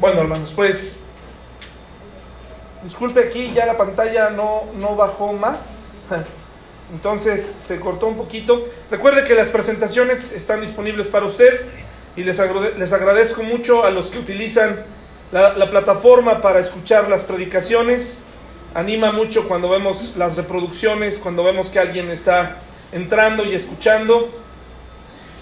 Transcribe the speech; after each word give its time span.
Bueno, 0.00 0.22
hermanos, 0.22 0.54
pues 0.56 1.02
disculpe 2.82 3.20
aquí, 3.20 3.52
ya 3.54 3.66
la 3.66 3.76
pantalla 3.76 4.30
no, 4.30 4.62
no 4.78 4.96
bajó 4.96 5.34
más. 5.34 5.98
Entonces 6.90 7.44
se 7.44 7.78
cortó 7.78 8.06
un 8.06 8.16
poquito. 8.16 8.66
Recuerde 8.90 9.24
que 9.24 9.34
las 9.34 9.50
presentaciones 9.50 10.32
están 10.32 10.62
disponibles 10.62 11.06
para 11.06 11.26
usted 11.26 11.66
y 12.16 12.24
les, 12.24 12.40
les 12.78 12.92
agradezco 12.94 13.42
mucho 13.42 13.84
a 13.84 13.90
los 13.90 14.08
que 14.08 14.18
utilizan 14.18 14.86
la, 15.32 15.52
la, 15.58 15.68
plataforma 15.70 16.40
para 16.40 16.60
escuchar 16.60 17.10
las 17.10 17.22
predicaciones. 17.22 18.22
Anima 18.72 19.12
mucho 19.12 19.48
cuando 19.48 19.68
vemos 19.68 20.14
las 20.16 20.34
reproducciones, 20.38 21.18
cuando 21.18 21.44
vemos 21.44 21.68
que 21.68 21.78
alguien 21.78 22.10
está 22.10 22.56
entrando 22.90 23.44
y 23.44 23.54
escuchando. 23.54 24.30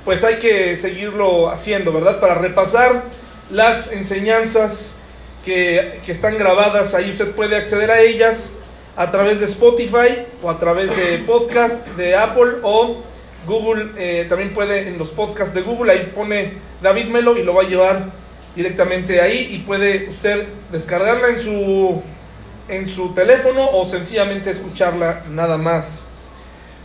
Pues 0.04 0.25
hay 0.25 0.40
que 0.40 0.77
seguirlo 0.77 1.48
haciendo, 1.48 1.93
¿verdad? 1.93 2.18
Para 2.18 2.34
repasar 2.34 3.04
las 3.51 3.93
enseñanzas 3.93 5.01
que, 5.45 6.01
que 6.05 6.12
están 6.12 6.36
grabadas. 6.36 6.95
Ahí 6.95 7.11
usted 7.11 7.32
puede 7.32 7.57
acceder 7.57 7.91
a 7.91 8.00
ellas 8.00 8.59
a 8.96 9.11
través 9.11 9.39
de 9.39 9.46
Spotify 9.46 10.27
o 10.43 10.50
a 10.50 10.59
través 10.59 10.95
de 10.96 11.18
podcast 11.18 11.86
de 11.96 12.17
Apple 12.17 12.55
o 12.63 13.05
Google, 13.46 13.93
eh, 13.96 14.27
también 14.29 14.53
puede 14.53 14.89
en 14.89 14.99
los 14.99 15.11
podcasts 15.11 15.55
de 15.55 15.63
Google, 15.63 15.93
ahí 15.93 16.13
pone 16.14 16.55
David 16.82 17.07
Melo 17.07 17.36
y 17.36 17.45
lo 17.45 17.55
va 17.55 17.63
a 17.63 17.67
llevar 17.67 18.11
directamente 18.57 19.21
ahí 19.21 19.50
y 19.53 19.58
puede 19.58 20.08
usted 20.08 20.49
descargarla 20.72 21.29
en 21.29 21.41
su, 21.41 22.03
en 22.69 22.89
su 22.89 23.14
teléfono 23.14 23.71
o 23.71 23.86
sencillamente 23.86 24.50
escucharla 24.50 25.22
nada 25.30 25.57
más. 25.57 26.05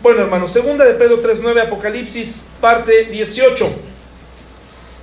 Bueno 0.04 0.22
hermanos, 0.22 0.52
segunda 0.52 0.86
de 0.86 0.94
Pedro 0.94 1.22
3.9, 1.22 1.64
Apocalipsis, 1.64 2.45
parte 2.62 3.06
18. 3.06 3.93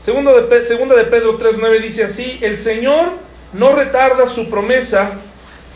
Segundo 0.00 0.48
segunda 0.64 0.96
de 0.96 1.04
Pedro 1.04 1.38
3.9 1.38 1.82
dice 1.82 2.04
así, 2.04 2.38
el 2.40 2.56
Señor 2.56 3.10
no 3.52 3.72
retarda 3.76 4.26
su 4.26 4.48
promesa, 4.48 5.10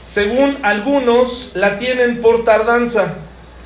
según 0.03 0.57
algunos 0.63 1.51
la 1.53 1.79
tienen 1.79 2.23
por 2.23 2.43
tardanza, 2.43 3.17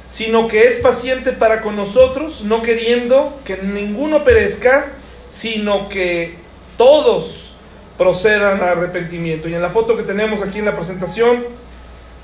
sino 0.09 0.49
que 0.49 0.65
es 0.65 0.81
paciente 0.81 1.31
para 1.31 1.61
con 1.61 1.77
nosotros, 1.77 2.43
no 2.43 2.63
queriendo 2.63 3.39
que 3.45 3.59
ninguno 3.59 4.25
perezca, 4.25 4.87
sino 5.29 5.89
que 5.89 6.35
todos 6.77 7.55
procedan 7.97 8.61
al 8.61 8.71
arrepentimiento. 8.71 9.49
Y 9.49 9.55
en 9.55 9.63
la 9.63 9.71
foto 9.71 9.97
que 9.97 10.03
tenemos 10.03 10.43
aquí 10.43 10.59
en 10.59 10.65
la 10.65 10.75
presentación, 10.75 11.45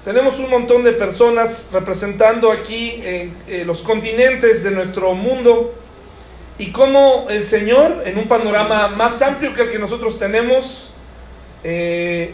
tenemos 0.05 0.41
un 0.41 0.51
montón 0.51 0.83
de 0.83 0.91
personas 0.91 1.69
representando 1.73 2.51
aquí 2.51 3.01
en, 3.05 3.37
eh, 3.47 3.63
los 3.65 3.81
continentes 3.83 4.65
de 4.65 4.73
nuestro 4.73 5.13
mundo 5.15 5.84
y 6.59 6.71
cómo 6.71 7.27
el 7.31 7.45
Señor, 7.47 8.03
en 8.05 8.19
un 8.19 8.29
panorama 8.29 8.89
más 8.89 9.21
amplio 9.23 9.55
que 9.55 9.63
el 9.63 9.71
que 9.71 9.79
nosotros 9.79 10.19
tenemos, 10.19 10.93
eh, 11.65 12.33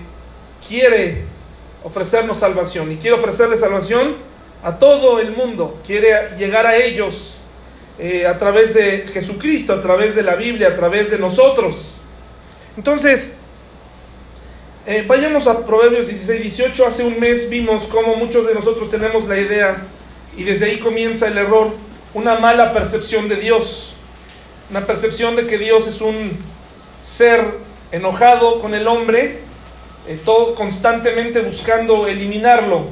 quiere 0.66 1.24
ofrecernos 1.82 2.38
salvación 2.38 2.92
y 2.92 2.96
quiere 2.96 3.16
ofrecerle 3.16 3.56
salvación 3.56 4.16
a 4.62 4.78
todo 4.78 5.20
el 5.20 5.32
mundo, 5.32 5.80
quiere 5.86 6.36
llegar 6.36 6.66
a 6.66 6.76
ellos 6.76 7.42
eh, 7.98 8.26
a 8.26 8.38
través 8.38 8.74
de 8.74 9.06
Jesucristo, 9.12 9.72
a 9.72 9.80
través 9.80 10.14
de 10.14 10.22
la 10.22 10.34
Biblia, 10.34 10.68
a 10.68 10.76
través 10.76 11.10
de 11.10 11.18
nosotros. 11.18 11.98
Entonces, 12.76 13.36
eh, 14.86 15.04
vayamos 15.06 15.46
a 15.46 15.64
Proverbios 15.64 16.08
16, 16.08 16.42
18. 16.42 16.86
Hace 16.86 17.04
un 17.04 17.20
mes 17.20 17.48
vimos 17.48 17.84
cómo 17.84 18.16
muchos 18.16 18.46
de 18.46 18.54
nosotros 18.54 18.90
tenemos 18.90 19.28
la 19.28 19.38
idea, 19.38 19.86
y 20.36 20.44
desde 20.44 20.66
ahí 20.66 20.78
comienza 20.78 21.28
el 21.28 21.38
error, 21.38 21.72
una 22.14 22.38
mala 22.38 22.72
percepción 22.72 23.28
de 23.28 23.36
Dios, 23.36 23.89
una 24.70 24.86
percepción 24.86 25.34
de 25.34 25.46
que 25.46 25.58
Dios 25.58 25.88
es 25.88 26.00
un 26.00 26.38
ser 27.02 27.40
enojado 27.90 28.60
con 28.60 28.74
el 28.74 28.86
hombre, 28.86 29.40
eh, 30.06 30.20
todo 30.24 30.54
constantemente 30.54 31.40
buscando 31.40 32.06
eliminarlo, 32.06 32.86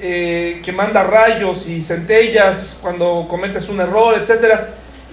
eh, 0.00 0.60
que 0.62 0.72
manda 0.72 1.02
rayos 1.02 1.66
y 1.66 1.82
centellas 1.82 2.78
cuando 2.82 3.26
cometes 3.28 3.68
un 3.70 3.80
error, 3.80 4.16
etc. 4.18 4.60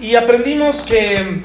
Y 0.00 0.16
aprendimos 0.16 0.82
que 0.82 1.40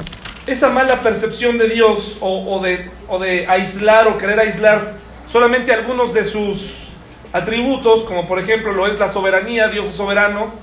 esa 0.45 0.69
mala 0.69 1.01
percepción 1.01 1.57
de 1.57 1.69
Dios 1.69 2.17
o, 2.19 2.59
de, 2.61 2.89
o 3.07 3.19
de 3.19 3.47
aislar 3.47 4.07
o 4.09 4.17
querer 4.17 4.39
aislar 4.39 4.95
solamente 5.31 5.71
algunos 5.71 6.13
de 6.13 6.25
sus 6.25 6.89
atributos, 7.31 8.03
como 8.03 8.27
por 8.27 8.39
ejemplo 8.39 8.73
lo 8.73 8.87
es 8.87 8.99
la 8.99 9.07
soberanía, 9.07 9.69
Dios 9.69 9.89
es 9.89 9.95
soberano, 9.95 10.53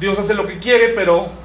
Dios 0.00 0.18
hace 0.18 0.34
lo 0.34 0.46
que 0.46 0.58
quiere, 0.58 0.88
pero 0.88 1.41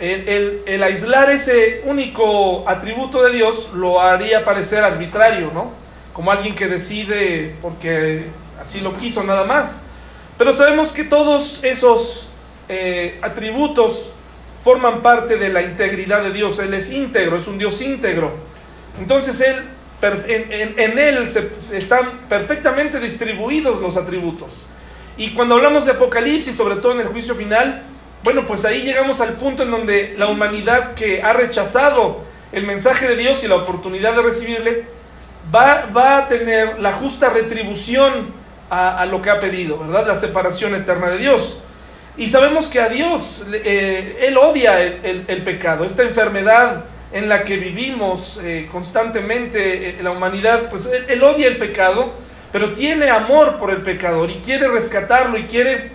el, 0.00 0.82
aislar 0.82 1.30
ese 1.30 1.82
único 1.84 2.68
atributo 2.68 3.22
de 3.22 3.32
Dios 3.32 3.70
lo 3.74 4.00
haría 4.00 4.44
parecer 4.44 4.82
arbitrario, 4.82 5.50
¿no? 5.52 5.72
Como 6.12 6.32
alguien 6.32 6.54
que 6.54 6.66
decide 6.68 7.54
porque 7.60 8.26
así 8.60 8.80
lo 8.80 8.96
quiso 8.96 9.22
nada 9.24 9.44
más. 9.44 9.82
Pero 10.38 10.52
sabemos 10.52 10.92
que 10.92 11.04
todos 11.04 11.60
esos 11.62 12.28
eh, 12.68 13.18
atributos 13.20 14.10
forman 14.64 15.02
parte 15.02 15.36
de 15.36 15.50
la 15.50 15.62
integridad 15.62 16.22
de 16.22 16.32
Dios. 16.32 16.58
Él 16.58 16.72
es 16.72 16.90
íntegro, 16.90 17.36
es 17.36 17.46
un 17.46 17.58
Dios 17.58 17.82
íntegro. 17.82 18.32
Entonces 18.98 19.40
él, 19.40 19.56
en, 20.02 20.78
en, 20.78 20.98
Él 20.98 21.28
se, 21.28 21.76
están 21.76 22.20
perfectamente 22.28 23.00
distribuidos 23.00 23.80
los 23.82 23.98
atributos. 23.98 24.64
Y 25.18 25.30
cuando 25.30 25.56
hablamos 25.56 25.84
de 25.84 25.92
Apocalipsis, 25.92 26.56
sobre 26.56 26.76
todo 26.76 26.92
en 26.92 27.00
el 27.00 27.08
juicio 27.08 27.34
final, 27.34 27.82
bueno, 28.22 28.46
pues 28.46 28.64
ahí 28.64 28.82
llegamos 28.82 29.20
al 29.20 29.34
punto 29.34 29.62
en 29.62 29.70
donde 29.70 30.14
la 30.18 30.26
humanidad 30.28 30.94
que 30.94 31.22
ha 31.22 31.32
rechazado 31.32 32.22
el 32.52 32.66
mensaje 32.66 33.08
de 33.08 33.16
Dios 33.16 33.44
y 33.44 33.48
la 33.48 33.56
oportunidad 33.56 34.14
de 34.14 34.22
recibirle, 34.22 34.84
va, 35.54 35.86
va 35.86 36.18
a 36.18 36.28
tener 36.28 36.78
la 36.80 36.92
justa 36.92 37.30
retribución 37.30 38.40
a, 38.70 39.04
lo 39.06 39.20
que 39.20 39.30
ha 39.30 39.40
pedido, 39.40 39.78
¿verdad? 39.78 40.06
La 40.06 40.14
separación 40.14 40.74
eterna 40.74 41.10
de 41.10 41.18
Dios. 41.18 41.58
Y 42.16 42.28
sabemos 42.28 42.68
que 42.68 42.80
a 42.80 42.88
Dios, 42.88 43.44
eh, 43.52 44.18
Él 44.22 44.38
odia 44.38 44.80
el, 44.80 45.42
pecado, 45.42 45.84
esta 45.84 46.02
enfermedad 46.02 46.84
en 47.12 47.28
la 47.28 47.42
que 47.42 47.56
vivimos 47.56 48.40
eh, 48.44 48.68
constantemente 48.70 49.90
eh, 49.90 50.02
la 50.02 50.12
humanidad, 50.12 50.70
pues 50.70 50.88
él, 51.08 51.22
odia 51.24 51.48
el 51.48 51.56
pecado, 51.56 52.12
pero 52.52 52.72
tiene 52.72 53.10
amor 53.10 53.56
por 53.58 53.70
el 53.70 53.82
pecador 53.82 54.30
y 54.30 54.34
quiere 54.34 54.68
rescatarlo 54.68 55.36
y 55.36 55.44
quiere 55.44 55.90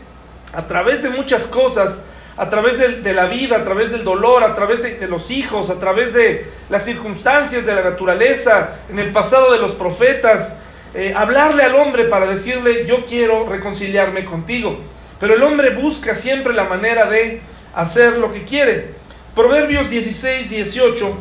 a 0.54 0.68
través 0.68 1.04
de 1.04 1.10
muchas 1.10 1.48
cosas, 1.48 2.06
a 2.38 2.50
través 2.50 2.80
de, 3.04 3.14
la 3.14 3.28
vida, 3.28 3.58
a 3.58 3.64
través 3.64 3.92
del 3.92 4.04
dolor, 4.04 4.44
a 4.44 4.56
través 4.56 4.84
de, 4.84 4.96
de, 4.96 5.08
los 5.08 5.32
hijos, 5.32 5.70
a 5.70 5.80
través 5.80 6.14
de 6.14 6.46
las 6.70 6.84
circunstancias 6.84 7.66
de 7.66 7.76
la 7.76 7.82
naturaleza, 7.82 8.76
en 8.90 9.00
el 9.00 9.12
pasado 9.12 9.54
de 9.54 9.60
los 9.60 9.72
profetas, 9.72 10.60
eh, 10.94 11.14
hablarle 11.16 11.64
al 11.64 11.76
hombre 11.76 12.06
para 12.06 12.26
decirle 12.26 12.86
yo 12.86 13.06
quiero 13.06 13.48
reconciliarme 13.48 14.24
contigo. 14.24 14.80
Pero 15.20 15.36
el 15.36 15.44
hombre 15.44 15.72
busca 15.72 16.16
siempre 16.16 16.54
la 16.54 16.66
manera 16.66 17.10
de 17.10 17.42
hacer 17.74 18.18
lo 18.18 18.32
que 18.32 18.44
quiere. 18.44 18.92
Proverbios 19.36 19.90
16, 19.90 20.50
18 20.50 21.18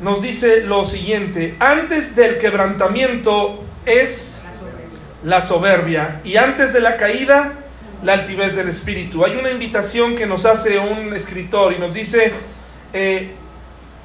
nos 0.00 0.20
dice 0.20 0.62
lo 0.62 0.84
siguiente, 0.84 1.54
antes 1.60 2.16
del 2.16 2.38
quebrantamiento 2.38 3.60
es 3.86 4.42
la 5.22 5.40
soberbia 5.40 6.20
y 6.24 6.36
antes 6.36 6.72
de 6.72 6.80
la 6.80 6.96
caída 6.96 7.63
la 8.04 8.12
altivez 8.12 8.54
del 8.54 8.68
espíritu. 8.68 9.24
Hay 9.24 9.34
una 9.34 9.50
invitación 9.50 10.14
que 10.14 10.26
nos 10.26 10.44
hace 10.44 10.78
un 10.78 11.14
escritor 11.14 11.72
y 11.72 11.78
nos 11.78 11.94
dice, 11.94 12.32
eh, 12.92 13.32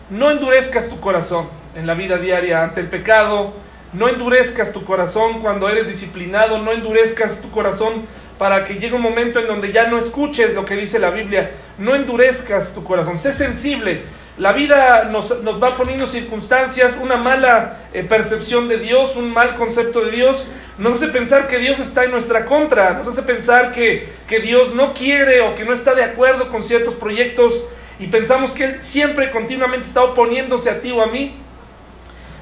no 0.09 0.31
endurezcas 0.31 0.89
tu 0.89 0.99
corazón 0.99 1.47
en 1.75 1.85
la 1.85 1.93
vida 1.93 2.17
diaria 2.17 2.63
ante 2.63 2.79
el 2.79 2.87
pecado, 2.87 3.53
no 3.91 4.07
endurezcas 4.07 4.71
tu 4.71 4.85
corazón 4.85 5.41
cuando 5.41 5.67
eres 5.67 5.87
disciplinado, 5.87 6.59
no 6.59 6.71
endurezcas 6.71 7.41
tu 7.41 7.51
corazón 7.51 8.05
para 8.37 8.63
que 8.63 8.75
llegue 8.75 8.95
un 8.95 9.01
momento 9.01 9.39
en 9.39 9.47
donde 9.47 9.73
ya 9.73 9.87
no 9.87 9.97
escuches 9.97 10.55
lo 10.55 10.63
que 10.63 10.77
dice 10.77 10.97
la 10.97 11.09
Biblia, 11.09 11.51
no 11.77 11.93
endurezcas 11.93 12.73
tu 12.73 12.85
corazón, 12.85 13.19
sé 13.19 13.33
sensible. 13.33 14.03
La 14.39 14.53
vida 14.53 15.03
nos, 15.03 15.43
nos 15.43 15.61
va 15.61 15.75
poniendo 15.75 16.07
circunstancias, 16.07 16.97
una 17.01 17.17
mala 17.17 17.77
eh, 17.93 18.03
percepción 18.03 18.69
de 18.69 18.77
Dios, 18.77 19.17
un 19.17 19.33
mal 19.33 19.55
concepto 19.55 19.99
de 20.05 20.11
Dios, 20.11 20.47
nos 20.77 20.93
hace 20.93 21.09
pensar 21.09 21.49
que 21.49 21.59
Dios 21.59 21.77
está 21.79 22.05
en 22.05 22.11
nuestra 22.11 22.45
contra, 22.45 22.93
nos 22.93 23.05
hace 23.05 23.21
pensar 23.23 23.73
que, 23.73 24.07
que 24.29 24.39
Dios 24.39 24.73
no 24.73 24.93
quiere 24.93 25.41
o 25.41 25.55
que 25.55 25.65
no 25.65 25.73
está 25.73 25.93
de 25.93 26.05
acuerdo 26.05 26.49
con 26.49 26.63
ciertos 26.63 26.95
proyectos 26.95 27.65
y 27.99 28.07
pensamos 28.07 28.53
que 28.53 28.63
Él 28.63 28.81
siempre 28.81 29.29
continuamente 29.29 29.85
está 29.85 30.03
oponiéndose 30.03 30.69
a 30.69 30.79
ti 30.79 30.89
o 30.91 31.01
a 31.01 31.07
mí. 31.07 31.33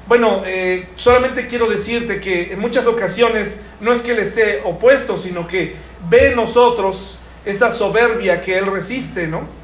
Bueno, 0.06 0.44
eh, 0.46 0.86
solamente 0.94 1.48
quiero 1.48 1.68
decirte 1.68 2.20
que 2.20 2.52
en 2.52 2.60
muchas 2.60 2.86
ocasiones 2.86 3.64
no 3.80 3.92
es 3.92 4.02
que 4.02 4.12
Él 4.12 4.20
esté 4.20 4.60
opuesto, 4.62 5.18
sino 5.18 5.48
que 5.48 5.74
ve 6.08 6.28
en 6.28 6.36
nosotros 6.36 7.18
esa 7.44 7.72
soberbia 7.72 8.40
que 8.40 8.56
Él 8.56 8.66
resiste, 8.66 9.26
¿no? 9.26 9.57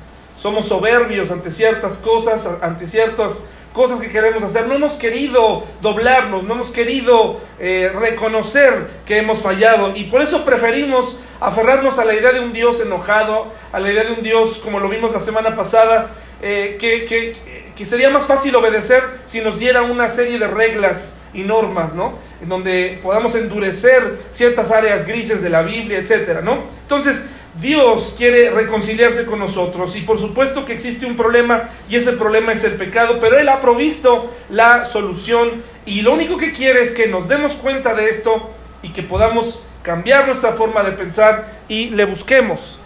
Somos 0.44 0.66
soberbios 0.66 1.30
ante 1.30 1.50
ciertas 1.50 1.96
cosas, 1.96 2.46
ante 2.60 2.86
ciertas 2.86 3.46
cosas 3.72 3.98
que 3.98 4.10
queremos 4.10 4.44
hacer. 4.44 4.68
No 4.68 4.74
hemos 4.74 4.96
querido 4.96 5.64
doblarnos, 5.80 6.44
no 6.44 6.52
hemos 6.52 6.70
querido 6.70 7.40
eh, 7.58 7.90
reconocer 7.98 8.90
que 9.06 9.16
hemos 9.16 9.38
fallado 9.38 9.96
y 9.96 10.04
por 10.04 10.20
eso 10.20 10.44
preferimos 10.44 11.18
aferrarnos 11.40 11.98
a 11.98 12.04
la 12.04 12.12
idea 12.12 12.30
de 12.32 12.40
un 12.40 12.52
Dios 12.52 12.82
enojado, 12.82 13.54
a 13.72 13.80
la 13.80 13.90
idea 13.90 14.04
de 14.04 14.12
un 14.12 14.22
Dios, 14.22 14.60
como 14.62 14.80
lo 14.80 14.90
vimos 14.90 15.12
la 15.12 15.20
semana 15.20 15.56
pasada, 15.56 16.10
eh, 16.42 16.76
que, 16.78 17.06
que, 17.06 17.63
que 17.76 17.86
sería 17.86 18.10
más 18.10 18.26
fácil 18.26 18.54
obedecer 18.56 19.02
si 19.24 19.40
nos 19.40 19.58
diera 19.58 19.82
una 19.82 20.08
serie 20.08 20.38
de 20.38 20.46
reglas 20.46 21.14
y 21.32 21.42
normas, 21.42 21.94
¿no? 21.94 22.18
En 22.40 22.48
donde 22.48 23.00
podamos 23.02 23.34
endurecer 23.34 24.18
ciertas 24.30 24.70
áreas 24.70 25.06
grises 25.06 25.42
de 25.42 25.50
la 25.50 25.62
Biblia, 25.62 25.98
etcétera, 25.98 26.40
¿no? 26.40 26.64
Entonces, 26.82 27.28
Dios 27.60 28.14
quiere 28.16 28.50
reconciliarse 28.50 29.26
con 29.26 29.38
nosotros 29.38 29.94
y 29.94 30.00
por 30.00 30.18
supuesto 30.18 30.64
que 30.64 30.72
existe 30.72 31.06
un 31.06 31.16
problema 31.16 31.70
y 31.88 31.96
ese 31.96 32.12
problema 32.12 32.52
es 32.52 32.64
el 32.64 32.72
pecado, 32.72 33.18
pero 33.20 33.38
Él 33.38 33.48
ha 33.48 33.60
provisto 33.60 34.30
la 34.50 34.84
solución 34.84 35.62
y 35.86 36.02
lo 36.02 36.12
único 36.14 36.36
que 36.36 36.52
quiere 36.52 36.82
es 36.82 36.92
que 36.92 37.06
nos 37.06 37.28
demos 37.28 37.52
cuenta 37.52 37.94
de 37.94 38.08
esto 38.08 38.50
y 38.82 38.90
que 38.90 39.02
podamos 39.02 39.62
cambiar 39.82 40.26
nuestra 40.26 40.52
forma 40.52 40.82
de 40.82 40.92
pensar 40.92 41.52
y 41.68 41.90
le 41.90 42.06
busquemos. 42.06 42.78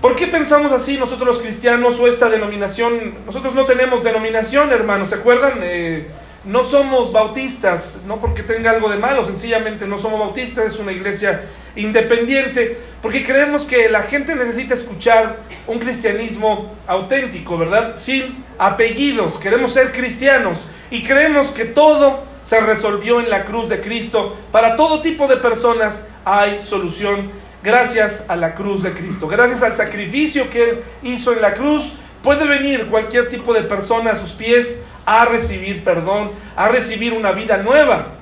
¿Por 0.00 0.16
qué 0.16 0.28
pensamos 0.28 0.72
así 0.72 0.96
nosotros 0.96 1.28
los 1.28 1.38
cristianos 1.40 2.00
o 2.00 2.08
esta 2.08 2.30
denominación? 2.30 3.16
Nosotros 3.26 3.54
no 3.54 3.66
tenemos 3.66 4.02
denominación, 4.02 4.72
hermanos, 4.72 5.10
¿se 5.10 5.16
acuerdan? 5.16 5.58
Eh, 5.62 6.06
no 6.44 6.62
somos 6.62 7.12
bautistas, 7.12 8.00
no 8.06 8.18
porque 8.18 8.42
tenga 8.42 8.70
algo 8.70 8.88
de 8.88 8.96
malo, 8.96 9.26
sencillamente 9.26 9.86
no 9.86 9.98
somos 9.98 10.18
bautistas, 10.18 10.72
es 10.72 10.78
una 10.78 10.92
iglesia 10.92 11.42
independiente, 11.76 12.78
porque 13.02 13.22
creemos 13.22 13.66
que 13.66 13.90
la 13.90 14.00
gente 14.00 14.34
necesita 14.34 14.72
escuchar 14.72 15.40
un 15.66 15.78
cristianismo 15.78 16.74
auténtico, 16.86 17.58
¿verdad? 17.58 17.94
Sin 17.96 18.42
apellidos, 18.56 19.38
queremos 19.38 19.74
ser 19.74 19.92
cristianos 19.92 20.66
y 20.90 21.02
creemos 21.02 21.50
que 21.50 21.66
todo 21.66 22.24
se 22.42 22.58
resolvió 22.60 23.20
en 23.20 23.28
la 23.28 23.44
cruz 23.44 23.68
de 23.68 23.82
Cristo. 23.82 24.34
Para 24.50 24.76
todo 24.76 25.02
tipo 25.02 25.26
de 25.28 25.36
personas 25.36 26.08
hay 26.24 26.62
solución 26.64 27.30
gracias 27.62 28.24
a 28.28 28.36
la 28.36 28.54
cruz 28.54 28.82
de 28.82 28.92
Cristo, 28.92 29.28
gracias 29.28 29.62
al 29.62 29.74
sacrificio 29.74 30.50
que 30.50 30.70
Él 30.70 30.82
hizo 31.02 31.32
en 31.32 31.42
la 31.42 31.54
cruz. 31.54 31.92
Puede 32.22 32.46
venir 32.46 32.86
cualquier 32.86 33.28
tipo 33.28 33.54
de 33.54 33.62
persona 33.62 34.12
a 34.12 34.16
sus 34.16 34.32
pies 34.32 34.84
a 35.06 35.24
recibir 35.24 35.82
perdón, 35.82 36.30
a 36.56 36.68
recibir 36.68 37.12
una 37.12 37.32
vida 37.32 37.56
nueva. 37.56 38.14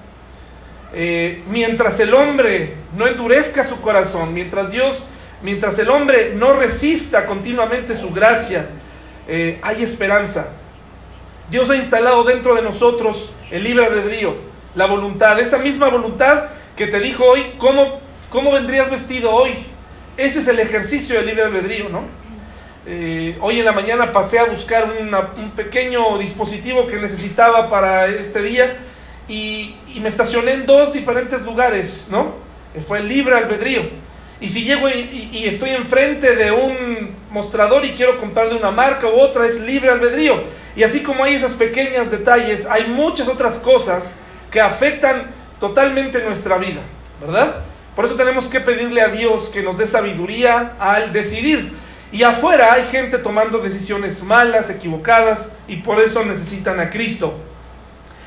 Eh, 0.94 1.43
mientras 1.50 2.00
el 2.00 2.14
hombre 2.14 2.75
no 2.96 3.06
endurezca 3.06 3.64
su 3.64 3.81
corazón, 3.81 4.32
mientras 4.32 4.70
Dios, 4.70 5.05
mientras 5.43 5.79
el 5.79 5.91
hombre 5.91 6.32
no 6.34 6.55
resista 6.55 7.26
continuamente 7.26 7.94
su 7.94 8.11
gracia, 8.11 8.67
eh, 9.26 9.58
hay 9.62 9.82
esperanza. 9.82 10.49
Dios 11.50 11.69
ha 11.70 11.76
instalado 11.76 12.25
dentro 12.25 12.55
de 12.55 12.62
nosotros 12.62 13.31
el 13.50 13.64
libre 13.64 13.87
albedrío, 13.87 14.37
la 14.75 14.87
voluntad, 14.87 15.38
esa 15.41 15.58
misma 15.58 15.88
voluntad 15.88 16.44
que 16.76 16.87
te 16.87 17.00
dijo 17.00 17.25
hoy, 17.25 17.44
¿cómo, 17.58 18.00
cómo 18.30 18.52
vendrías 18.52 18.90
vestido 18.90 19.30
hoy? 19.30 19.52
Ese 20.16 20.40
es 20.40 20.48
el 20.48 20.58
ejercicio 20.60 21.16
del 21.16 21.26
libre 21.26 21.44
albedrío, 21.44 21.88
¿no? 21.88 22.02
Eh, 22.86 23.36
hoy 23.40 23.58
en 23.58 23.64
la 23.64 23.72
mañana 23.72 24.12
pasé 24.12 24.38
a 24.38 24.44
buscar 24.44 24.90
un 25.36 25.50
pequeño 25.50 26.19
dispositivo 26.19 26.86
que 26.86 26.96
necesitaba 26.96 27.69
para 27.69 28.06
este 28.06 28.42
día 28.42 28.76
y, 29.28 29.75
me 30.00 30.08
estacioné 30.08 30.52
en 30.52 30.64
dos 30.64 30.92
diferentes 30.92 31.42
lugares, 31.42 32.08
¿no? 32.12 32.34
Eh, 32.75 32.80
fue 32.80 33.02
libre 33.02 33.36
albedrío. 33.36 33.82
Y 34.40 34.48
si 34.48 34.62
llego 34.62 34.88
y, 34.88 35.44
estoy 35.46 35.70
enfrente 35.70 36.36
de 36.36 36.52
un 36.52 37.16
mostrador 37.31 37.84
y 37.84 37.90
quiero 37.90 38.19
comprar 38.19 38.48
de 38.48 38.54
una 38.54 38.70
marca 38.70 39.08
u 39.08 39.19
otra, 39.19 39.44
es 39.44 39.60
libre 39.60 39.90
albedrío. 39.90 40.44
Y 40.76 40.84
así 40.84 41.02
como 41.02 41.24
hay 41.24 41.34
esos 41.34 41.54
pequeños 41.54 42.10
detalles, 42.10 42.66
hay 42.66 42.86
muchas 42.86 43.26
otras 43.28 43.58
cosas 43.58 44.20
que 44.50 44.60
afectan 44.60 45.31
totalmente 45.58 46.22
nuestra 46.24 46.56
vida, 46.58 46.81
¿verdad? 47.20 47.56
Por 47.98 48.04
eso 48.04 48.14
tenemos 48.14 48.46
que 48.46 48.60
pedirle 48.60 49.02
a 49.02 49.08
Dios 49.08 49.50
que 49.52 49.60
nos 49.60 49.76
dé 49.76 49.84
sabiduría 49.84 50.74
al 50.78 51.12
decidir. 51.12 51.72
Y 52.12 52.22
afuera 52.22 52.72
hay 52.74 52.84
gente 52.84 53.18
tomando 53.18 53.58
decisiones 53.58 54.22
malas, 54.22 54.70
equivocadas, 54.70 55.48
y 55.66 55.78
por 55.78 55.98
eso 55.98 56.24
necesitan 56.24 56.78
a 56.78 56.90
Cristo. 56.90 57.34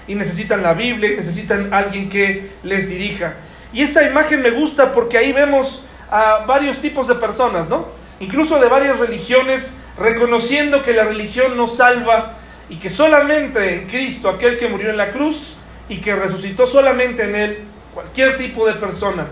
Y 0.09 0.15
necesitan 0.15 0.61
la 0.61 0.73
Biblia, 0.73 1.11
necesitan 1.15 1.73
alguien 1.73 2.09
que 2.09 2.51
les 2.63 2.89
dirija. 2.89 3.35
Y 3.71 3.81
esta 3.81 4.03
imagen 4.03 4.41
me 4.41 4.51
gusta 4.51 4.91
porque 4.91 5.17
ahí 5.17 5.31
vemos 5.31 5.83
a 6.09 6.43
varios 6.45 6.79
tipos 6.79 7.07
de 7.07 7.15
personas, 7.15 7.69
¿no? 7.69 7.87
Incluso 8.19 8.59
de 8.59 8.67
varias 8.67 8.99
religiones, 8.99 9.77
reconociendo 9.97 10.83
que 10.83 10.91
la 10.91 11.05
religión 11.05 11.55
no 11.55 11.67
salva 11.67 12.33
y 12.69 12.75
que 12.75 12.89
solamente 12.89 13.73
en 13.73 13.87
Cristo, 13.87 14.27
aquel 14.27 14.57
que 14.57 14.67
murió 14.67 14.89
en 14.89 14.97
la 14.97 15.13
cruz 15.13 15.59
y 15.87 15.99
que 15.99 16.13
resucitó 16.13 16.67
solamente 16.67 17.23
en 17.23 17.35
Él, 17.37 17.59
cualquier 17.93 18.35
tipo 18.35 18.67
de 18.67 18.73
persona 18.73 19.27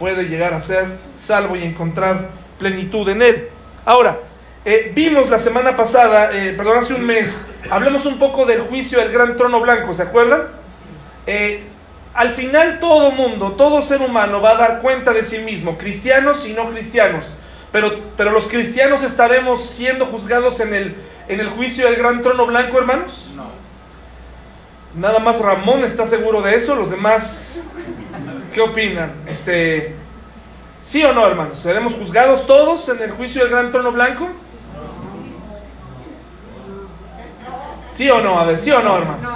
puede 0.00 0.24
llegar 0.24 0.54
a 0.54 0.60
ser 0.62 0.86
salvo 1.14 1.54
y 1.56 1.62
encontrar 1.62 2.30
plenitud 2.58 3.06
en 3.10 3.20
Él. 3.20 3.48
Ahora, 3.84 4.18
eh, 4.64 4.92
vimos 4.94 5.28
la 5.28 5.38
semana 5.38 5.76
pasada, 5.76 6.30
eh, 6.32 6.54
perdón, 6.56 6.78
hace 6.78 6.94
un 6.94 7.04
mes, 7.04 7.52
hablamos 7.70 8.06
un 8.06 8.18
poco 8.18 8.46
del 8.46 8.62
juicio 8.62 8.98
del 8.98 9.12
gran 9.12 9.36
trono 9.36 9.60
blanco, 9.60 9.92
¿se 9.92 10.02
acuerdan? 10.02 10.44
Eh, 11.26 11.64
al 12.14 12.30
final 12.30 12.80
todo 12.80 13.10
mundo, 13.10 13.52
todo 13.52 13.82
ser 13.82 14.00
humano 14.00 14.40
va 14.40 14.52
a 14.52 14.56
dar 14.56 14.80
cuenta 14.80 15.12
de 15.12 15.22
sí 15.22 15.40
mismo, 15.40 15.76
cristianos 15.76 16.46
y 16.46 16.54
no 16.54 16.70
cristianos. 16.70 17.34
Pero, 17.70 17.92
pero 18.16 18.30
los 18.32 18.48
cristianos 18.48 19.02
estaremos 19.02 19.70
siendo 19.70 20.06
juzgados 20.06 20.60
en 20.60 20.74
el, 20.74 20.96
en 21.28 21.40
el 21.40 21.48
juicio 21.50 21.84
del 21.84 21.96
gran 21.96 22.22
trono 22.22 22.46
blanco, 22.46 22.78
hermanos. 22.78 23.30
No. 23.36 23.50
Nada 24.94 25.20
más 25.20 25.40
Ramón 25.40 25.84
está 25.84 26.06
seguro 26.06 26.42
de 26.42 26.56
eso, 26.56 26.74
los 26.74 26.90
demás, 26.90 27.64
¿qué 28.52 28.60
opinan? 28.60 29.12
Este, 29.26 29.94
¿Sí 30.82 31.02
o 31.04 31.12
no, 31.12 31.26
hermanos? 31.26 31.58
¿Seremos 31.58 31.94
juzgados 31.94 32.46
todos 32.46 32.88
en 32.88 33.02
el 33.02 33.10
juicio 33.10 33.42
del 33.42 33.50
gran 33.50 33.70
trono 33.70 33.92
blanco? 33.92 34.28
¿Sí 37.92 38.08
o 38.08 38.20
no? 38.20 38.38
A 38.38 38.44
ver, 38.44 38.58
¿sí 38.58 38.70
o 38.70 38.80
no, 38.80 38.96
hermanos? 38.96 39.30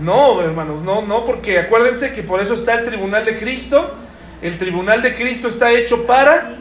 No, 0.00 0.42
hermanos, 0.42 0.82
no, 0.82 1.02
no, 1.02 1.24
porque 1.24 1.58
acuérdense 1.58 2.12
que 2.12 2.22
por 2.22 2.40
eso 2.40 2.54
está 2.54 2.74
el 2.74 2.84
tribunal 2.84 3.24
de 3.24 3.38
Cristo. 3.38 3.94
El 4.42 4.58
tribunal 4.58 5.02
de 5.02 5.14
Cristo 5.14 5.48
está 5.48 5.72
hecho 5.72 6.06
para 6.06 6.58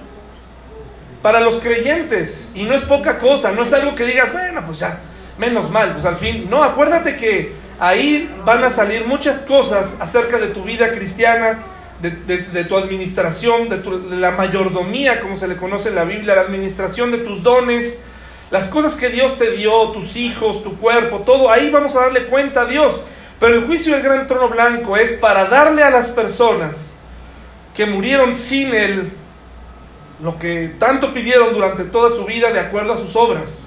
para 1.22 1.42
los 1.42 1.60
creyentes 1.60 2.52
y 2.54 2.64
no 2.64 2.74
es 2.74 2.84
poca 2.84 3.18
cosa, 3.18 3.52
no 3.52 3.64
es 3.64 3.74
algo 3.74 3.96
que 3.96 4.06
digas, 4.06 4.31
bueno, 4.31 4.64
pues 4.66 4.80
ya, 4.80 5.00
menos 5.38 5.69
mal, 5.69 5.94
pues 5.94 6.06
al 6.06 6.18
fin, 6.18 6.48
no, 6.50 6.64
acuérdate 6.64 7.16
que 7.16 7.54
ahí 7.80 8.30
van 8.46 8.64
a 8.64 8.70
salir 8.70 9.06
muchas 9.06 9.42
cosas 9.42 9.98
acerca 10.00 10.38
de 10.38 10.48
tu 10.48 10.64
vida 10.64 10.92
cristiana, 10.92 11.60
de, 12.02 12.64
tu 12.66 12.78
administración, 12.78 13.70
de, 13.70 13.82
la 14.16 14.32
mayordomía, 14.32 15.20
como 15.20 15.36
se 15.36 15.48
le 15.48 15.58
conoce 15.58 15.90
en 15.90 15.96
la 15.96 16.04
Biblia, 16.04 16.36
la 16.36 16.42
administración 16.42 17.12
de 17.12 17.20
tus 17.20 17.42
dones, 17.42 18.06
las 18.52 18.68
cosas 18.68 18.96
que 18.96 19.10
Dios 19.10 19.38
te 19.38 19.52
dio, 19.52 19.92
tus 19.92 20.16
hijos, 20.16 20.64
tu 20.64 20.78
cuerpo, 20.78 21.20
todo, 21.20 21.52
ahí 21.52 21.70
vamos 21.70 21.96
a 21.96 22.02
darle 22.02 22.26
cuenta 22.28 22.62
a 22.62 22.66
Dios. 22.66 23.02
Pero 23.40 23.56
el 23.56 23.66
juicio 23.66 23.94
del 23.94 24.04
gran 24.04 24.28
trono 24.28 24.50
blanco 24.50 24.98
es 24.98 25.14
para 25.14 25.46
darle 25.46 25.84
a 25.84 25.90
las 25.90 26.10
personas 26.10 26.94
que 27.76 27.86
murieron 27.86 28.34
sin 28.34 28.74
Él 28.74 29.12
lo 30.22 30.38
que 30.40 30.74
tanto 30.80 31.14
pidieron 31.14 31.54
durante 31.54 31.84
toda 31.84 32.10
su 32.10 32.26
vida 32.26 32.52
de 32.52 32.60
acuerdo 32.60 32.94
a 32.94 32.98
sus 32.98 33.16
obras. 33.16 33.67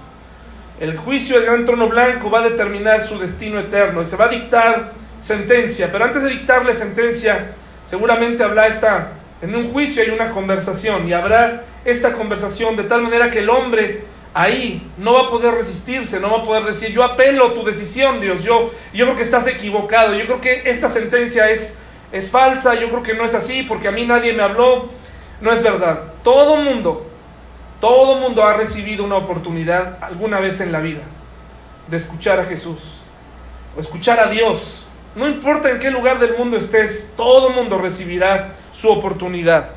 El 0.81 0.97
juicio 0.97 1.37
del 1.37 1.45
gran 1.45 1.67
trono 1.67 1.89
blanco 1.89 2.31
va 2.31 2.41
a 2.41 2.49
determinar 2.49 3.03
su 3.03 3.19
destino 3.19 3.61
eterno 3.61 4.01
y 4.01 4.07
se 4.07 4.17
va 4.17 4.25
a 4.25 4.29
dictar 4.29 4.93
sentencia, 5.21 5.93
pero 5.93 6.07
antes 6.07 6.23
de 6.23 6.31
dictarle 6.31 6.75
sentencia, 6.75 7.53
seguramente 7.85 8.43
habrá 8.43 8.67
esta, 8.67 9.13
en 9.43 9.55
un 9.55 9.71
juicio 9.73 10.03
hay 10.03 10.09
una 10.09 10.31
conversación 10.31 11.07
y 11.07 11.13
habrá 11.13 11.65
esta 11.85 12.15
conversación 12.15 12.77
de 12.77 12.85
tal 12.85 13.03
manera 13.03 13.31
que 13.31 13.41
el 13.41 13.51
hombre 13.51 14.05
ahí 14.33 14.91
no 14.97 15.13
va 15.13 15.27
a 15.27 15.29
poder 15.29 15.53
resistirse, 15.53 16.19
no 16.19 16.31
va 16.31 16.39
a 16.39 16.45
poder 16.45 16.65
decir, 16.65 16.91
yo 16.93 17.05
apelo 17.05 17.53
tu 17.53 17.63
decisión, 17.63 18.19
Dios, 18.19 18.43
yo, 18.43 18.71
yo 18.95 19.05
creo 19.05 19.17
que 19.17 19.23
estás 19.23 19.47
equivocado, 19.49 20.15
yo 20.15 20.25
creo 20.25 20.41
que 20.41 20.63
esta 20.65 20.89
sentencia 20.89 21.51
es, 21.51 21.79
es 22.11 22.31
falsa, 22.31 22.75
yo 22.75 22.89
creo 22.89 23.03
que 23.03 23.13
no 23.13 23.27
es 23.27 23.35
así, 23.35 23.65
porque 23.65 23.89
a 23.89 23.91
mí 23.93 24.07
nadie 24.07 24.33
me 24.33 24.43
habló, 24.43 24.89
no 25.43 25.53
es 25.53 25.63
verdad. 25.63 26.05
Todo 26.23 26.57
mundo, 26.57 27.10
todo 27.81 28.17
mundo 28.17 28.43
ha 28.45 28.55
recibido 28.55 29.05
una 29.05 29.17
oportunidad 29.17 29.99
alguna 30.03 30.41
vez 30.41 30.61
en 30.61 30.73
la 30.73 30.81
vida 30.81 31.03
de 31.89 31.97
escuchar 31.97 32.39
a 32.39 32.45
Jesús 32.45 32.81
o 33.77 33.81
escuchar 33.81 34.21
a 34.21 34.29
Dios 34.29 34.87
no 35.15 35.27
importa 35.27 35.71
en 35.71 35.81
qué 35.81 35.91
lugar 35.91 36.21
del 36.21 36.37
mundo 36.37 36.57
estés, 36.57 37.15
todo 37.17 37.51
mundo 37.51 37.79
recibirá 37.79 38.55
su 38.73 38.89
oportunidad. 38.89 39.71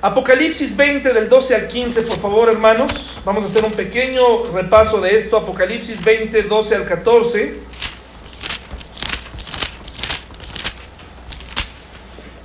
Apocalipsis 0.00 0.76
20 0.76 1.12
del 1.12 1.28
12 1.28 1.54
al 1.54 1.68
15, 1.68 2.02
por 2.02 2.18
favor 2.18 2.48
hermanos. 2.48 3.20
Vamos 3.24 3.44
a 3.44 3.46
hacer 3.46 3.64
un 3.64 3.70
pequeño 3.70 4.46
repaso 4.52 5.00
de 5.00 5.14
esto. 5.14 5.36
Apocalipsis 5.36 6.02
20, 6.02 6.42
12 6.42 6.74
al 6.74 6.84
14. 6.84 7.58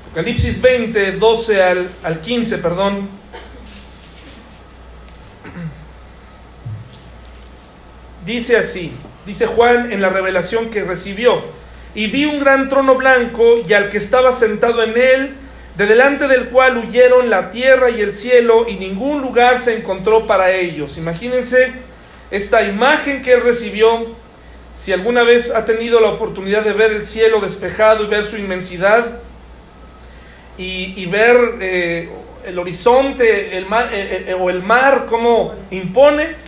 Apocalipsis 0.06 0.62
20, 0.62 1.14
12 1.14 1.64
al, 1.64 1.90
al 2.04 2.22
15, 2.22 2.58
perdón. 2.60 3.10
Dice 8.28 8.58
así. 8.58 8.92
Dice 9.26 9.48
Juan 9.48 9.92
en 9.92 10.02
la 10.02 10.10
revelación 10.10 10.70
que 10.70 10.84
recibió. 10.84 11.42
Y 11.96 12.08
vi 12.08 12.26
un 12.26 12.42
gran 12.42 12.68
trono 12.68 12.96
blanco 12.96 13.60
y 13.68 13.74
al 13.74 13.90
que 13.90 13.98
estaba 13.98 14.34
sentado 14.34 14.84
en 14.84 14.98
él, 14.98 15.36
de 15.78 15.86
delante 15.88 16.28
del 16.28 16.50
cual 16.50 16.78
huyeron 16.78 17.30
la 17.30 17.52
tierra 17.52 17.90
y 17.90 18.02
el 18.02 18.14
cielo 18.14 18.68
y 18.68 18.76
ningún 18.76 19.22
lugar 19.22 19.60
se 19.60 19.78
encontró 19.78 20.28
para 20.28 20.52
ellos. 20.52 20.98
Imagínense 20.98 21.72
esta 22.30 22.64
imagen 22.64 23.22
que 23.22 23.32
él 23.32 23.42
recibió, 23.42 24.08
si 24.76 24.92
alguna 24.92 25.24
vez 25.24 25.54
ha 25.56 25.64
tenido 25.66 26.02
la 26.02 26.10
oportunidad 26.10 26.64
de 26.64 26.74
ver 26.74 26.92
el 26.92 27.06
cielo 27.06 27.40
despejado 27.40 28.04
y 28.04 28.08
ver 28.08 28.26
su 28.26 28.38
inmensidad 28.38 29.20
y, 30.58 31.06
ver 31.06 31.38
eh, 31.62 32.10
el 32.46 32.60
horizonte 32.60 33.58
el 33.58 33.64
eh, 33.64 34.26
eh, 34.28 34.36
o 34.38 34.50
el 34.50 34.62
mar 34.64 35.06
como 35.08 35.56
impone, 35.72 36.47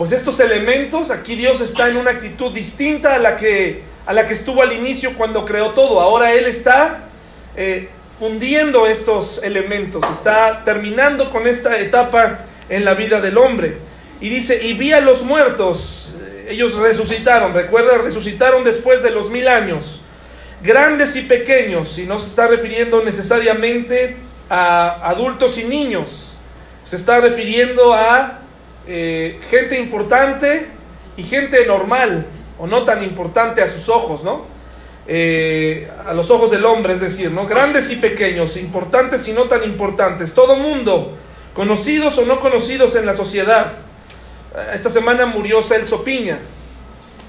pues 0.00 0.12
estos 0.12 0.40
elementos, 0.40 1.10
aquí 1.10 1.34
Dios 1.34 1.60
está 1.60 1.90
en 1.90 1.98
una 1.98 2.12
actitud 2.12 2.54
distinta 2.54 3.16
a 3.16 3.18
la 3.18 3.36
que, 3.36 3.82
a 4.06 4.14
la 4.14 4.26
que 4.26 4.32
estuvo 4.32 4.62
al 4.62 4.72
inicio 4.72 5.12
cuando 5.12 5.44
creó 5.44 5.72
todo. 5.72 6.00
Ahora 6.00 6.32
Él 6.32 6.46
está 6.46 7.00
fundiendo 8.18 8.86
estos 8.86 9.42
elementos, 9.42 10.02
está 10.10 10.64
terminando 10.64 11.28
con 11.28 11.46
esta 11.46 11.78
etapa 11.78 12.38
en 12.70 12.86
la 12.86 12.94
vida 12.94 13.20
del 13.20 13.36
hombre. 13.36 13.76
Y 14.22 14.30
dice, 14.30 14.64
y 14.64 14.72
vi 14.72 14.92
a 14.92 15.00
los 15.00 15.22
muertos, 15.22 16.14
ellos 16.48 16.76
resucitaron, 16.76 17.52
recuerda, 17.52 17.98
resucitaron 17.98 18.64
después 18.64 19.02
de 19.02 19.10
los 19.10 19.28
mil 19.28 19.48
años, 19.48 20.00
grandes 20.62 21.14
y 21.14 21.20
pequeños, 21.24 21.98
y 21.98 22.06
no 22.06 22.18
se 22.18 22.30
está 22.30 22.46
refiriendo 22.46 23.04
necesariamente 23.04 24.16
a 24.48 25.10
adultos 25.10 25.58
y 25.58 25.64
niños, 25.64 26.32
se 26.84 26.96
está 26.96 27.20
refiriendo 27.20 27.92
a 27.92 28.39
eh, 28.86 29.40
gente 29.50 29.78
importante 29.78 30.66
y 31.16 31.22
gente 31.22 31.64
normal, 31.66 32.26
o 32.58 32.66
no 32.66 32.84
tan 32.84 33.02
importante 33.02 33.62
a 33.62 33.68
sus 33.68 33.88
ojos, 33.88 34.24
¿no? 34.24 34.44
Eh, 35.06 35.90
a 36.06 36.12
los 36.12 36.30
ojos 36.30 36.50
del 36.50 36.64
hombre, 36.64 36.92
es 36.92 37.00
decir, 37.00 37.30
¿no? 37.30 37.46
Grandes 37.46 37.90
y 37.90 37.96
pequeños, 37.96 38.56
importantes 38.56 39.26
y 39.28 39.32
no 39.32 39.44
tan 39.44 39.64
importantes, 39.64 40.34
todo 40.34 40.56
mundo, 40.56 41.16
conocidos 41.54 42.18
o 42.18 42.24
no 42.24 42.38
conocidos 42.40 42.94
en 42.96 43.06
la 43.06 43.14
sociedad. 43.14 43.72
Esta 44.72 44.90
semana 44.90 45.26
murió 45.26 45.62
Celso 45.62 46.04
Piña 46.04 46.38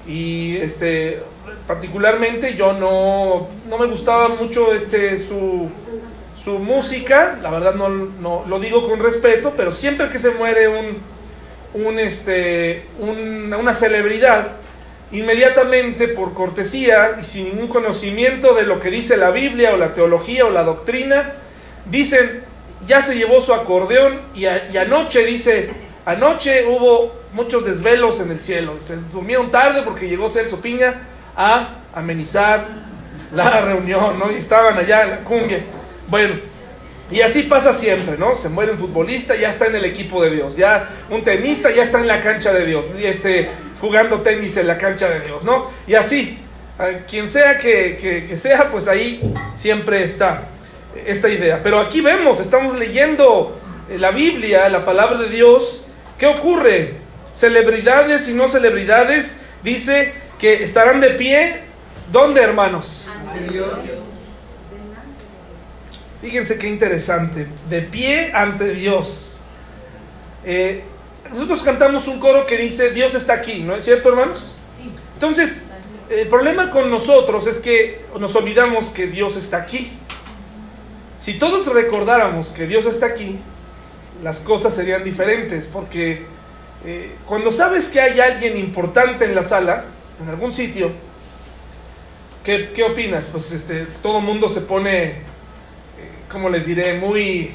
y 0.06 0.56
este 0.56 1.22
particularmente 1.66 2.54
yo 2.56 2.72
no, 2.72 3.48
no 3.68 3.78
me 3.78 3.86
gustaba 3.86 4.28
mucho 4.28 4.72
este 4.74 5.18
su, 5.18 5.68
su 6.36 6.58
música, 6.58 7.38
la 7.40 7.50
verdad 7.50 7.74
no, 7.74 7.88
no, 7.88 8.44
lo 8.46 8.58
digo 8.58 8.88
con 8.88 8.98
respeto, 8.98 9.54
pero 9.56 9.70
siempre 9.72 10.08
que 10.10 10.18
se 10.18 10.30
muere 10.30 10.68
un, 10.68 10.98
un 11.74 11.98
este, 11.98 12.86
una 12.98 13.74
celebridad, 13.74 14.52
inmediatamente 15.10 16.08
por 16.08 16.32
cortesía 16.34 17.18
y 17.20 17.24
sin 17.24 17.46
ningún 17.46 17.68
conocimiento 17.68 18.54
de 18.54 18.62
lo 18.62 18.80
que 18.80 18.90
dice 18.90 19.16
la 19.16 19.30
Biblia 19.30 19.72
o 19.74 19.76
la 19.76 19.94
teología 19.94 20.46
o 20.46 20.50
la 20.50 20.64
doctrina, 20.64 21.34
dicen, 21.90 22.44
ya 22.86 23.02
se 23.02 23.14
llevó 23.14 23.40
su 23.40 23.54
acordeón 23.54 24.20
y, 24.34 24.46
anoche 24.46 25.24
dice, 25.24 25.70
anoche 26.04 26.66
hubo 26.66 27.14
muchos 27.32 27.64
desvelos 27.64 28.20
en 28.20 28.30
el 28.30 28.40
cielo, 28.40 28.78
se 28.80 28.96
durmieron 28.96 29.50
tarde 29.50 29.82
porque 29.82 30.08
llegó 30.08 30.28
Celso 30.28 30.60
Piña 30.60 31.02
a 31.36 31.76
amenizar 31.94 32.66
la 33.32 33.60
reunión, 33.62 34.18
¿no? 34.18 34.30
Y 34.30 34.36
estaban 34.36 34.76
allá 34.76 35.04
en 35.04 35.10
la 35.10 35.18
cumbia. 35.20 35.64
Bueno, 36.08 36.34
y 37.12 37.20
así 37.20 37.42
pasa 37.42 37.74
siempre, 37.74 38.16
¿no? 38.16 38.34
Se 38.34 38.48
muere 38.48 38.72
un 38.72 38.78
futbolista, 38.78 39.36
ya 39.36 39.50
está 39.50 39.66
en 39.66 39.76
el 39.76 39.84
equipo 39.84 40.22
de 40.22 40.30
Dios, 40.30 40.56
ya 40.56 40.88
un 41.10 41.22
tenista 41.22 41.70
ya 41.70 41.82
está 41.82 42.00
en 42.00 42.08
la 42.08 42.20
cancha 42.20 42.52
de 42.52 42.64
Dios, 42.64 42.86
y 42.98 43.04
este, 43.04 43.50
jugando 43.80 44.22
tenis 44.22 44.56
en 44.56 44.66
la 44.66 44.78
cancha 44.78 45.10
de 45.10 45.20
Dios, 45.20 45.44
¿no? 45.44 45.70
Y 45.86 45.94
así, 45.94 46.38
quien 47.08 47.28
sea 47.28 47.58
que, 47.58 48.34
sea, 48.36 48.70
pues 48.70 48.88
ahí 48.88 49.34
siempre 49.54 50.02
está 50.02 50.44
esta 51.06 51.28
idea. 51.28 51.60
Pero 51.62 51.78
aquí 51.78 52.00
vemos, 52.00 52.40
estamos 52.40 52.78
leyendo 52.78 53.58
la 53.90 54.10
Biblia, 54.10 54.68
la 54.68 54.84
palabra 54.84 55.18
de 55.18 55.28
Dios, 55.28 55.84
¿qué 56.18 56.26
ocurre? 56.26 56.94
Celebridades 57.34 58.28
y 58.28 58.34
no 58.34 58.48
celebridades, 58.48 59.42
dice 59.62 60.14
que 60.38 60.62
estarán 60.62 61.00
de 61.00 61.10
pie, 61.10 61.60
¿dónde 62.10 62.40
hermanos? 62.42 63.10
Fíjense 66.22 66.56
qué 66.58 66.68
interesante, 66.68 67.46
de 67.68 67.82
pie 67.82 68.32
ante 68.32 68.72
Dios. 68.72 69.40
Eh, 70.44 70.84
nosotros 71.30 71.62
cantamos 71.62 72.08
un 72.08 72.18
coro 72.18 72.46
que 72.46 72.56
dice, 72.56 72.90
Dios 72.92 73.14
está 73.14 73.34
aquí, 73.34 73.62
¿no 73.62 73.76
es 73.76 73.84
cierto, 73.84 74.08
hermanos? 74.08 74.54
Sí. 74.76 74.90
Entonces, 75.14 75.62
el 76.08 76.28
problema 76.28 76.70
con 76.70 76.90
nosotros 76.90 77.46
es 77.46 77.58
que 77.58 78.04
nos 78.18 78.34
olvidamos 78.36 78.90
que 78.90 79.06
Dios 79.06 79.36
está 79.36 79.58
aquí. 79.58 79.92
Si 81.18 81.38
todos 81.38 81.72
recordáramos 81.72 82.48
que 82.48 82.66
Dios 82.66 82.86
está 82.86 83.06
aquí, 83.06 83.38
las 84.22 84.40
cosas 84.40 84.74
serían 84.74 85.04
diferentes, 85.04 85.66
porque 85.66 86.26
eh, 86.84 87.14
cuando 87.26 87.50
sabes 87.50 87.88
que 87.88 88.00
hay 88.00 88.20
alguien 88.20 88.56
importante 88.56 89.24
en 89.24 89.34
la 89.34 89.42
sala, 89.42 89.84
en 90.20 90.28
algún 90.28 90.52
sitio, 90.52 90.90
¿qué, 92.44 92.72
qué 92.74 92.82
opinas? 92.84 93.28
Pues 93.30 93.52
este, 93.52 93.86
todo 94.02 94.18
el 94.18 94.24
mundo 94.24 94.48
se 94.48 94.62
pone, 94.62 95.22
como 96.32 96.48
les 96.48 96.66
diré, 96.66 96.94
muy 96.94 97.50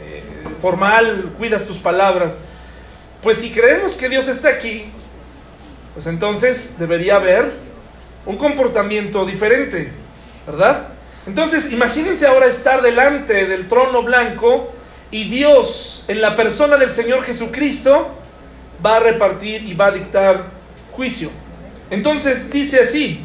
eh, 0.00 0.22
formal, 0.62 1.34
cuidas 1.36 1.66
tus 1.66 1.76
palabras. 1.76 2.40
Pues 3.22 3.38
si 3.38 3.50
creemos 3.50 3.94
que 3.94 4.08
Dios 4.08 4.28
está 4.28 4.48
aquí, 4.48 4.84
pues 5.92 6.06
entonces 6.06 6.76
debería 6.78 7.16
haber 7.16 7.52
un 8.24 8.36
comportamiento 8.36 9.26
diferente, 9.26 9.90
¿verdad? 10.46 10.88
Entonces 11.26 11.70
imagínense 11.72 12.26
ahora 12.26 12.46
estar 12.46 12.80
delante 12.80 13.46
del 13.46 13.68
trono 13.68 14.02
blanco 14.02 14.72
y 15.10 15.24
Dios, 15.28 16.04
en 16.08 16.20
la 16.20 16.36
persona 16.36 16.76
del 16.76 16.90
Señor 16.90 17.24
Jesucristo, 17.24 18.16
va 18.84 18.96
a 18.96 19.00
repartir 19.00 19.64
y 19.64 19.74
va 19.74 19.86
a 19.86 19.92
dictar 19.92 20.44
juicio. 20.92 21.30
Entonces 21.90 22.50
dice 22.50 22.80
así, 22.80 23.20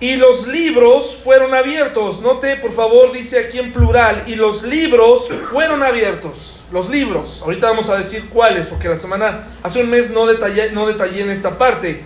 y 0.00 0.16
los 0.16 0.46
libros 0.46 1.18
fueron 1.22 1.54
abiertos. 1.54 2.20
Note, 2.20 2.56
por 2.56 2.72
favor, 2.72 3.12
dice 3.12 3.38
aquí 3.38 3.58
en 3.58 3.72
plural, 3.72 4.24
y 4.26 4.34
los 4.34 4.62
libros 4.62 5.28
fueron 5.50 5.82
abiertos 5.82 6.56
los 6.72 6.88
libros. 6.88 7.40
Ahorita 7.42 7.68
vamos 7.68 7.88
a 7.88 7.96
decir 7.96 8.28
cuáles, 8.28 8.66
porque 8.66 8.88
la 8.88 8.96
semana, 8.96 9.46
hace 9.62 9.80
un 9.80 9.90
mes 9.90 10.10
no 10.10 10.26
detallé, 10.26 10.72
no 10.72 10.86
detallé 10.86 11.22
en 11.22 11.30
esta 11.30 11.56
parte. 11.56 12.02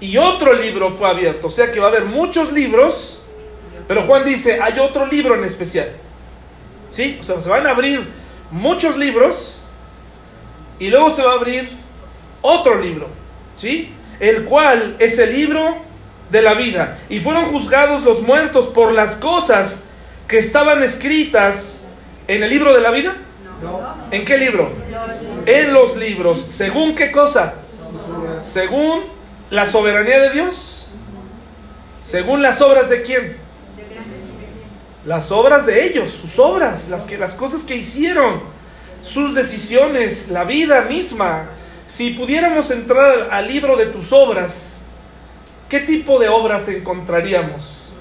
Y 0.00 0.18
otro 0.18 0.52
libro 0.52 0.92
fue 0.92 1.08
abierto, 1.08 1.46
o 1.46 1.50
sea 1.50 1.72
que 1.72 1.80
va 1.80 1.86
a 1.86 1.90
haber 1.90 2.04
muchos 2.04 2.52
libros, 2.52 3.20
pero 3.88 4.06
Juan 4.06 4.24
dice, 4.24 4.60
hay 4.60 4.78
otro 4.78 5.06
libro 5.06 5.34
en 5.34 5.44
especial. 5.44 5.90
¿Sí? 6.90 7.18
O 7.20 7.24
sea, 7.24 7.40
se 7.40 7.48
van 7.48 7.66
a 7.66 7.70
abrir 7.70 8.06
muchos 8.50 8.96
libros 8.96 9.64
y 10.78 10.88
luego 10.88 11.10
se 11.10 11.22
va 11.22 11.32
a 11.32 11.34
abrir 11.36 11.68
otro 12.42 12.80
libro, 12.80 13.08
¿sí? 13.56 13.92
El 14.20 14.44
cual 14.44 14.96
es 14.98 15.18
el 15.18 15.32
libro 15.32 15.85
de 16.30 16.42
la 16.42 16.54
vida. 16.54 16.98
Y 17.08 17.20
fueron 17.20 17.46
juzgados 17.46 18.02
los 18.02 18.22
muertos 18.22 18.66
por 18.66 18.92
las 18.92 19.16
cosas 19.16 19.88
que 20.28 20.38
estaban 20.38 20.82
escritas 20.82 21.80
en 22.28 22.42
el 22.42 22.50
libro 22.50 22.74
de 22.74 22.80
la 22.80 22.90
vida. 22.90 23.14
¿En 24.10 24.24
qué 24.24 24.36
libro? 24.36 24.70
En 25.46 25.72
los 25.72 25.96
libros. 25.96 26.46
¿Según 26.48 26.94
qué 26.94 27.10
cosa? 27.10 27.54
Según 28.42 29.04
la 29.50 29.66
soberanía 29.66 30.20
de 30.20 30.30
Dios. 30.30 30.90
Según 32.02 32.42
las 32.42 32.60
obras 32.60 32.88
de 32.88 33.02
quién? 33.02 33.36
Las 35.04 35.30
obras 35.30 35.66
de 35.66 35.84
ellos, 35.86 36.10
sus 36.10 36.38
obras, 36.38 36.88
las, 36.88 37.04
que, 37.04 37.16
las 37.16 37.34
cosas 37.34 37.62
que 37.62 37.76
hicieron, 37.76 38.42
sus 39.02 39.34
decisiones, 39.34 40.28
la 40.30 40.44
vida 40.44 40.82
misma. 40.82 41.46
Si 41.86 42.10
pudiéramos 42.10 42.70
entrar 42.72 43.28
al 43.30 43.46
libro 43.46 43.76
de 43.76 43.86
tus 43.86 44.12
obras, 44.12 44.75
¿qué 45.68 45.80
tipo 45.80 46.18
de 46.18 46.28
obras 46.28 46.68
encontraríamos? 46.68 47.92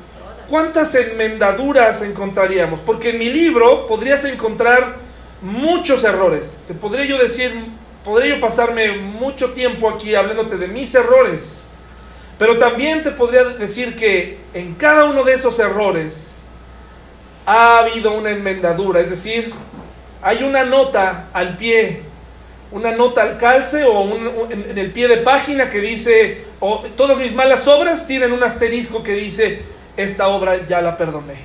¿Cuántas 0.50 0.93
enmendaduras 0.95 2.01
encontraríamos? 2.01 2.79
Porque 2.79 3.10
en 3.10 3.19
mi 3.19 3.29
libro 3.29 3.88
podrías 3.88 4.25
encontrar 4.25 4.98
muchos 5.41 6.03
errores. 6.03 6.63
Te 6.67 6.74
podría 6.74 7.05
yo 7.05 7.17
decir, 7.17 7.51
podría 8.03 8.36
yo 8.36 8.41
pasarme 8.41 8.91
mucho 8.98 9.51
tiempo 9.53 9.89
aquí 9.89 10.13
hablándote 10.13 10.57
de 10.57 10.67
mis 10.67 10.93
errores. 10.93 11.67
Pero 12.38 12.57
también 12.57 13.01
te 13.01 13.12
podría 13.12 13.45
decir 13.45 13.95
que 13.95 14.38
en 14.53 14.75
cada 14.75 15.05
uno 15.05 15.24
de 15.24 15.34
esos 15.34 15.57
errores 15.60 16.41
ha 17.45 17.79
habido 17.79 18.13
una 18.13 18.31
enmendadura, 18.31 19.00
es 19.00 19.10
decir, 19.10 19.53
hay 20.22 20.43
una 20.43 20.63
nota 20.63 21.27
al 21.31 21.55
pie, 21.55 22.01
una 22.75 22.91
nota 22.91 23.22
al 23.22 23.38
calce 23.38 23.86
o 23.86 24.03
en, 24.51 24.77
el 24.77 24.91
pie 24.91 25.08
de 25.08 25.17
página 25.17 25.70
que 25.70 25.79
dice, 25.79 26.44
o 26.60 26.84
todas 26.98 27.17
mis 27.20 27.34
malas 27.34 27.65
obras 27.70 28.05
tienen 28.05 28.34
un 28.34 28.44
asterisco 28.44 29.01
que 29.01 29.13
dice, 29.13 29.62
esta 29.96 30.27
obra 30.27 30.67
ya 30.67 30.82
la 30.82 30.98
perdoné. 30.98 31.36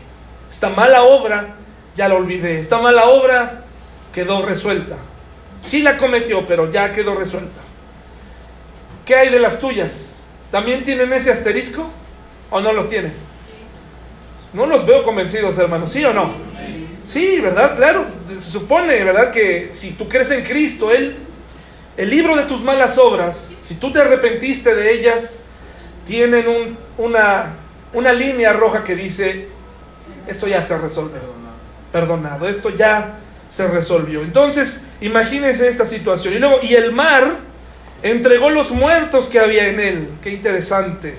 Esta 0.51 0.71
mala 0.71 1.05
obra 1.05 1.55
ya 1.95 2.09
la 2.09 2.17
olvidé. 2.17 2.59
Esta 2.59 2.79
mala 2.79 3.07
obra 3.11 3.63
quedó 4.13 4.45
resuelta. 4.45 4.97
Sí 5.63 5.83
la 5.83 5.97
cometió, 5.99 6.45
pero 6.47 6.69
ya 6.69 6.93
quedó 6.93 7.15
resuelta. 7.15 7.61
¿Qué 9.05 9.15
hay 9.15 9.31
de 9.31 9.39
las 9.39 9.61
tuyas? 9.61 10.17
¿También 10.51 10.83
tienen 10.83 11.13
ese 11.13 11.31
asterisco 11.31 11.89
o 12.51 12.61
no 12.61 12.73
los 12.73 12.91
tienen? 12.91 13.15
No 14.53 14.67
los 14.67 14.85
veo 14.85 15.05
convencidos, 15.05 15.57
hermanos, 15.59 15.93
¿sí 15.93 16.05
o 16.05 16.13
no? 16.13 16.50
Sí, 17.03 17.41
¿verdad? 17.41 17.77
Claro, 17.77 18.07
se 18.29 18.51
supone, 18.51 19.03
¿verdad? 19.05 19.31
Que 19.31 19.71
si 19.73 19.93
tú 19.93 20.09
crees 20.09 20.31
en 20.31 20.45
Cristo, 20.45 20.91
Él 20.91 21.17
el 22.01 22.09
libro 22.09 22.35
de 22.35 22.45
tus 22.45 22.63
malas 22.63 22.97
obras, 22.97 23.57
si 23.61 23.75
tú 23.75 23.93
te 23.93 24.01
arrepentiste 24.01 24.75
de 24.75 24.91
ellas, 24.91 25.41
tienen 26.07 26.49
un, 26.49 26.79
una, 26.97 27.57
una 27.93 28.13
línea 28.15 28.55
roja 28.55 28.83
que 28.85 28.97
dice, 28.97 29.49
esto 30.27 30.47
ya 30.47 30.63
se 30.63 30.79
resolvió, 30.79 31.21
perdonado, 31.93 32.49
esto 32.49 32.71
ya 32.71 33.19
se 33.51 33.67
resolvió. 33.67 34.23
Entonces, 34.23 34.87
imagínense 35.03 35.69
esta 35.69 35.85
situación. 35.85 36.33
Y 36.33 36.39
luego, 36.39 36.61
y 36.63 36.73
el 36.73 36.91
mar 36.93 37.37
entregó 38.03 38.49
los 38.49 38.71
muertos 38.71 39.29
que 39.29 39.39
había 39.39 39.69
en 39.69 39.81
él. 39.81 40.09
Qué 40.23 40.31
interesante. 40.31 41.17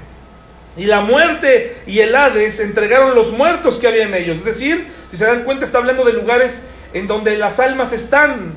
Y 0.77 0.85
la 0.85 1.01
muerte 1.01 1.77
y 1.85 1.99
el 1.99 2.15
Hades 2.15 2.59
entregaron 2.59 3.13
los 3.13 3.33
muertos 3.33 3.77
que 3.77 3.87
había 3.87 4.05
en 4.05 4.15
ellos. 4.15 4.39
Es 4.39 4.45
decir, 4.45 4.87
si 5.11 5.17
se 5.17 5.25
dan 5.25 5.43
cuenta, 5.43 5.65
está 5.65 5.79
hablando 5.79 6.05
de 6.05 6.13
lugares 6.13 6.63
en 6.93 7.05
donde 7.05 7.37
las 7.37 7.59
almas 7.59 7.91
están. 7.91 8.53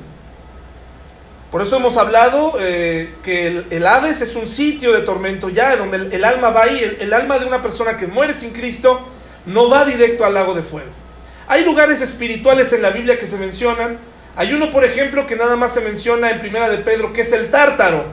Por 1.51 1.61
eso 1.61 1.75
hemos 1.75 1.97
hablado 1.97 2.55
eh, 2.61 3.13
que 3.23 3.65
el, 3.69 3.85
Hades 3.85 4.21
es 4.21 4.37
un 4.37 4.47
sitio 4.47 4.93
de 4.93 5.01
tormento 5.01 5.49
ya, 5.49 5.75
donde 5.75 6.15
el, 6.15 6.23
alma 6.23 6.51
va 6.51 6.63
ahí. 6.63 6.97
el 7.01 7.13
alma 7.13 7.39
de 7.39 7.45
una 7.45 7.61
persona 7.61 7.97
que 7.97 8.07
muere 8.07 8.33
sin 8.33 8.53
Cristo 8.53 9.05
no 9.45 9.69
va 9.69 9.83
directo 9.83 10.23
al 10.23 10.33
lago 10.33 10.53
de 10.53 10.61
fuego. 10.61 10.91
Hay 11.49 11.65
lugares 11.65 11.99
espirituales 11.99 12.71
en 12.71 12.83
la 12.83 12.91
Biblia 12.91 13.19
que 13.19 13.27
se 13.27 13.35
mencionan. 13.35 13.97
Hay 14.37 14.53
uno, 14.53 14.71
por 14.71 14.85
ejemplo, 14.85 15.27
que 15.27 15.35
nada 15.35 15.57
más 15.57 15.73
se 15.73 15.81
menciona 15.81 16.31
en 16.31 16.39
Primera 16.39 16.69
de 16.69 16.77
Pedro, 16.77 17.11
que 17.11 17.23
es 17.23 17.33
el 17.33 17.51
Tártaro, 17.51 18.05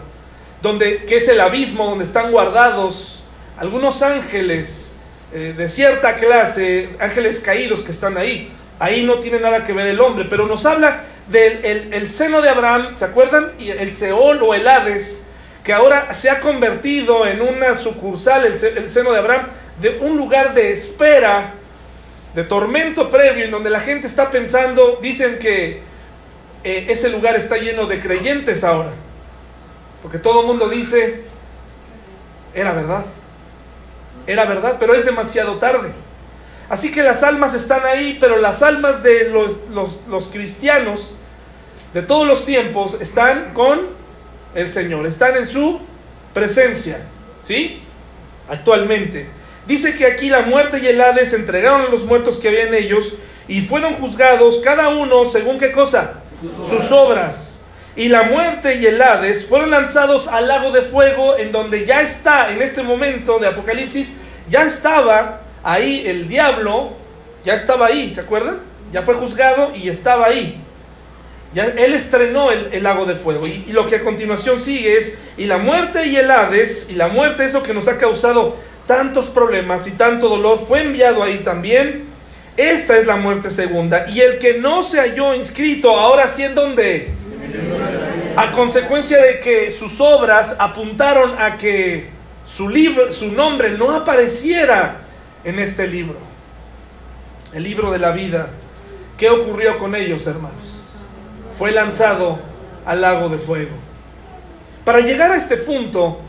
donde, 0.62 1.04
que 1.04 1.18
es 1.18 1.28
el 1.28 1.40
abismo 1.40 1.86
donde 1.86 2.02
están 2.02 2.32
guardados 2.32 3.22
algunos 3.56 4.02
ángeles 4.02 4.91
eh, 5.34 5.54
de 5.56 5.68
cierta 5.68 6.16
clase, 6.16 6.90
ángeles 6.98 7.40
caídos 7.40 7.82
que 7.82 7.92
están 7.92 8.18
ahí. 8.18 8.52
Ahí 8.78 9.04
no 9.04 9.20
tiene 9.20 9.40
nada 9.40 9.64
que 9.64 9.72
ver 9.72 9.86
el 9.86 10.00
hombre, 10.00 10.26
pero 10.28 10.46
nos 10.46 10.66
habla 10.66 11.04
del 11.28 11.92
el, 11.92 12.08
seno 12.08 12.42
de 12.42 12.48
Abraham, 12.48 12.96
¿se 12.96 13.04
acuerdan? 13.04 13.52
El 13.58 13.92
Seol 13.92 14.42
o 14.42 14.54
el 14.54 14.66
Hades, 14.66 15.24
que 15.62 15.72
ahora 15.72 16.12
se 16.14 16.28
ha 16.28 16.40
convertido 16.40 17.26
en 17.26 17.40
una 17.40 17.76
sucursal, 17.76 18.44
el, 18.44 18.52
el 18.54 18.90
seno 18.90 19.12
de 19.12 19.18
Abraham, 19.18 19.46
de 19.80 19.98
un 20.00 20.16
lugar 20.16 20.52
de 20.54 20.72
espera, 20.72 21.54
de 22.34 22.44
tormento 22.44 23.10
previo, 23.10 23.44
en 23.44 23.50
donde 23.50 23.70
la 23.70 23.80
gente 23.80 24.06
está 24.06 24.30
pensando, 24.30 24.98
dicen 25.00 25.38
que 25.38 25.82
eh, 26.64 26.86
ese 26.88 27.08
lugar 27.08 27.36
está 27.36 27.56
lleno 27.56 27.86
de 27.86 28.00
creyentes 28.00 28.64
ahora, 28.64 28.92
porque 30.02 30.18
todo 30.18 30.42
el 30.42 30.46
mundo 30.46 30.68
dice, 30.68 31.22
era 32.54 32.72
verdad, 32.72 33.04
era 34.26 34.44
verdad, 34.44 34.76
pero 34.78 34.94
es 34.94 35.04
demasiado 35.04 35.56
tarde. 35.56 35.92
Así 36.68 36.90
que 36.90 37.02
las 37.02 37.22
almas 37.22 37.54
están 37.54 37.84
ahí, 37.84 38.16
pero 38.20 38.38
las 38.38 38.62
almas 38.62 39.02
de 39.02 39.28
los, 39.28 39.60
los, 39.74 39.98
los 40.08 40.28
cristianos 40.28 41.14
de 41.92 42.02
todos 42.02 42.26
los 42.26 42.46
tiempos 42.46 42.96
están 43.00 43.52
con 43.52 43.88
el 44.54 44.70
Señor, 44.70 45.06
están 45.06 45.36
en 45.36 45.46
su 45.46 45.80
presencia, 46.32 47.04
¿sí? 47.42 47.82
Actualmente. 48.48 49.28
Dice 49.66 49.96
que 49.96 50.06
aquí 50.06 50.28
la 50.28 50.42
muerte 50.42 50.80
y 50.82 50.86
el 50.86 51.00
Hades 51.00 51.34
entregaron 51.34 51.82
a 51.82 51.88
los 51.88 52.04
muertos 52.04 52.40
que 52.40 52.48
había 52.48 52.64
en 52.64 52.74
ellos 52.74 53.14
y 53.48 53.60
fueron 53.60 53.94
juzgados 53.94 54.60
cada 54.64 54.88
uno 54.88 55.24
según 55.26 55.58
qué 55.58 55.72
cosa? 55.72 56.14
Sus 56.68 56.90
obras. 56.90 57.51
Y 57.94 58.08
la 58.08 58.22
muerte 58.22 58.76
y 58.76 58.86
el 58.86 59.00
Hades 59.02 59.46
fueron 59.46 59.70
lanzados 59.70 60.26
al 60.26 60.48
lago 60.48 60.72
de 60.72 60.80
fuego 60.80 61.36
en 61.36 61.52
donde 61.52 61.84
ya 61.84 62.00
está, 62.00 62.50
en 62.50 62.62
este 62.62 62.82
momento 62.82 63.38
de 63.38 63.48
Apocalipsis, 63.48 64.14
ya 64.48 64.62
estaba 64.62 65.42
ahí 65.62 66.04
el 66.06 66.26
diablo, 66.28 66.94
ya 67.44 67.54
estaba 67.54 67.86
ahí, 67.86 68.14
¿se 68.14 68.22
acuerdan? 68.22 68.60
Ya 68.92 69.02
fue 69.02 69.14
juzgado 69.14 69.72
y 69.74 69.88
estaba 69.88 70.26
ahí. 70.26 70.58
Ya, 71.54 71.66
él 71.66 71.92
estrenó 71.92 72.50
el, 72.50 72.82
lago 72.82 73.04
de 73.04 73.14
fuego. 73.14 73.46
Y, 73.46 73.64
y, 73.68 73.72
lo 73.72 73.86
que 73.86 73.96
a 73.96 74.02
continuación 74.02 74.58
sigue 74.58 74.96
es, 74.96 75.18
y 75.36 75.44
la 75.44 75.58
muerte 75.58 76.06
y 76.06 76.16
el 76.16 76.30
Hades, 76.30 76.88
y 76.90 76.94
la 76.94 77.08
muerte 77.08 77.44
es 77.44 77.52
lo 77.52 77.62
que 77.62 77.74
nos 77.74 77.88
ha 77.88 77.98
causado 77.98 78.56
tantos 78.86 79.28
problemas 79.28 79.86
y 79.86 79.92
tanto 79.92 80.30
dolor, 80.30 80.64
fue 80.66 80.80
enviado 80.80 81.22
ahí 81.22 81.38
también. 81.38 82.06
Esta 82.56 82.98
es 82.98 83.06
la 83.06 83.16
muerte 83.16 83.50
segunda. 83.50 84.06
Y 84.08 84.20
el 84.20 84.38
que 84.38 84.58
no 84.58 84.82
se 84.82 84.98
halló 84.98 85.34
inscrito, 85.34 85.98
ahora 85.98 86.28
sí 86.28 86.42
en 86.42 86.54
donde? 86.54 87.10
A 88.36 88.52
consecuencia 88.52 89.22
de 89.22 89.40
que 89.40 89.70
sus 89.70 90.00
obras 90.00 90.56
apuntaron 90.58 91.40
a 91.40 91.58
que 91.58 92.10
su, 92.46 92.68
libro, 92.68 93.10
su 93.10 93.32
nombre 93.32 93.70
no 93.70 93.90
apareciera 93.90 95.02
en 95.44 95.58
este 95.58 95.86
libro. 95.86 96.18
El 97.52 97.62
libro 97.62 97.90
de 97.92 97.98
la 97.98 98.12
vida. 98.12 98.50
¿Qué 99.18 99.28
ocurrió 99.28 99.78
con 99.78 99.94
ellos, 99.94 100.26
hermanos? 100.26 100.96
Fue 101.58 101.72
lanzado 101.72 102.40
al 102.86 103.02
lago 103.02 103.28
de 103.28 103.38
fuego. 103.38 103.76
Para 104.84 105.00
llegar 105.00 105.30
a 105.30 105.36
este 105.36 105.58
punto, 105.58 106.20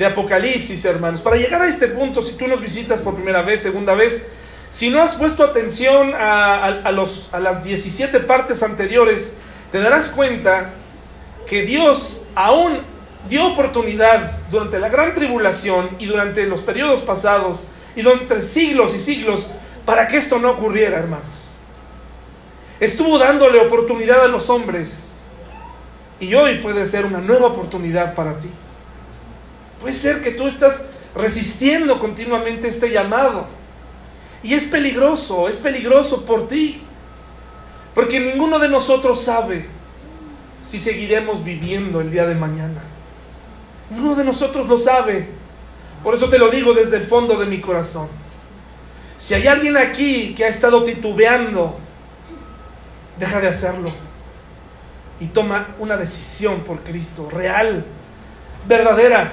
de 0.00 0.06
Apocalipsis, 0.06 0.82
hermanos. 0.86 1.20
Para 1.20 1.36
llegar 1.36 1.60
a 1.60 1.68
este 1.68 1.86
punto, 1.88 2.22
si 2.22 2.32
tú 2.32 2.48
nos 2.48 2.60
visitas 2.60 3.00
por 3.00 3.14
primera 3.14 3.42
vez, 3.42 3.60
segunda 3.60 3.94
vez, 3.94 4.26
si 4.70 4.88
no 4.88 5.02
has 5.02 5.14
puesto 5.14 5.44
atención 5.44 6.14
a, 6.16 6.90
los, 6.90 7.28
a 7.32 7.38
las 7.38 7.62
17 7.62 8.20
partes 8.20 8.62
anteriores, 8.62 9.36
te 9.70 9.78
darás 9.78 10.08
cuenta 10.08 10.70
que 11.46 11.62
Dios 11.62 12.22
aún 12.34 12.78
dio 13.28 13.46
oportunidad 13.46 14.38
durante 14.50 14.78
la 14.78 14.88
gran 14.88 15.14
tribulación 15.14 15.90
y 15.98 16.06
durante 16.06 16.46
los 16.46 16.60
periodos 16.62 17.00
pasados 17.00 17.64
y 17.94 18.02
durante 18.02 18.40
siglos 18.42 18.94
y 18.94 19.00
siglos 19.00 19.46
para 19.84 20.08
que 20.08 20.16
esto 20.16 20.38
no 20.38 20.50
ocurriera, 20.50 20.98
hermanos. 20.98 21.26
Estuvo 22.78 23.18
dándole 23.18 23.60
oportunidad 23.60 24.24
a 24.24 24.28
los 24.28 24.48
hombres 24.48 25.20
y 26.18 26.34
hoy 26.34 26.58
puede 26.58 26.86
ser 26.86 27.04
una 27.06 27.20
nueva 27.20 27.48
oportunidad 27.48 28.14
para 28.14 28.38
ti. 28.40 28.48
Puede 29.80 29.94
ser 29.94 30.22
que 30.22 30.32
tú 30.32 30.46
estás 30.46 30.86
resistiendo 31.14 31.98
continuamente 31.98 32.68
este 32.68 32.90
llamado. 32.90 33.46
Y 34.42 34.54
es 34.54 34.64
peligroso, 34.64 35.48
es 35.48 35.56
peligroso 35.56 36.24
por 36.24 36.48
ti. 36.48 36.82
Porque 37.94 38.20
ninguno 38.20 38.58
de 38.58 38.68
nosotros 38.68 39.22
sabe 39.22 39.66
si 40.70 40.78
seguiremos 40.78 41.42
viviendo 41.42 42.00
el 42.00 42.12
día 42.12 42.26
de 42.26 42.36
mañana. 42.36 42.80
Ninguno 43.90 44.14
de 44.14 44.22
nosotros 44.22 44.68
lo 44.68 44.78
sabe. 44.78 45.28
Por 46.04 46.14
eso 46.14 46.28
te 46.28 46.38
lo 46.38 46.48
digo 46.48 46.74
desde 46.74 46.98
el 46.98 47.06
fondo 47.06 47.36
de 47.40 47.46
mi 47.46 47.60
corazón. 47.60 48.06
Si 49.18 49.34
hay 49.34 49.48
alguien 49.48 49.76
aquí 49.76 50.32
que 50.32 50.44
ha 50.44 50.48
estado 50.48 50.84
titubeando, 50.84 51.76
deja 53.18 53.40
de 53.40 53.48
hacerlo. 53.48 53.90
Y 55.18 55.26
toma 55.26 55.74
una 55.80 55.96
decisión 55.96 56.60
por 56.60 56.84
Cristo, 56.84 57.28
real, 57.28 57.84
verdadera 58.68 59.32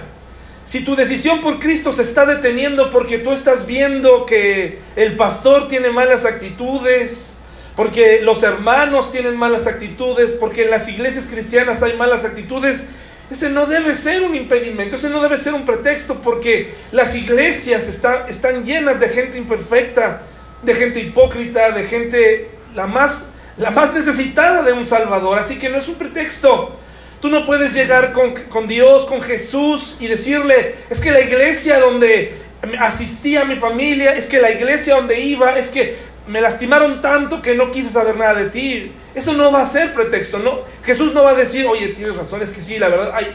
si 0.68 0.84
tu 0.84 0.98
decisión 0.98 1.40
por 1.40 1.60
Cristo 1.60 1.94
se 1.94 2.02
está 2.02 2.26
deteniendo 2.26 2.90
porque 2.90 3.20
tú 3.20 3.32
estás 3.32 3.66
viendo 3.66 4.26
que 4.26 4.82
el 4.98 5.16
pastor 5.16 5.70
tiene 5.70 5.92
malas 5.92 6.26
actitudes, 6.26 7.37
porque 7.78 8.22
los 8.24 8.44
hermanos 8.44 9.12
tienen 9.12 9.38
malas 9.38 9.68
actitudes, 9.68 10.32
porque 10.32 10.64
en 10.64 10.72
las 10.72 10.90
iglesias 10.90 11.28
cristianas 11.30 11.84
hay 11.84 11.96
malas 11.96 12.26
actitudes, 12.26 12.88
ese 13.30 13.50
no 13.50 13.68
debe 13.68 13.94
ser 13.94 14.24
un 14.24 14.36
impedimento, 14.36 14.96
ese 14.96 15.12
no 15.12 15.22
debe 15.22 15.38
ser 15.38 15.54
un 15.54 15.64
pretexto, 15.64 16.16
porque 16.22 16.74
las 16.92 17.16
iglesias 17.16 17.88
están 17.88 18.64
llenas 18.64 19.00
de 19.00 19.10
gente 19.10 19.38
imperfecta, 19.38 20.24
de 20.64 20.74
gente 20.74 21.02
hipócrita, 21.02 21.72
de 21.72 21.84
gente 21.84 22.50
la 22.74 22.88
más, 22.88 23.28
la 23.58 23.70
más 23.70 23.94
necesitada 23.94 24.64
de 24.64 24.74
un 24.74 24.86
Salvador. 24.86 25.38
Así 25.38 25.60
que 25.60 25.70
no 25.70 25.78
es 25.78 25.88
un 25.88 25.96
pretexto. 25.96 26.76
Tú 27.22 27.30
no 27.30 27.46
puedes 27.46 27.74
llegar 27.74 28.14
con, 28.14 28.68
Dios, 28.68 29.06
con 29.06 29.22
Jesús 29.22 29.98
y 30.00 30.08
decirle, 30.08 30.76
es 30.90 31.00
que 31.00 31.12
la 31.12 31.22
iglesia 31.22 31.80
donde 31.80 32.34
asistía 32.80 33.42
a 33.42 33.46
mi 33.46 33.56
familia, 33.56 34.16
es 34.16 34.26
que 34.26 34.40
la 34.40 34.52
iglesia 34.52 34.96
donde 34.96 35.20
iba, 35.20 35.58
es 35.60 35.70
que 35.70 35.98
me 36.28 36.42
lastimaron 36.42 37.02
tanto 37.02 37.42
que 37.42 37.56
no 37.56 37.72
quise 37.72 37.90
saber 37.90 38.18
nada 38.18 38.36
de 38.36 38.50
ti. 38.50 38.92
Eso 39.16 39.34
no 39.34 39.52
va 39.52 39.62
a 39.62 39.66
ser 39.66 39.94
pretexto. 39.94 40.40
No, 40.40 40.62
Jesús 40.84 41.14
no 41.14 41.24
va 41.24 41.32
a 41.32 41.36
decir, 41.36 41.66
oye, 41.66 41.90
tienes 41.90 42.16
razón, 42.16 42.42
es 42.42 42.52
que 42.52 42.62
sí, 42.62 42.78
la 42.78 42.90
verdad, 42.90 43.12
hay, 43.14 43.28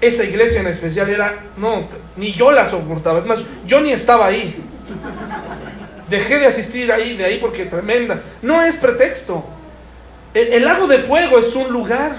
esa 0.00 0.24
iglesia 0.24 0.60
en 0.60 0.66
especial 0.66 1.08
era, 1.08 1.44
no, 1.56 1.88
ni 2.16 2.32
yo 2.32 2.52
la 2.52 2.66
soportaba. 2.66 3.18
Es 3.18 3.26
más, 3.26 3.42
yo 3.66 3.80
ni 3.80 3.92
estaba 3.92 4.26
ahí. 4.26 4.56
Dejé 6.08 6.38
de 6.38 6.46
asistir 6.46 6.92
ahí, 6.92 7.16
de 7.16 7.24
ahí 7.24 7.38
porque 7.40 7.64
tremenda. 7.64 8.22
No 8.42 8.62
es 8.62 8.76
pretexto. 8.76 9.44
el 10.34 10.64
lago 10.64 10.86
de 10.86 10.98
fuego 10.98 11.38
es 11.38 11.54
un 11.56 11.72
lugar 11.72 12.14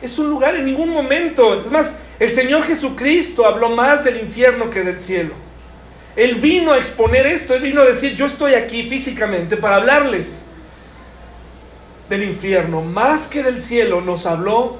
es 0.00 0.18
un 0.18 0.30
lugar 0.30 0.54
en 0.54 0.64
ningún 0.64 0.90
momento. 0.90 1.62
Es 1.64 1.70
más, 1.70 1.98
el 2.18 2.32
Señor 2.32 2.64
Jesucristo 2.64 3.46
habló 3.46 3.70
más 3.70 4.04
del 4.04 4.20
infierno 4.20 4.70
que 4.70 4.82
del 4.82 4.98
cielo. 4.98 5.34
Él 6.18 6.34
vino 6.34 6.72
a 6.72 6.78
exponer 6.78 7.28
esto, 7.28 7.54
Él 7.54 7.62
vino 7.62 7.80
a 7.80 7.84
decir, 7.84 8.16
yo 8.16 8.26
estoy 8.26 8.54
aquí 8.54 8.82
físicamente 8.82 9.56
para 9.56 9.76
hablarles 9.76 10.46
del 12.10 12.24
infierno, 12.24 12.82
más 12.82 13.28
que 13.28 13.44
del 13.44 13.62
cielo 13.62 14.00
nos 14.00 14.26
habló 14.26 14.78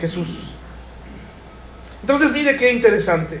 Jesús. 0.00 0.26
Entonces, 2.00 2.32
mire 2.32 2.56
qué 2.56 2.72
interesante. 2.72 3.40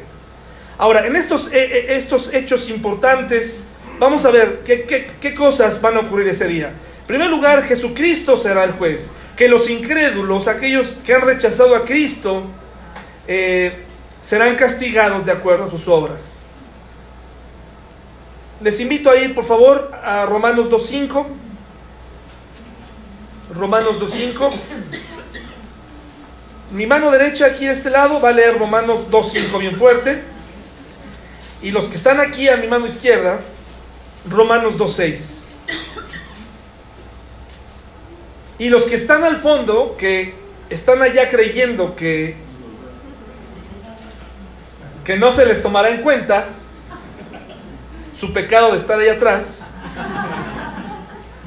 Ahora, 0.78 1.04
en 1.04 1.16
estos, 1.16 1.48
eh, 1.48 1.54
eh, 1.54 1.96
estos 1.96 2.32
hechos 2.32 2.70
importantes, 2.70 3.70
vamos 3.98 4.24
a 4.24 4.30
ver 4.30 4.60
qué, 4.64 4.84
qué, 4.84 5.10
qué 5.20 5.34
cosas 5.34 5.80
van 5.80 5.96
a 5.96 6.00
ocurrir 6.00 6.28
ese 6.28 6.46
día. 6.46 6.68
En 6.68 7.06
primer 7.08 7.28
lugar, 7.28 7.64
Jesucristo 7.64 8.36
será 8.36 8.62
el 8.62 8.72
juez. 8.74 9.14
que 9.36 9.48
los 9.48 9.68
incrédulos, 9.68 10.46
aquellos 10.46 10.98
que 11.04 11.14
han 11.14 11.22
rechazado 11.22 11.74
a 11.74 11.84
Cristo, 11.84 12.44
eh, 13.26 13.72
serán 14.20 14.54
castigados 14.54 15.26
de 15.26 15.32
acuerdo 15.32 15.64
a 15.64 15.70
sus 15.70 15.88
obras. 15.88 16.41
Les 18.62 18.78
invito 18.78 19.10
a 19.10 19.16
ir, 19.16 19.34
por 19.34 19.44
favor, 19.44 19.90
a 20.04 20.24
Romanos 20.24 20.70
2.5. 20.70 21.26
Romanos 23.52 23.96
2.5. 23.98 24.52
Mi 26.70 26.86
mano 26.86 27.10
derecha 27.10 27.46
aquí 27.46 27.66
de 27.66 27.72
este 27.72 27.90
lado 27.90 28.20
va 28.20 28.28
a 28.28 28.32
leer 28.32 28.56
Romanos 28.56 29.10
2.5 29.10 29.58
bien 29.58 29.76
fuerte. 29.76 30.22
Y 31.60 31.72
los 31.72 31.86
que 31.86 31.96
están 31.96 32.20
aquí 32.20 32.48
a 32.48 32.56
mi 32.56 32.68
mano 32.68 32.86
izquierda, 32.86 33.40
Romanos 34.30 34.74
2.6. 34.78 35.42
Y 38.60 38.68
los 38.68 38.84
que 38.84 38.94
están 38.94 39.24
al 39.24 39.38
fondo, 39.38 39.96
que 39.98 40.34
están 40.70 41.02
allá 41.02 41.28
creyendo 41.28 41.96
que, 41.96 42.36
que 45.04 45.16
no 45.16 45.32
se 45.32 45.46
les 45.46 45.62
tomará 45.64 45.88
en 45.90 46.00
cuenta 46.00 46.46
su 48.22 48.32
pecado 48.32 48.70
de 48.70 48.78
estar 48.78 49.00
ahí 49.00 49.08
atrás, 49.08 49.74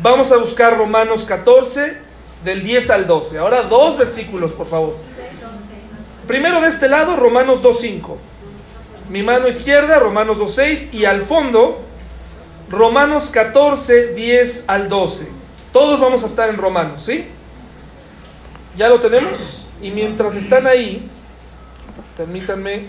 vamos 0.03 0.29
a 0.33 0.35
buscar 0.35 0.77
Romanos 0.77 1.23
14, 1.23 1.97
del 2.43 2.63
10 2.63 2.89
al 2.89 3.07
12. 3.07 3.38
Ahora 3.38 3.61
dos 3.61 3.97
versículos, 3.97 4.51
por 4.51 4.67
favor. 4.67 4.97
Primero 6.27 6.59
de 6.59 6.67
este 6.67 6.89
lado, 6.89 7.15
Romanos 7.15 7.63
2.5. 7.63 8.17
Mi 9.09 9.23
mano 9.23 9.47
izquierda, 9.47 9.99
Romanos 9.99 10.38
2.6. 10.38 10.93
Y 10.93 11.05
al 11.05 11.21
fondo, 11.21 11.79
Romanos 12.69 13.29
14, 13.29 14.07
10 14.13 14.65
al 14.67 14.89
12. 14.89 15.29
Todos 15.71 15.97
vamos 16.01 16.23
a 16.23 16.25
estar 16.25 16.49
en 16.49 16.57
Romanos, 16.57 17.05
¿sí? 17.05 17.25
¿Ya 18.75 18.89
lo 18.89 18.99
tenemos? 18.99 19.65
Y 19.81 19.91
mientras 19.91 20.35
están 20.35 20.67
ahí, 20.67 21.09
permítanme 22.17 22.88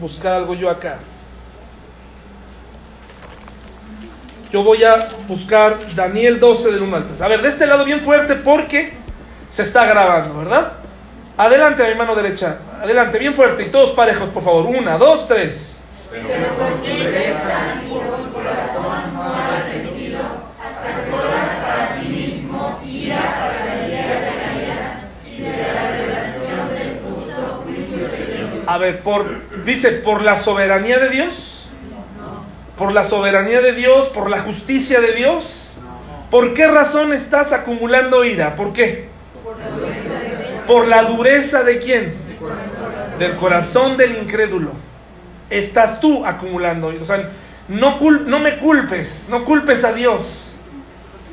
buscar 0.00 0.32
algo 0.32 0.54
yo 0.54 0.68
acá. 0.68 0.98
Yo 4.52 4.62
voy 4.62 4.84
a 4.84 4.98
buscar 5.26 5.78
Daniel 5.94 6.38
12 6.38 6.72
del 6.72 6.82
1 6.82 6.96
al 6.96 7.06
3. 7.06 7.22
A 7.22 7.28
ver, 7.28 7.40
de 7.40 7.48
este 7.48 7.66
lado 7.66 7.86
bien 7.86 8.02
fuerte 8.02 8.34
porque 8.34 8.92
se 9.48 9.62
está 9.62 9.86
grabando, 9.86 10.40
¿verdad? 10.40 10.74
Adelante, 11.38 11.88
mi 11.88 11.94
mano 11.94 12.14
derecha. 12.14 12.58
Adelante, 12.82 13.18
bien 13.18 13.32
fuerte 13.32 13.62
y 13.62 13.70
todos 13.70 13.92
parejos, 13.92 14.28
por 14.28 14.44
favor. 14.44 14.66
Una, 14.66 14.98
dos, 14.98 15.26
tres. 15.26 15.82
Pero 16.10 16.28
por 16.28 16.82
tu 16.82 16.86
dureza 16.86 17.80
y 17.82 17.88
por 17.88 18.02
tu 18.02 18.30
corazón 18.30 19.14
no 19.14 19.22
arrepentido, 19.22 20.20
atesoras 20.60 21.48
para 21.64 21.98
ti 21.98 22.08
mismo 22.08 22.80
ira 22.84 23.16
para 23.16 23.64
la 23.64 23.86
día 23.86 24.02
de 24.02 24.20
la 24.20 24.62
ira 24.62 25.08
y 25.24 25.40
de 25.40 25.48
la 25.48 25.92
revelación 25.92 26.68
del 26.68 27.00
justo 27.00 27.64
juicio 27.64 28.06
de 28.06 28.36
Dios. 28.36 28.64
A 28.66 28.76
ver, 28.76 29.00
por, 29.00 29.64
dice, 29.64 29.92
por 29.92 30.20
la 30.20 30.36
soberanía 30.36 30.98
de 30.98 31.08
Dios. 31.08 31.51
Por 32.82 32.94
la 32.94 33.04
soberanía 33.04 33.60
de 33.60 33.74
Dios, 33.74 34.08
por 34.08 34.28
la 34.28 34.40
justicia 34.40 35.00
de 35.00 35.12
Dios. 35.12 35.72
¿Por 36.32 36.52
qué 36.52 36.66
razón 36.66 37.12
estás 37.12 37.52
acumulando 37.52 38.24
ira? 38.24 38.56
¿Por 38.56 38.72
qué? 38.72 39.08
Por 39.44 39.56
la 39.56 39.68
dureza 39.68 40.66
¿Por 40.66 40.88
la 40.88 41.02
dureza 41.04 41.62
de 41.62 41.78
quién? 41.78 42.14
Del 43.20 43.36
corazón 43.36 43.96
del 43.96 44.16
incrédulo. 44.16 44.72
Estás 45.48 46.00
tú 46.00 46.26
acumulando. 46.26 46.92
O 47.00 47.04
sea, 47.04 47.30
no, 47.68 48.00
no 48.00 48.40
me 48.40 48.58
culpes, 48.58 49.28
no 49.30 49.44
culpes 49.44 49.84
a 49.84 49.92
Dios. 49.92 50.24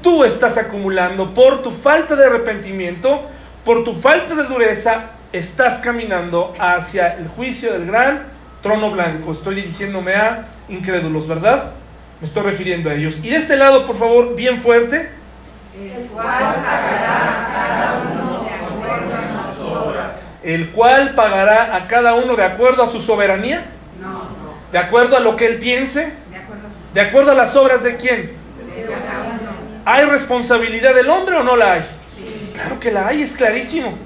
Tú 0.03 0.23
estás 0.23 0.55
acumulando 0.59 1.33
por 1.33 1.63
tu 1.63 1.71
falta 1.71 2.15
de 2.15 2.27
arrepentimiento, 2.27 3.23
por 3.65 3.83
tu 3.83 3.95
falta 3.95 4.35
de 4.35 4.43
dureza, 4.43 5.13
estás 5.33 5.79
caminando 5.79 6.53
hacia 6.59 7.17
el 7.17 7.27
juicio 7.27 7.73
del 7.73 7.87
gran 7.87 8.27
trono 8.61 8.91
blanco. 8.91 9.31
Estoy 9.31 9.55
dirigiéndome 9.55 10.13
a 10.13 10.45
incrédulos, 10.69 11.27
¿verdad? 11.27 11.71
Me 12.19 12.27
estoy 12.27 12.43
refiriendo 12.43 12.89
a 12.89 12.95
ellos. 12.95 13.19
Y 13.23 13.29
de 13.29 13.37
este 13.37 13.55
lado, 13.55 13.85
por 13.85 13.97
favor, 13.97 14.35
bien 14.35 14.61
fuerte. 14.61 15.09
El 15.75 16.07
cual 16.07 16.55
pagará 16.55 17.35
a 17.35 17.47
cada 17.53 18.01
uno 18.01 18.29
el 20.43 20.69
cual 20.71 21.15
pagará 21.15 21.75
a 21.75 21.87
cada 21.87 22.15
uno 22.15 22.35
de 22.35 22.43
acuerdo 22.43 22.83
a 22.83 22.89
su 22.89 22.99
soberanía. 22.99 23.65
No, 24.01 24.23
¿De 24.71 24.77
acuerdo 24.77 25.17
a 25.17 25.19
lo 25.19 25.35
que 25.35 25.45
él 25.45 25.59
piense? 25.59 26.13
De 26.93 27.01
acuerdo. 27.01 27.31
a 27.31 27.35
las 27.35 27.55
obras 27.55 27.83
de 27.83 27.97
quién? 27.97 28.31
¿Hay 29.85 30.05
responsabilidad 30.05 30.95
del 30.95 31.09
hombre 31.09 31.35
o 31.35 31.43
no 31.43 31.55
la 31.55 31.73
hay? 31.73 31.81
Claro 32.53 32.79
que 32.79 32.91
la 32.91 33.07
hay, 33.07 33.21
es 33.21 33.33
clarísimo. 33.33 33.97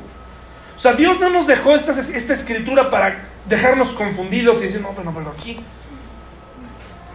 O 0.75 0.79
sea, 0.79 0.93
Dios 0.93 1.19
no 1.19 1.29
nos 1.29 1.47
dejó 1.47 1.75
esta, 1.75 1.91
esta 1.91 2.33
escritura 2.33 2.89
para 2.89 3.25
dejarnos 3.45 3.89
confundidos 3.89 4.59
y 4.61 4.65
decir, 4.65 4.81
no, 4.81 4.89
pero, 4.89 5.11
pero 5.13 5.33
aquí, 5.37 5.59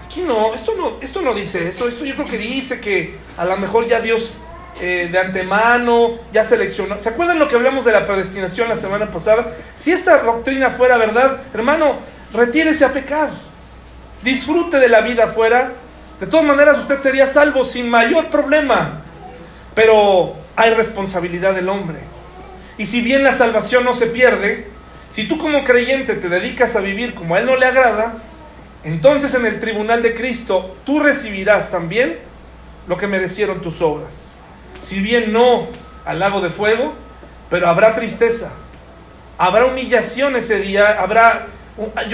aquí 0.08 0.22
no, 0.22 0.54
esto 0.54 0.72
no, 0.74 0.96
esto 1.02 1.20
no 1.20 1.34
dice 1.34 1.68
eso, 1.68 1.86
esto 1.86 2.02
yo 2.02 2.14
creo 2.14 2.26
que 2.26 2.38
dice 2.38 2.80
que 2.80 3.14
a 3.36 3.44
lo 3.44 3.58
mejor 3.58 3.86
ya 3.86 4.00
Dios 4.00 4.38
eh, 4.80 5.10
de 5.12 5.18
antemano, 5.18 6.12
ya 6.32 6.44
seleccionó. 6.44 6.98
¿Se 6.98 7.10
acuerdan 7.10 7.38
lo 7.38 7.46
que 7.46 7.56
hablamos 7.56 7.84
de 7.84 7.92
la 7.92 8.06
predestinación 8.06 8.70
la 8.70 8.76
semana 8.76 9.10
pasada? 9.10 9.54
Si 9.74 9.92
esta 9.92 10.22
doctrina 10.22 10.70
fuera 10.70 10.96
verdad, 10.96 11.42
hermano, 11.52 11.96
retírese 12.32 12.86
a 12.86 12.92
pecar. 12.92 13.28
Disfrute 14.22 14.78
de 14.78 14.88
la 14.88 15.02
vida 15.02 15.24
afuera. 15.24 15.72
De 16.18 16.26
todas 16.26 16.46
maneras, 16.46 16.78
usted 16.78 17.00
sería 17.00 17.26
salvo 17.26 17.66
sin 17.66 17.90
mayor 17.90 18.30
problema. 18.30 19.02
Pero 19.74 20.36
hay 20.56 20.72
responsabilidad 20.72 21.54
del 21.54 21.68
hombre. 21.68 21.98
Y 22.78 22.86
si 22.86 23.02
bien 23.02 23.24
la 23.24 23.32
salvación 23.32 23.84
no 23.84 23.92
se 23.92 24.06
pierde, 24.06 24.68
si 25.10 25.28
tú 25.28 25.36
como 25.36 25.64
creyente 25.64 26.14
te 26.14 26.28
dedicas 26.30 26.76
a 26.76 26.80
vivir 26.80 27.14
como 27.14 27.34
a 27.34 27.40
Él 27.40 27.46
no 27.46 27.56
le 27.56 27.66
agrada, 27.66 28.22
entonces 28.84 29.34
en 29.34 29.46
el 29.46 29.60
tribunal 29.60 30.02
de 30.02 30.14
Cristo 30.14 30.76
tú 30.84 31.00
recibirás 31.00 31.70
también 31.70 32.18
lo 32.86 32.96
que 32.96 33.06
merecieron 33.06 33.60
tus 33.60 33.80
obras 33.82 34.28
si 34.80 35.00
bien 35.00 35.32
no 35.32 35.68
al 36.04 36.18
lago 36.18 36.40
de 36.40 36.50
fuego, 36.50 36.94
pero 37.50 37.68
habrá 37.68 37.94
tristeza, 37.94 38.52
habrá 39.36 39.66
humillación 39.66 40.36
ese 40.36 40.60
día, 40.60 41.00
habrá, 41.00 41.46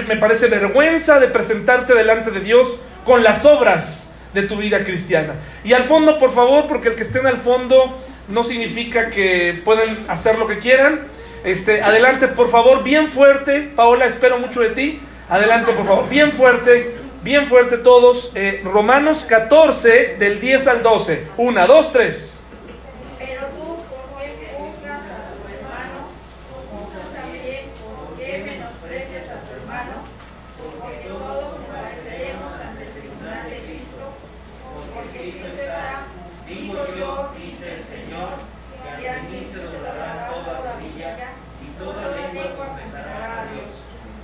me 0.07 0.17
parece, 0.17 0.49
vergüenza 0.49 1.21
de 1.21 1.29
presentarte 1.29 1.95
delante 1.95 2.31
de 2.31 2.41
Dios 2.41 2.69
con 3.05 3.23
las 3.23 3.45
obras 3.45 4.13
de 4.33 4.43
tu 4.43 4.57
vida 4.57 4.85
cristiana. 4.85 5.35
Y 5.63 5.73
al 5.73 5.85
fondo, 5.85 6.19
por 6.19 6.33
favor, 6.33 6.67
porque 6.67 6.89
el 6.89 6.95
que 6.95 7.03
estén 7.03 7.27
al 7.27 7.39
fondo 7.39 7.99
no 8.29 8.45
significa 8.45 9.11
que 9.11 9.61
pueden 9.65 10.07
hacer 10.09 10.39
lo 10.39 10.47
que 10.47 10.59
quieran. 10.59 11.03
Este, 11.45 11.83
adelante, 11.83 12.29
por 12.29 12.51
favor, 12.51 12.83
bien 12.83 13.09
fuerte. 13.09 13.71
Paola, 13.77 14.07
espero 14.07 14.39
mucho 14.39 14.61
de 14.61 14.71
ti. 14.71 15.01
Adelante, 15.29 15.73
por 15.73 15.87
favor, 15.87 16.09
bien 16.09 16.33
fuerte, 16.33 16.97
bien 17.23 17.47
fuerte 17.49 17.79
todos. 17.79 18.31
Eh, 18.35 18.63
Romanos 18.65 19.25
14, 19.27 20.17
del 20.19 20.41
10 20.41 20.67
al 20.69 20.83
12. 20.83 21.27
Una, 21.39 21.67
dos, 21.67 21.93
tres. 21.93 22.41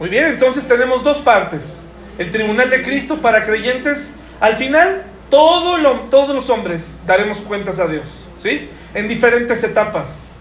Muy 0.01 0.09
bien, 0.09 0.29
entonces 0.29 0.67
tenemos 0.67 1.05
dos 1.05 1.19
partes. 1.19 1.83
El 2.17 2.33
tribunal 2.33 2.71
de 2.71 2.83
Cristo 2.83 3.19
para 3.19 3.45
creyentes. 3.45 4.17
Al 4.41 4.57
final, 4.57 5.03
todo 5.29 5.77
todos 6.11 6.35
los 6.35 6.49
hombres 6.49 6.99
daremos 7.07 7.39
cuentas 7.43 7.79
a 7.79 7.87
Dios, 7.87 8.07
¿sí? 8.39 8.71
En 8.95 9.09
diferentes 9.09 9.63
etapas. 9.63 10.33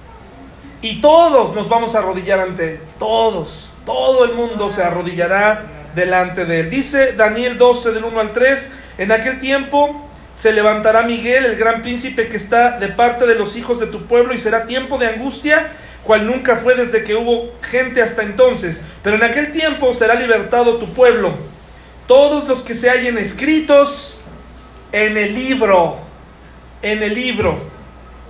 Y 0.81 1.01
todos 1.01 1.53
nos 1.53 1.67
vamos 1.67 1.93
a 1.93 1.99
arrodillar 1.99 2.39
ante 2.39 2.75
Él. 2.75 2.79
Todos. 2.97 3.71
Todo 3.85 4.23
el 4.23 4.33
mundo 4.33 4.69
se 4.69 4.81
arrodillará 4.81 5.65
delante 5.93 6.45
de 6.45 6.61
Él. 6.61 6.69
Dice 6.69 7.11
Daniel 7.11 7.57
12 7.57 7.91
del 7.91 8.05
1 8.05 8.17
al 8.17 8.31
3. 8.31 8.73
En 8.97 9.11
aquel 9.11 9.41
tiempo 9.41 10.09
se 10.33 10.53
levantará 10.53 11.01
Miguel, 11.01 11.45
el 11.45 11.57
gran 11.57 11.81
príncipe 11.81 12.29
que 12.29 12.37
está 12.37 12.79
de 12.79 12.87
parte 12.87 13.27
de 13.27 13.35
los 13.35 13.57
hijos 13.57 13.81
de 13.81 13.87
tu 13.87 14.05
pueblo, 14.05 14.33
y 14.33 14.39
será 14.39 14.67
tiempo 14.67 14.97
de 14.97 15.07
angustia 15.07 15.73
cual 16.03 16.25
nunca 16.25 16.57
fue 16.57 16.75
desde 16.75 17.03
que 17.03 17.15
hubo 17.15 17.53
gente 17.61 18.01
hasta 18.01 18.23
entonces. 18.23 18.83
Pero 19.03 19.15
en 19.17 19.23
aquel 19.23 19.51
tiempo 19.51 19.93
será 19.93 20.15
libertado 20.15 20.77
tu 20.77 20.93
pueblo. 20.93 21.33
Todos 22.07 22.47
los 22.47 22.63
que 22.63 22.73
se 22.73 22.89
hallen 22.89 23.17
escritos 23.17 24.19
en 24.91 25.17
el 25.17 25.35
libro, 25.35 25.97
en 26.81 27.03
el 27.03 27.13
libro. 27.13 27.59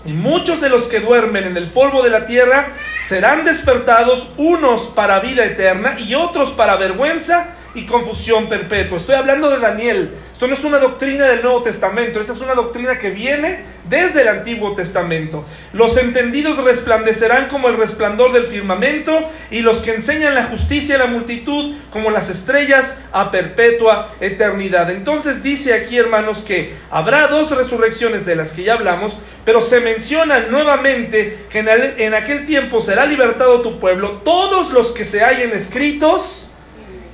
Y 0.05 0.13
muchos 0.13 0.62
de 0.62 0.69
los 0.69 0.88
que 0.88 0.99
duermen 0.99 1.45
en 1.45 1.58
el 1.58 1.71
polvo 1.71 2.03
de 2.03 2.10
la 2.10 2.25
tierra 2.25 2.69
serán 3.01 3.45
despertados, 3.45 4.32
unos 4.38 4.84
para 4.88 5.19
vida 5.19 5.45
eterna 5.45 5.97
y 5.99 6.15
otros 6.15 6.51
para 6.51 6.77
vergüenza 6.77 7.55
y 7.75 7.86
confusión 7.86 8.49
perpetua. 8.49 8.97
Estoy 8.97 9.15
hablando 9.15 9.49
de 9.49 9.60
Daniel. 9.60 10.15
Esto 10.32 10.47
no 10.47 10.53
es 10.53 10.63
una 10.63 10.79
doctrina 10.79 11.27
del 11.27 11.41
Nuevo 11.41 11.63
Testamento, 11.63 12.21
esta 12.21 12.32
es 12.32 12.39
una 12.39 12.53
doctrina 12.53 12.97
que 12.97 13.10
viene 13.10 13.60
desde 13.89 14.21
el 14.21 14.29
Antiguo 14.29 14.73
Testamento. 14.73 15.43
Los 15.73 15.97
entendidos 15.97 16.63
resplandecerán 16.63 17.49
como 17.49 17.67
el 17.67 17.77
resplandor 17.77 18.32
del 18.32 18.45
firmamento 18.45 19.29
y 19.51 19.62
los 19.62 19.82
que 19.82 19.95
enseñan 19.95 20.36
la 20.36 20.45
justicia 20.45 20.95
a 20.95 20.99
la 20.99 21.08
multitud 21.08 21.75
como 21.91 22.10
las 22.10 22.29
estrellas 22.29 23.01
a 23.12 23.32
perpetua 23.32 24.10
eternidad. 24.21 24.89
Entonces 24.91 25.43
dice 25.43 25.73
aquí, 25.73 25.97
hermanos, 25.97 26.39
que 26.39 26.73
habrá 26.89 27.27
dos 27.27 27.51
resurrecciones 27.51 28.25
de 28.25 28.38
las 28.38 28.53
que 28.53 28.63
ya 28.63 28.75
hablamos, 28.75 29.17
pero 29.43 29.62
se 29.62 29.82
menciona 29.82 30.39
nuevamente 30.41 31.47
que 31.49 31.60
en, 31.60 32.13
aquel 32.13 32.45
tiempo 32.45 32.82
será 32.82 33.05
libertado 33.05 33.62
tu 33.62 33.79
pueblo, 33.79 34.21
todos 34.23 34.71
los 34.71 34.91
que 34.91 35.05
se 35.05 35.23
hallen 35.23 35.51
escritos 35.51 36.48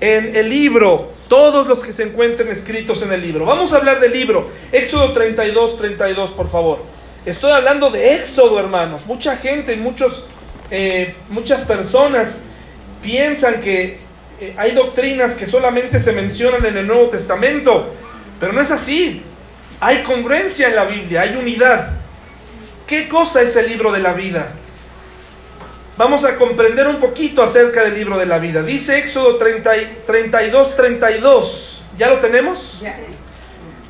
en 0.06 0.36
el 0.36 0.50
libro 0.50 1.12
todos 1.28 1.65
los 1.65 1.84
que 1.84 1.91
se 1.91 2.04
encuentren 2.04 2.50
escritos 2.50 3.02
en 3.02 3.12
el 3.12 3.22
libro. 3.22 3.46
Vamos 3.46 3.74
a 3.74 3.78
hablar 3.78 4.00
del 4.00 4.13
libro. 4.13 4.52
Éxodo 4.72 5.12
32, 5.13 5.78
32, 5.78 6.32
por 6.32 6.50
favor. 6.50 6.84
Estoy 7.26 7.52
hablando 7.52 7.89
de 7.89 8.15
Éxodo, 8.15 8.60
hermanos. 8.60 9.02
Mucha 9.08 9.36
gente, 9.38 9.76
muchos, 9.76 10.24
eh, 10.70 11.15
muchas 11.30 11.62
personas 11.62 12.44
piensan 13.02 13.62
que 13.62 13.98
eh, 14.39 14.54
hay 14.58 14.72
doctrinas 14.72 15.34
que 15.34 15.48
solamente 15.48 16.00
se 16.00 16.12
mencionan 16.12 16.63
en 16.65 16.78
el 16.78 16.86
Nuevo 16.86 17.08
Testamento, 17.08 17.91
pero 18.39 18.54
no 18.54 18.62
es 18.62 18.70
así. 18.70 19.24
Hay 19.80 20.04
congruencia 20.04 20.68
en 20.68 20.76
la 20.76 20.86
Biblia, 20.86 21.22
hay 21.22 21.36
unidad. 21.36 21.89
¿Qué 22.86 23.10
cosa 23.10 23.41
es 23.41 23.56
el 23.56 23.68
libro 23.68 23.91
de 23.91 24.00
la 24.02 24.13
vida? 24.13 24.52
Vamos 25.97 26.25
a 26.25 26.36
comprender 26.36 26.88
un 26.88 26.97
poquito 26.97 27.41
acerca 27.41 27.84
del 27.84 27.95
libro 27.95 28.17
de 28.17 28.25
la 28.25 28.39
vida. 28.39 28.63
Dice 28.63 28.97
Éxodo 28.97 29.38
32, 29.38 30.75
32. 30.75 31.84
¿Ya 31.97 32.10
lo 32.10 32.19
tenemos? 32.19 32.81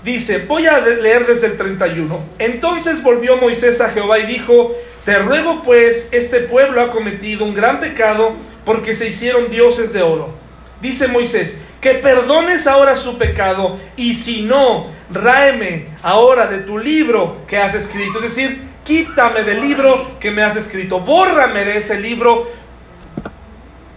Dice, 0.03 0.45
voy 0.47 0.67
a 0.67 0.79
leer 0.79 1.25
desde 1.25 1.47
el 1.47 1.57
31. 1.57 2.19
Entonces 2.37 3.01
volvió 3.01 3.37
Moisés 3.37 3.81
a 3.81 3.89
Jehová 3.89 4.19
y 4.19 4.27
dijo, 4.27 4.75
te 5.03 5.17
ruego 5.19 5.63
pues, 5.63 6.09
este 6.11 6.41
pueblo 6.41 6.81
ha 6.81 6.91
cometido 6.91 7.43
un 7.45 7.55
gran 7.55 7.79
pecado 7.79 8.33
porque 8.65 8.93
se 8.93 9.09
hicieron 9.09 9.49
dioses 9.49 9.93
de 9.93 10.03
oro. 10.03 10.35
Dice 10.81 11.07
Moisés, 11.07 11.57
que 11.81 11.95
perdones 11.95 12.67
ahora 12.67 12.95
su 12.95 13.17
pecado 13.17 13.79
y 13.97 14.13
si 14.13 14.43
no, 14.43 14.87
ráeme 15.11 15.87
ahora 16.03 16.47
de 16.47 16.59
tu 16.59 16.77
libro 16.77 17.37
que 17.47 17.57
has 17.57 17.73
escrito. 17.73 18.19
Es 18.19 18.35
decir, 18.35 18.61
quítame 18.85 19.43
del 19.43 19.59
libro 19.59 20.17
que 20.19 20.31
me 20.31 20.43
has 20.43 20.55
escrito, 20.55 21.01
bórrame 21.01 21.65
de 21.65 21.77
ese 21.77 21.99
libro 21.99 22.47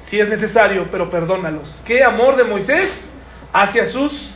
si 0.00 0.18
es 0.18 0.28
necesario, 0.28 0.88
pero 0.90 1.10
perdónalos. 1.10 1.82
Qué 1.84 2.02
amor 2.02 2.36
de 2.36 2.44
Moisés 2.44 3.14
hacia 3.52 3.84
sus 3.86 4.30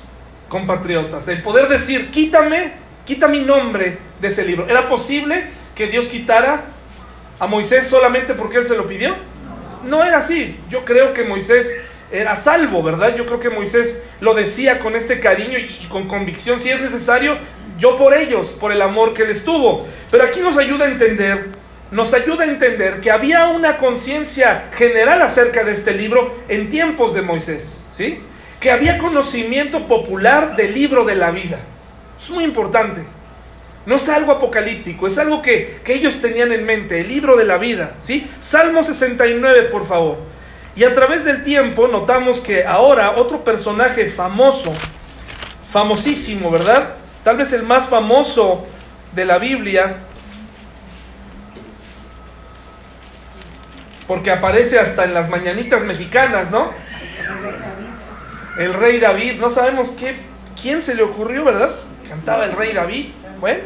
compatriotas. 0.48 1.26
El 1.28 1.42
poder 1.42 1.68
decir, 1.68 2.10
quítame, 2.10 2.72
quita 3.06 3.26
mi 3.26 3.40
nombre 3.40 3.98
de 4.20 4.28
ese 4.28 4.44
libro. 4.44 4.68
¿Era 4.68 4.88
posible 4.88 5.46
que 5.74 5.86
Dios 5.86 6.06
quitara 6.06 6.64
a 7.40 7.46
Moisés 7.46 7.86
solamente 7.86 8.34
porque 8.34 8.58
él 8.58 8.66
se 8.66 8.76
lo 8.76 8.86
pidió? 8.86 9.16
No 9.84 10.04
era 10.04 10.18
así. 10.18 10.60
Yo 10.68 10.84
creo 10.84 11.14
que 11.14 11.24
Moisés 11.24 11.72
era 12.12 12.36
salvo, 12.36 12.82
¿verdad? 12.82 13.16
Yo 13.16 13.24
creo 13.26 13.40
que 13.40 13.50
Moisés 13.50 14.04
lo 14.20 14.34
decía 14.34 14.78
con 14.78 14.94
este 14.94 15.18
cariño 15.18 15.58
y, 15.58 15.86
con 15.88 16.06
convicción. 16.06 16.60
Si 16.60 16.68
es 16.68 16.80
necesario, 16.80 17.38
yo 17.78 17.96
por 17.96 18.14
ellos, 18.14 18.48
por 18.48 18.70
el 18.70 18.82
amor 18.82 19.14
que 19.14 19.24
les 19.24 19.44
tuvo. 19.44 19.86
Pero 20.10 20.24
aquí 20.24 20.40
nos 20.40 20.58
ayuda 20.58 20.84
a 20.84 20.88
entender, 20.88 21.46
nos 21.90 22.12
ayuda 22.12 22.44
a 22.44 22.48
entender 22.48 23.00
que 23.00 23.10
había 23.10 23.48
una 23.48 23.78
conciencia 23.78 24.70
general 24.74 25.22
acerca 25.22 25.64
de 25.64 25.72
este 25.72 25.94
libro 25.94 26.34
en 26.48 26.70
tiempos 26.70 27.14
de 27.14 27.22
Moisés, 27.22 27.82
¿sí? 27.96 28.20
Que 28.60 28.70
había 28.70 28.98
conocimiento 28.98 29.88
popular 29.88 30.54
del 30.54 30.74
libro 30.74 31.04
de 31.04 31.16
la 31.16 31.30
vida. 31.30 31.60
Es 32.22 32.30
muy 32.30 32.44
importante. 32.44 33.02
No 33.84 33.96
es 33.96 34.08
algo 34.08 34.30
apocalíptico, 34.30 35.08
es 35.08 35.18
algo 35.18 35.42
que, 35.42 35.80
que 35.82 35.94
ellos 35.94 36.20
tenían 36.20 36.52
en 36.52 36.64
mente, 36.64 37.00
el 37.00 37.08
libro 37.08 37.36
de 37.36 37.44
la 37.44 37.56
vida, 37.56 37.94
¿sí? 38.00 38.30
Salmo 38.40 38.84
69, 38.84 39.70
por 39.70 39.86
favor. 39.88 40.31
Y 40.74 40.84
a 40.84 40.94
través 40.94 41.24
del 41.24 41.44
tiempo 41.44 41.88
notamos 41.88 42.40
que 42.40 42.64
ahora 42.64 43.14
otro 43.16 43.44
personaje 43.44 44.08
famoso, 44.08 44.72
famosísimo, 45.70 46.50
¿verdad? 46.50 46.94
tal 47.24 47.36
vez 47.36 47.52
el 47.52 47.62
más 47.62 47.88
famoso 47.88 48.66
de 49.14 49.24
la 49.24 49.38
Biblia, 49.38 49.96
porque 54.06 54.30
aparece 54.30 54.78
hasta 54.78 55.04
en 55.04 55.14
las 55.14 55.28
mañanitas 55.28 55.82
mexicanas, 55.82 56.50
¿no? 56.50 56.70
El 58.58 58.74
rey 58.74 58.98
David, 58.98 59.40
no 59.40 59.50
sabemos 59.50 59.90
qué, 59.90 60.16
quién 60.60 60.82
se 60.82 60.94
le 60.94 61.02
ocurrió, 61.02 61.44
¿verdad? 61.44 61.74
Cantaba 62.08 62.44
el 62.44 62.52
rey 62.52 62.72
David, 62.72 63.06
bueno. 63.40 63.60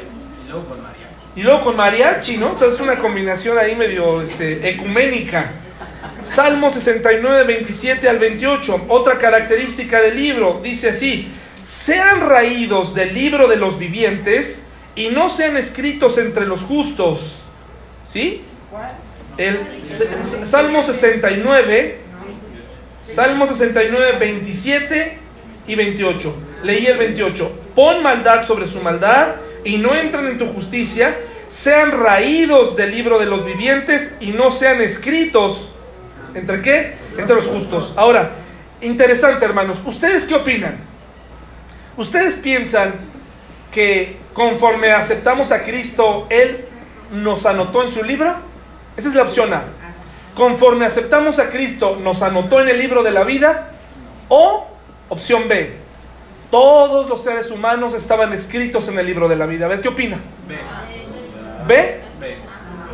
Y 0.44 0.48
luego 0.48 0.68
con 0.68 0.82
mariachi. 0.82 1.06
Y 1.34 1.42
luego 1.42 1.64
con 1.64 1.76
mariachi, 1.76 2.36
¿no? 2.36 2.52
O 2.52 2.58
sea, 2.58 2.68
es 2.68 2.78
una 2.78 2.98
combinación 2.98 3.58
ahí 3.58 3.74
medio 3.74 4.22
este, 4.22 4.68
ecuménica. 4.68 5.52
Salmo 6.24 6.70
69, 6.70 7.44
27 7.44 8.08
al 8.08 8.18
28, 8.18 8.86
otra 8.88 9.18
característica 9.18 10.00
del 10.00 10.16
libro, 10.16 10.60
dice 10.62 10.90
así, 10.90 11.28
sean 11.62 12.20
raídos 12.28 12.94
del 12.94 13.14
libro 13.14 13.48
de 13.48 13.56
los 13.56 13.78
vivientes 13.78 14.66
y 14.94 15.08
no 15.08 15.30
sean 15.30 15.56
escritos 15.56 16.18
entre 16.18 16.46
los 16.46 16.62
justos. 16.62 17.42
¿Sí? 18.08 18.42
El 19.36 19.84
Salmo 20.46 20.82
69, 20.82 21.98
Salmo 23.02 23.46
69, 23.46 24.16
27 24.18 25.18
y 25.68 25.74
28. 25.74 26.36
Leí 26.62 26.86
el 26.86 26.98
28. 26.98 27.60
Pon 27.74 28.02
maldad 28.02 28.46
sobre 28.46 28.66
su 28.66 28.80
maldad 28.80 29.36
y 29.64 29.76
no 29.78 29.94
entren 29.94 30.26
en 30.28 30.38
tu 30.38 30.46
justicia. 30.52 31.14
Sean 31.56 31.90
raídos 31.90 32.76
del 32.76 32.90
libro 32.90 33.18
de 33.18 33.24
los 33.24 33.42
vivientes 33.46 34.14
y 34.20 34.32
no 34.32 34.50
sean 34.50 34.82
escritos. 34.82 35.70
¿Entre 36.34 36.60
qué? 36.60 36.96
Entre 37.16 37.34
los 37.34 37.46
justos. 37.46 37.94
Ahora, 37.96 38.32
interesante 38.82 39.46
hermanos. 39.46 39.78
¿Ustedes 39.86 40.26
qué 40.26 40.34
opinan? 40.34 40.76
¿Ustedes 41.96 42.34
piensan 42.34 42.92
que 43.72 44.18
conforme 44.34 44.92
aceptamos 44.92 45.50
a 45.50 45.62
Cristo, 45.62 46.26
Él 46.28 46.66
nos 47.10 47.46
anotó 47.46 47.82
en 47.84 47.90
su 47.90 48.04
libro? 48.04 48.34
Esa 48.94 49.08
es 49.08 49.14
la 49.14 49.22
opción 49.22 49.54
A. 49.54 49.62
Conforme 50.34 50.84
aceptamos 50.84 51.38
a 51.38 51.48
Cristo, 51.48 51.96
nos 51.96 52.20
anotó 52.20 52.60
en 52.60 52.68
el 52.68 52.78
libro 52.78 53.02
de 53.02 53.12
la 53.12 53.24
vida. 53.24 53.70
O 54.28 54.66
opción 55.08 55.48
B. 55.48 55.74
Todos 56.50 57.08
los 57.08 57.24
seres 57.24 57.50
humanos 57.50 57.94
estaban 57.94 58.34
escritos 58.34 58.88
en 58.88 58.98
el 58.98 59.06
libro 59.06 59.26
de 59.26 59.36
la 59.36 59.46
vida. 59.46 59.64
A 59.64 59.68
ver, 59.70 59.80
¿qué 59.80 59.88
opina? 59.88 60.20
B. 60.46 60.58
¿B? 61.66 62.00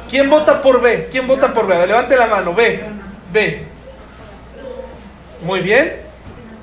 ¿Quién 0.09 0.29
vota 0.29 0.61
por 0.61 0.81
B? 0.81 1.09
¿Quién 1.11 1.27
vota 1.27 1.53
por 1.53 1.67
B? 1.67 1.87
levante 1.87 2.17
la 2.17 2.27
mano. 2.27 2.55
B. 2.55 2.81
B. 3.33 3.65
Muy 5.43 5.61
bien. 5.61 6.01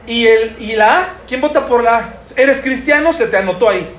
¿Y, 0.05 0.25
el, 0.27 0.55
¿Y 0.59 0.75
la 0.75 0.99
A? 0.99 1.07
¿Quién 1.27 1.41
vota 1.41 1.65
por 1.65 1.83
la 1.83 1.97
A? 1.97 2.13
¿Eres 2.35 2.61
cristiano? 2.61 3.13
Se 3.13 3.27
te 3.27 3.37
anotó 3.37 3.69
ahí. 3.69 3.95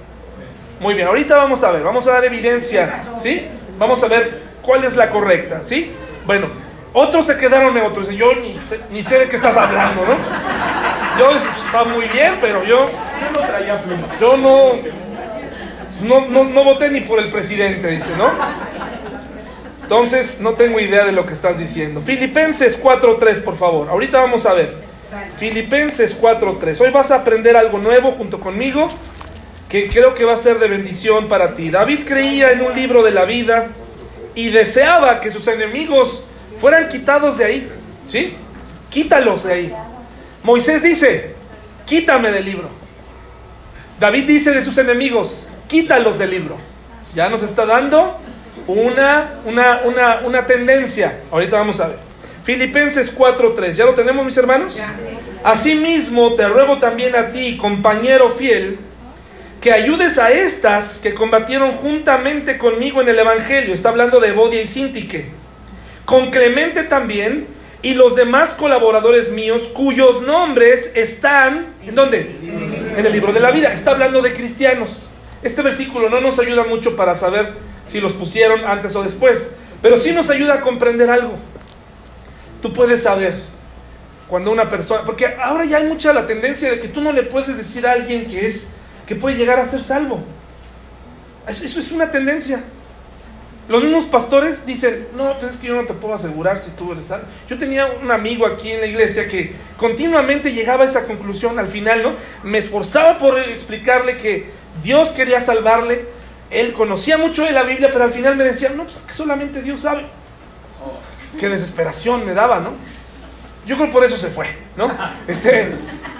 Muy 0.80 0.94
bien, 0.94 1.06
ahorita 1.08 1.36
vamos 1.36 1.62
a 1.62 1.70
ver, 1.72 1.82
vamos 1.82 2.06
a 2.06 2.12
dar 2.12 2.24
evidencia, 2.24 3.04
¿sí? 3.18 3.46
Vamos 3.78 4.02
a 4.02 4.08
ver 4.08 4.40
cuál 4.62 4.82
es 4.84 4.96
la 4.96 5.10
correcta, 5.10 5.60
¿sí? 5.62 5.92
Bueno, 6.24 6.46
otros 6.94 7.26
se 7.26 7.36
quedaron 7.36 7.74
neutros, 7.74 8.08
yo 8.08 8.34
ni, 8.34 8.58
ni 8.90 9.04
sé 9.04 9.18
de 9.18 9.28
qué 9.28 9.36
estás 9.36 9.58
hablando, 9.58 10.06
¿no? 10.06 10.16
Yo 11.18 11.36
está 11.36 11.84
muy 11.84 12.08
bien, 12.08 12.38
pero 12.40 12.64
yo, 12.64 12.88
yo 12.88 13.40
no 13.40 13.46
traía 13.46 13.82
pluma. 13.82 14.06
Yo 14.18 14.36
no, 14.38 14.72
no, 16.02 16.26
no, 16.26 16.44
no 16.44 16.64
voté 16.64 16.90
ni 16.90 17.00
por 17.00 17.18
el 17.18 17.30
presidente, 17.30 17.88
dice, 17.88 18.16
¿no? 18.16 18.30
Entonces, 19.82 20.40
no 20.40 20.54
tengo 20.54 20.78
idea 20.78 21.04
de 21.04 21.12
lo 21.12 21.26
que 21.26 21.32
estás 21.32 21.58
diciendo. 21.58 22.00
Filipenses 22.00 22.80
4.3, 22.80 23.42
por 23.42 23.56
favor. 23.56 23.88
Ahorita 23.88 24.20
vamos 24.20 24.46
a 24.46 24.54
ver. 24.54 24.90
Filipenses 25.38 26.16
4:3. 26.20 26.80
Hoy 26.80 26.90
vas 26.90 27.10
a 27.10 27.16
aprender 27.16 27.56
algo 27.56 27.78
nuevo 27.78 28.12
junto 28.12 28.38
conmigo 28.38 28.88
que 29.68 29.88
creo 29.88 30.14
que 30.14 30.24
va 30.24 30.34
a 30.34 30.36
ser 30.36 30.58
de 30.58 30.68
bendición 30.68 31.28
para 31.28 31.54
ti. 31.54 31.70
David 31.70 32.00
creía 32.06 32.52
en 32.52 32.62
un 32.62 32.74
libro 32.74 33.02
de 33.02 33.10
la 33.10 33.24
vida 33.24 33.68
y 34.34 34.50
deseaba 34.50 35.20
que 35.20 35.30
sus 35.30 35.46
enemigos 35.46 36.24
fueran 36.60 36.88
quitados 36.88 37.38
de 37.38 37.44
ahí. 37.44 37.72
¿Sí? 38.06 38.34
Quítalos 38.90 39.44
de 39.44 39.52
ahí. 39.52 39.74
Moisés 40.42 40.82
dice, 40.82 41.34
quítame 41.86 42.30
del 42.32 42.44
libro. 42.44 42.68
David 43.98 44.24
dice 44.24 44.50
de 44.50 44.64
sus 44.64 44.78
enemigos, 44.78 45.46
quítalos 45.70 46.18
del 46.18 46.30
libro. 46.30 46.58
Ya 47.14 47.30
nos 47.30 47.42
está 47.42 47.64
dando 47.64 48.18
una, 48.66 49.34
una, 49.44 49.82
una, 49.84 50.20
una 50.24 50.46
tendencia. 50.46 51.20
Ahorita 51.30 51.56
vamos 51.56 51.80
a 51.80 51.88
ver. 51.88 51.98
Filipenses 52.44 53.16
4:3. 53.16 53.72
¿Ya 53.72 53.84
lo 53.86 53.94
tenemos, 53.94 54.26
mis 54.26 54.36
hermanos? 54.36 54.76
Asimismo, 55.44 56.34
te 56.34 56.46
ruego 56.48 56.78
también 56.78 57.14
a 57.14 57.30
ti, 57.30 57.56
compañero 57.56 58.30
fiel, 58.30 58.78
que 59.60 59.72
ayudes 59.72 60.18
a 60.18 60.30
estas 60.30 60.98
que 60.98 61.14
combatieron 61.14 61.72
juntamente 61.72 62.58
conmigo 62.58 63.00
en 63.00 63.08
el 63.08 63.18
Evangelio. 63.18 63.72
Está 63.72 63.90
hablando 63.90 64.20
de 64.20 64.32
Bodia 64.32 64.60
y 64.60 64.66
Sintique. 64.66 65.30
Con 66.04 66.30
Clemente 66.30 66.82
también, 66.84 67.46
y 67.82 67.94
los 67.94 68.16
demás 68.16 68.54
colaboradores 68.54 69.30
míos 69.30 69.70
cuyos 69.72 70.22
nombres 70.22 70.92
están, 70.94 71.74
¿en 71.86 71.94
dónde? 71.94 72.36
En 72.96 73.06
el 73.06 73.12
libro 73.12 73.32
de 73.32 73.40
la 73.40 73.52
vida. 73.52 73.72
Está 73.72 73.92
hablando 73.92 74.20
de 74.20 74.34
cristianos. 74.34 75.09
Este 75.42 75.62
versículo 75.62 76.10
no 76.10 76.20
nos 76.20 76.38
ayuda 76.38 76.64
mucho 76.64 76.96
para 76.96 77.14
saber 77.14 77.54
si 77.84 78.00
los 78.00 78.12
pusieron 78.12 78.64
antes 78.64 78.94
o 78.94 79.02
después, 79.02 79.52
pero 79.80 79.96
sí 79.96 80.12
nos 80.12 80.28
ayuda 80.30 80.54
a 80.54 80.60
comprender 80.60 81.10
algo. 81.10 81.36
Tú 82.60 82.72
puedes 82.72 83.02
saber 83.02 83.34
cuando 84.28 84.52
una 84.52 84.68
persona, 84.68 85.02
porque 85.04 85.26
ahora 85.26 85.64
ya 85.64 85.78
hay 85.78 85.84
mucha 85.84 86.12
la 86.12 86.26
tendencia 86.26 86.70
de 86.70 86.80
que 86.80 86.88
tú 86.88 87.00
no 87.00 87.12
le 87.12 87.22
puedes 87.22 87.56
decir 87.56 87.86
a 87.86 87.92
alguien 87.92 88.26
que 88.26 88.46
es 88.46 88.72
que 89.06 89.16
puede 89.16 89.36
llegar 89.36 89.58
a 89.58 89.66
ser 89.66 89.82
salvo. 89.82 90.20
Eso 91.48 91.80
es 91.80 91.90
una 91.90 92.10
tendencia. 92.10 92.62
Los 93.68 93.82
mismos 93.82 94.04
pastores 94.04 94.66
dicen, 94.66 95.06
no, 95.16 95.38
pues 95.38 95.54
es 95.54 95.60
que 95.60 95.68
yo 95.68 95.76
no 95.76 95.86
te 95.86 95.94
puedo 95.94 96.14
asegurar 96.14 96.58
si 96.58 96.70
tú 96.72 96.92
eres 96.92 97.06
salvo. 97.06 97.26
Yo 97.48 97.56
tenía 97.56 97.86
un 97.86 98.10
amigo 98.10 98.46
aquí 98.46 98.70
en 98.70 98.80
la 98.80 98.86
iglesia 98.86 99.26
que 99.26 99.52
continuamente 99.76 100.52
llegaba 100.52 100.84
a 100.84 100.86
esa 100.86 101.06
conclusión 101.06 101.58
al 101.58 101.68
final, 101.68 102.02
¿no? 102.02 102.14
Me 102.42 102.58
esforzaba 102.58 103.18
por 103.18 103.38
explicarle 103.38 104.16
que 104.16 104.59
Dios 104.82 105.10
quería 105.10 105.40
salvarle. 105.40 106.06
Él 106.50 106.72
conocía 106.72 107.16
mucho 107.16 107.44
de 107.44 107.52
la 107.52 107.62
Biblia, 107.62 107.90
pero 107.92 108.04
al 108.04 108.12
final 108.12 108.36
me 108.36 108.44
decía, 108.44 108.70
no, 108.70 108.84
pues 108.84 108.96
es 108.96 109.02
que 109.02 109.12
solamente 109.12 109.62
Dios 109.62 109.80
sabe. 109.80 110.06
Qué 111.38 111.48
desesperación 111.48 112.26
me 112.26 112.34
daba, 112.34 112.58
¿no? 112.60 112.72
Yo 113.66 113.76
creo 113.76 113.88
que 113.88 113.92
por 113.92 114.04
eso 114.04 114.16
se 114.16 114.28
fue, 114.28 114.46
¿no? 114.76 114.90
Este, 115.28 115.72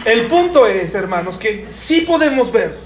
el 0.05 0.27
punto 0.27 0.67
es, 0.67 0.95
hermanos, 0.95 1.37
que 1.37 1.67
sí 1.69 2.03
podemos 2.03 2.53
ver 2.53 2.77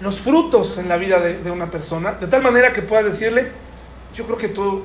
los 0.00 0.20
frutos 0.20 0.78
en 0.78 0.88
la 0.88 0.96
vida 0.96 1.18
de, 1.18 1.50
una 1.50 1.70
persona, 1.70 2.12
de 2.12 2.26
tal 2.26 2.42
manera 2.42 2.72
que 2.72 2.82
puedas 2.82 3.04
decirle, 3.04 3.50
yo 4.14 4.24
creo 4.26 4.38
que 4.38 4.48
tú 4.48 4.84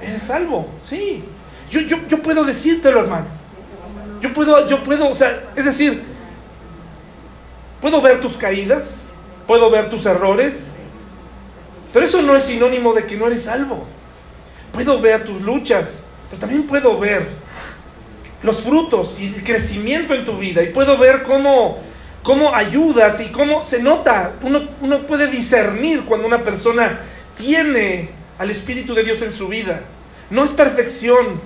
eres 0.00 0.22
salvo, 0.22 0.68
sí. 0.82 1.24
Yo, 1.70 1.80
yo, 1.80 1.98
yo 2.06 2.22
puedo 2.22 2.44
decírtelo, 2.44 3.00
hermano. 3.00 3.26
Yo 4.20 4.32
puedo, 4.32 4.66
yo 4.66 4.82
puedo, 4.82 5.10
o 5.10 5.14
sea, 5.14 5.44
es 5.56 5.64
decir, 5.64 6.02
puedo 7.80 8.00
ver 8.00 8.20
tus 8.20 8.36
caídas, 8.36 9.04
puedo 9.46 9.70
ver 9.70 9.90
tus 9.90 10.06
errores, 10.06 10.72
pero 11.92 12.04
eso 12.04 12.22
no 12.22 12.36
es 12.36 12.44
sinónimo 12.44 12.92
de 12.92 13.06
que 13.06 13.16
no 13.16 13.26
eres 13.26 13.44
salvo. 13.44 13.86
Puedo 14.72 15.00
ver 15.00 15.24
tus 15.24 15.40
luchas, 15.40 16.02
pero 16.28 16.40
también 16.40 16.66
puedo 16.66 16.98
ver 16.98 17.26
los 18.42 18.62
frutos 18.62 19.18
y 19.18 19.26
el 19.34 19.42
crecimiento 19.42 20.14
en 20.14 20.24
tu 20.24 20.38
vida 20.38 20.62
y 20.62 20.68
puedo 20.68 20.98
ver 20.98 21.22
cómo 21.22 21.78
cómo 22.26 22.52
ayudas 22.52 23.20
y 23.20 23.26
cómo 23.26 23.62
se 23.62 23.80
nota, 23.80 24.32
uno, 24.42 24.68
uno 24.80 25.06
puede 25.06 25.28
discernir 25.28 26.02
cuando 26.02 26.26
una 26.26 26.42
persona 26.42 26.98
tiene 27.36 28.08
al 28.36 28.50
Espíritu 28.50 28.94
de 28.94 29.04
Dios 29.04 29.22
en 29.22 29.30
su 29.30 29.46
vida. 29.46 29.82
No 30.28 30.42
es 30.42 30.50
perfección, 30.50 31.40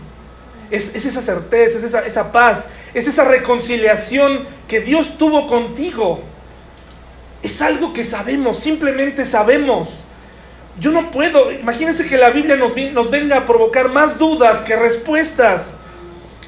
es, 0.71 0.95
esa 0.95 1.23
certeza, 1.23 1.79
es 1.79 1.85
esa, 1.85 2.07
esa 2.07 2.33
paz, 2.33 2.69
es 2.95 3.07
esa 3.07 3.25
reconciliación 3.25 4.47
que 4.69 4.81
Dios 4.81 5.19
tuvo 5.19 5.47
contigo. 5.47 6.23
Es 7.43 7.63
algo 7.63 7.93
que 7.93 8.05
sabemos, 8.05 8.59
simplemente 8.59 9.25
sabemos. 9.25 10.05
Yo 10.79 10.93
no 10.93 11.11
puedo, 11.11 11.53
imagínense 11.53 12.07
que 12.07 12.17
la 12.17 12.31
Biblia 12.31 12.57
nos, 12.57 12.77
nos 12.93 13.11
venga 13.11 13.37
a 13.37 13.47
provocar 13.47 13.91
más 13.91 14.19
dudas 14.19 14.63
que 14.63 14.77
respuestas. 14.77 15.79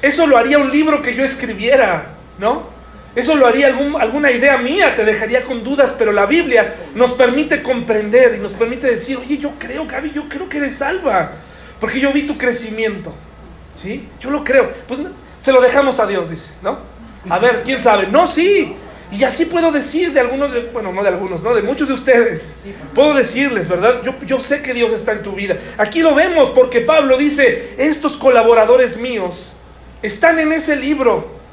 Eso 0.01 0.27
lo 0.27 0.37
haría 0.37 0.57
un 0.57 0.71
libro 0.71 1.01
que 1.01 1.15
yo 1.15 1.23
escribiera, 1.23 2.13
¿no? 2.39 2.73
Eso 3.15 3.35
lo 3.35 3.45
haría 3.45 3.67
alguna 3.67 4.31
idea 4.31 4.57
mía, 4.57 4.95
te 4.95 5.05
dejaría 5.05 5.43
con 5.43 5.63
dudas, 5.63 5.93
pero 5.97 6.11
la 6.11 6.25
Biblia 6.25 6.73
nos 6.95 7.13
permite 7.13 7.61
comprender 7.61 8.35
y 8.35 8.39
nos 8.39 8.53
permite 8.53 8.87
decir, 8.87 9.17
oye, 9.17 9.37
yo 9.37 9.51
creo, 9.59 9.85
Gaby, 9.85 10.11
yo 10.11 10.27
creo 10.27 10.49
que 10.49 10.57
eres 10.57 10.77
salva, 10.77 11.33
porque 11.79 11.99
yo 11.99 12.11
vi 12.11 12.23
tu 12.23 12.39
crecimiento, 12.39 13.13
¿sí? 13.75 14.07
Yo 14.19 14.29
lo 14.29 14.43
creo. 14.43 14.71
Pues 14.87 14.99
se 15.39 15.51
lo 15.51 15.61
dejamos 15.61 15.99
a 15.99 16.07
Dios, 16.07 16.29
dice, 16.29 16.51
¿no? 16.61 16.79
A 17.29 17.39
ver, 17.39 17.63
¿quién 17.63 17.81
sabe? 17.81 18.07
No, 18.07 18.27
sí. 18.27 18.75
Y 19.11 19.23
así 19.23 19.45
puedo 19.45 19.71
decir 19.71 20.11
de 20.11 20.19
algunos, 20.19 20.51
bueno, 20.73 20.91
no 20.91 21.03
de 21.03 21.09
algunos, 21.09 21.43
¿no? 21.43 21.53
De 21.53 21.61
muchos 21.61 21.87
de 21.87 21.93
ustedes. 21.93 22.61
Puedo 22.95 23.13
decirles, 23.13 23.67
¿verdad? 23.67 24.01
Yo, 24.03 24.13
yo 24.25 24.39
sé 24.39 24.61
que 24.61 24.73
Dios 24.73 24.91
está 24.91 25.11
en 25.11 25.21
tu 25.21 25.33
vida. 25.33 25.57
Aquí 25.77 26.01
lo 26.01 26.15
vemos 26.15 26.49
porque 26.49 26.81
Pablo 26.81 27.17
dice, 27.17 27.75
estos 27.77 28.17
colaboradores 28.17 28.97
míos 28.97 29.53
están 30.01 30.39
en 30.39 30.51
ese 30.51 30.75
libro 30.75 31.43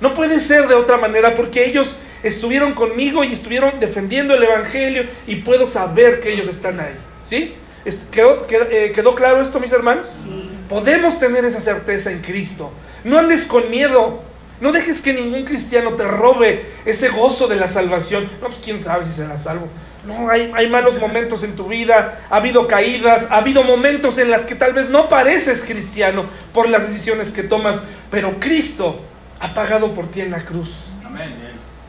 no 0.00 0.14
puede 0.14 0.40
ser 0.40 0.66
de 0.66 0.74
otra 0.74 0.96
manera 0.96 1.34
porque 1.34 1.66
ellos 1.66 1.96
estuvieron 2.22 2.72
conmigo 2.72 3.22
y 3.22 3.32
estuvieron 3.32 3.78
defendiendo 3.80 4.34
el 4.34 4.42
Evangelio 4.42 5.04
y 5.26 5.36
puedo 5.36 5.66
saber 5.66 6.20
que 6.20 6.32
ellos 6.32 6.48
están 6.48 6.80
ahí. 6.80 6.94
¿Sí? 7.22 7.54
¿Quedó, 8.10 8.46
eh, 8.50 8.92
quedó, 8.94 9.14
claro 9.14 9.40
esto, 9.40 9.60
mis 9.60 9.72
hermanos? 9.72 10.16
Podemos 10.70 11.18
tener 11.18 11.44
esa 11.44 11.60
certeza 11.60 12.12
en 12.12 12.20
Cristo. 12.20 12.72
No 13.02 13.18
andes 13.18 13.44
con 13.44 13.68
miedo. 13.70 14.22
No 14.60 14.70
dejes 14.70 15.02
que 15.02 15.12
ningún 15.12 15.44
cristiano 15.44 15.94
te 15.94 16.04
robe 16.04 16.64
ese 16.84 17.08
gozo 17.08 17.48
de 17.48 17.56
la 17.56 17.66
salvación. 17.66 18.30
No, 18.40 18.46
pues 18.46 18.60
quién 18.62 18.80
sabe 18.80 19.04
si 19.04 19.12
será 19.12 19.36
salvo. 19.36 19.66
No, 20.06 20.30
hay, 20.30 20.52
hay 20.54 20.68
malos 20.68 20.98
momentos 21.00 21.42
en 21.42 21.56
tu 21.56 21.66
vida, 21.66 22.20
ha 22.30 22.36
habido 22.36 22.66
caídas, 22.68 23.30
ha 23.30 23.38
habido 23.38 23.64
momentos 23.64 24.16
en 24.18 24.30
las 24.30 24.46
que 24.46 24.54
tal 24.54 24.72
vez 24.72 24.88
no 24.88 25.08
pareces 25.08 25.64
cristiano 25.64 26.24
por 26.54 26.68
las 26.70 26.86
decisiones 26.86 27.32
que 27.32 27.42
tomas, 27.42 27.82
pero 28.10 28.38
Cristo 28.40 29.00
ha 29.40 29.52
pagado 29.52 29.92
por 29.92 30.06
ti 30.10 30.20
en 30.20 30.30
la 30.30 30.44
cruz. 30.44 30.70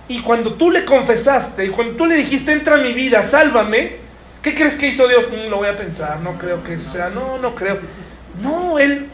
Y 0.08 0.22
cuando 0.22 0.56
tú 0.56 0.72
le 0.72 0.84
confesaste, 0.84 1.66
y 1.66 1.70
cuando 1.70 1.96
tú 1.96 2.06
le 2.06 2.16
dijiste, 2.16 2.52
entra 2.52 2.76
a 2.76 2.80
mi 2.80 2.92
vida, 2.92 3.24
sálvame, 3.24 3.98
¿qué 4.42 4.54
crees 4.56 4.76
que 4.76 4.88
hizo 4.88 5.08
Dios? 5.08 5.28
No 5.32 5.46
mm, 5.46 5.50
lo 5.50 5.58
voy 5.58 5.70
a 5.70 5.78
pensar, 5.78 6.20
no 6.20 6.38
creo 6.38 6.64
que 6.64 6.78
sea, 6.78 7.10
no, 7.10 7.38
no 7.38 7.56
creo. 7.56 7.80
No, 8.40 8.80
Él, 8.80 9.10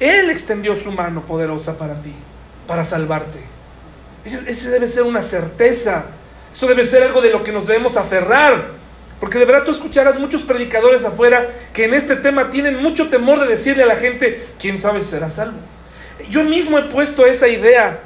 Él 0.00 0.30
extendió 0.30 0.74
su 0.76 0.90
mano 0.92 1.26
poderosa 1.26 1.78
para 1.78 2.00
ti, 2.02 2.14
para 2.66 2.84
salvarte. 2.84 3.38
Ese 4.24 4.70
debe 4.70 4.88
ser 4.88 5.04
una 5.04 5.22
certeza. 5.22 6.06
Eso 6.52 6.66
debe 6.66 6.84
ser 6.84 7.02
algo 7.02 7.20
de 7.20 7.30
lo 7.30 7.44
que 7.44 7.52
nos 7.52 7.66
debemos 7.66 7.96
aferrar. 7.96 8.76
Porque 9.20 9.38
de 9.38 9.44
verdad 9.44 9.64
tú 9.64 9.70
escucharás 9.70 10.18
muchos 10.18 10.42
predicadores 10.42 11.04
afuera 11.04 11.48
que 11.72 11.84
en 11.84 11.94
este 11.94 12.16
tema 12.16 12.50
tienen 12.50 12.82
mucho 12.82 13.08
temor 13.08 13.40
de 13.40 13.46
decirle 13.46 13.82
a 13.82 13.86
la 13.86 13.96
gente, 13.96 14.46
¿quién 14.58 14.78
sabe 14.78 15.00
si 15.00 15.10
será 15.10 15.30
salvo? 15.30 15.58
Yo 16.28 16.44
mismo 16.44 16.78
he 16.78 16.82
puesto 16.82 17.24
esa 17.24 17.48
idea 17.48 18.00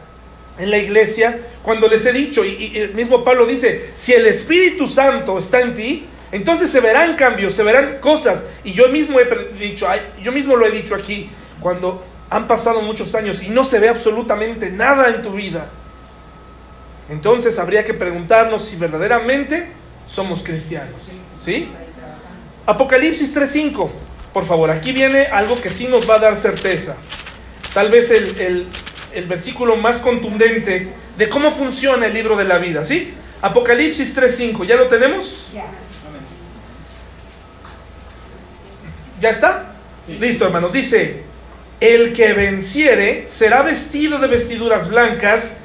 en 0.59 0.71
la 0.71 0.79
iglesia 0.79 1.41
cuando 1.63 1.89
les 1.89 2.07
he 2.07 2.13
dicho, 2.13 2.45
y, 2.45 2.73
el 2.77 2.95
mismo 2.95 3.25
Pablo 3.25 3.47
dice, 3.47 3.91
si 3.95 4.13
el 4.13 4.27
Espíritu 4.27 4.87
Santo 4.87 5.39
está 5.39 5.61
en 5.61 5.75
ti, 5.75 6.07
entonces 6.33 6.71
se 6.71 6.81
verán 6.81 7.17
cambios, 7.17 7.55
se 7.55 7.63
verán 7.63 7.99
cosas. 8.01 8.47
Y 8.65 8.73
yo 8.73 8.89
mismo 8.89 9.19
he 9.21 9.27
dicho, 9.59 9.87
yo 10.23 10.33
mismo 10.33 10.57
lo 10.57 10.67
he 10.67 10.71
dicho 10.71 10.95
aquí, 10.95 11.31
cuando 11.61 12.05
han 12.29 12.47
pasado 12.47 12.81
muchos 12.83 13.15
años 13.15 13.43
y 13.43 13.51
no 13.51 13.65
se 13.65 13.79
ve 13.81 13.89
absolutamente 13.89 14.71
nada 14.71 15.09
en 15.09 15.23
tu 15.23 15.33
vida, 15.33 15.69
entonces 17.09 17.59
habría 17.59 17.85
que 17.85 17.95
preguntarnos 17.95 18.65
si 18.65 18.77
verdaderamente 18.77 19.69
somos 20.07 20.43
cristianos. 20.43 21.01
¿Sí? 21.41 21.69
Apocalipsis 22.67 23.35
3.5, 23.35 23.91
por 24.33 24.47
favor, 24.47 24.71
aquí 24.71 24.93
viene 24.93 25.27
algo 25.27 25.61
que 25.61 25.71
sí 25.71 25.89
nos 25.89 26.09
va 26.09 26.17
a 26.17 26.19
dar 26.19 26.37
certeza 26.37 26.97
tal 27.73 27.91
vez 27.91 28.11
el, 28.11 28.67
versículo 29.29 29.77
más 29.77 29.99
contundente 29.99 30.89
de 31.17 31.29
cómo 31.29 31.51
funciona 31.53 32.07
el 32.07 32.15
libro 32.15 32.37
de 32.37 32.45
la 32.45 32.59
vida, 32.59 32.85
¿sí? 32.85 33.15
Apocalipsis 33.43 34.17
3.5, 34.17 34.67
¿ya 34.67 34.77
lo 34.77 34.87
tenemos? 34.87 35.49
¿Ya 39.21 39.31
está? 39.31 39.75
Listo, 40.19 40.47
hermanos. 40.47 40.73
Dice, 40.73 41.23
el 41.81 42.13
que 42.13 42.33
venciere 42.33 43.27
será 43.29 43.63
vestido 43.63 44.19
de 44.19 44.29
vestiduras 44.29 44.89
blancas 44.89 45.59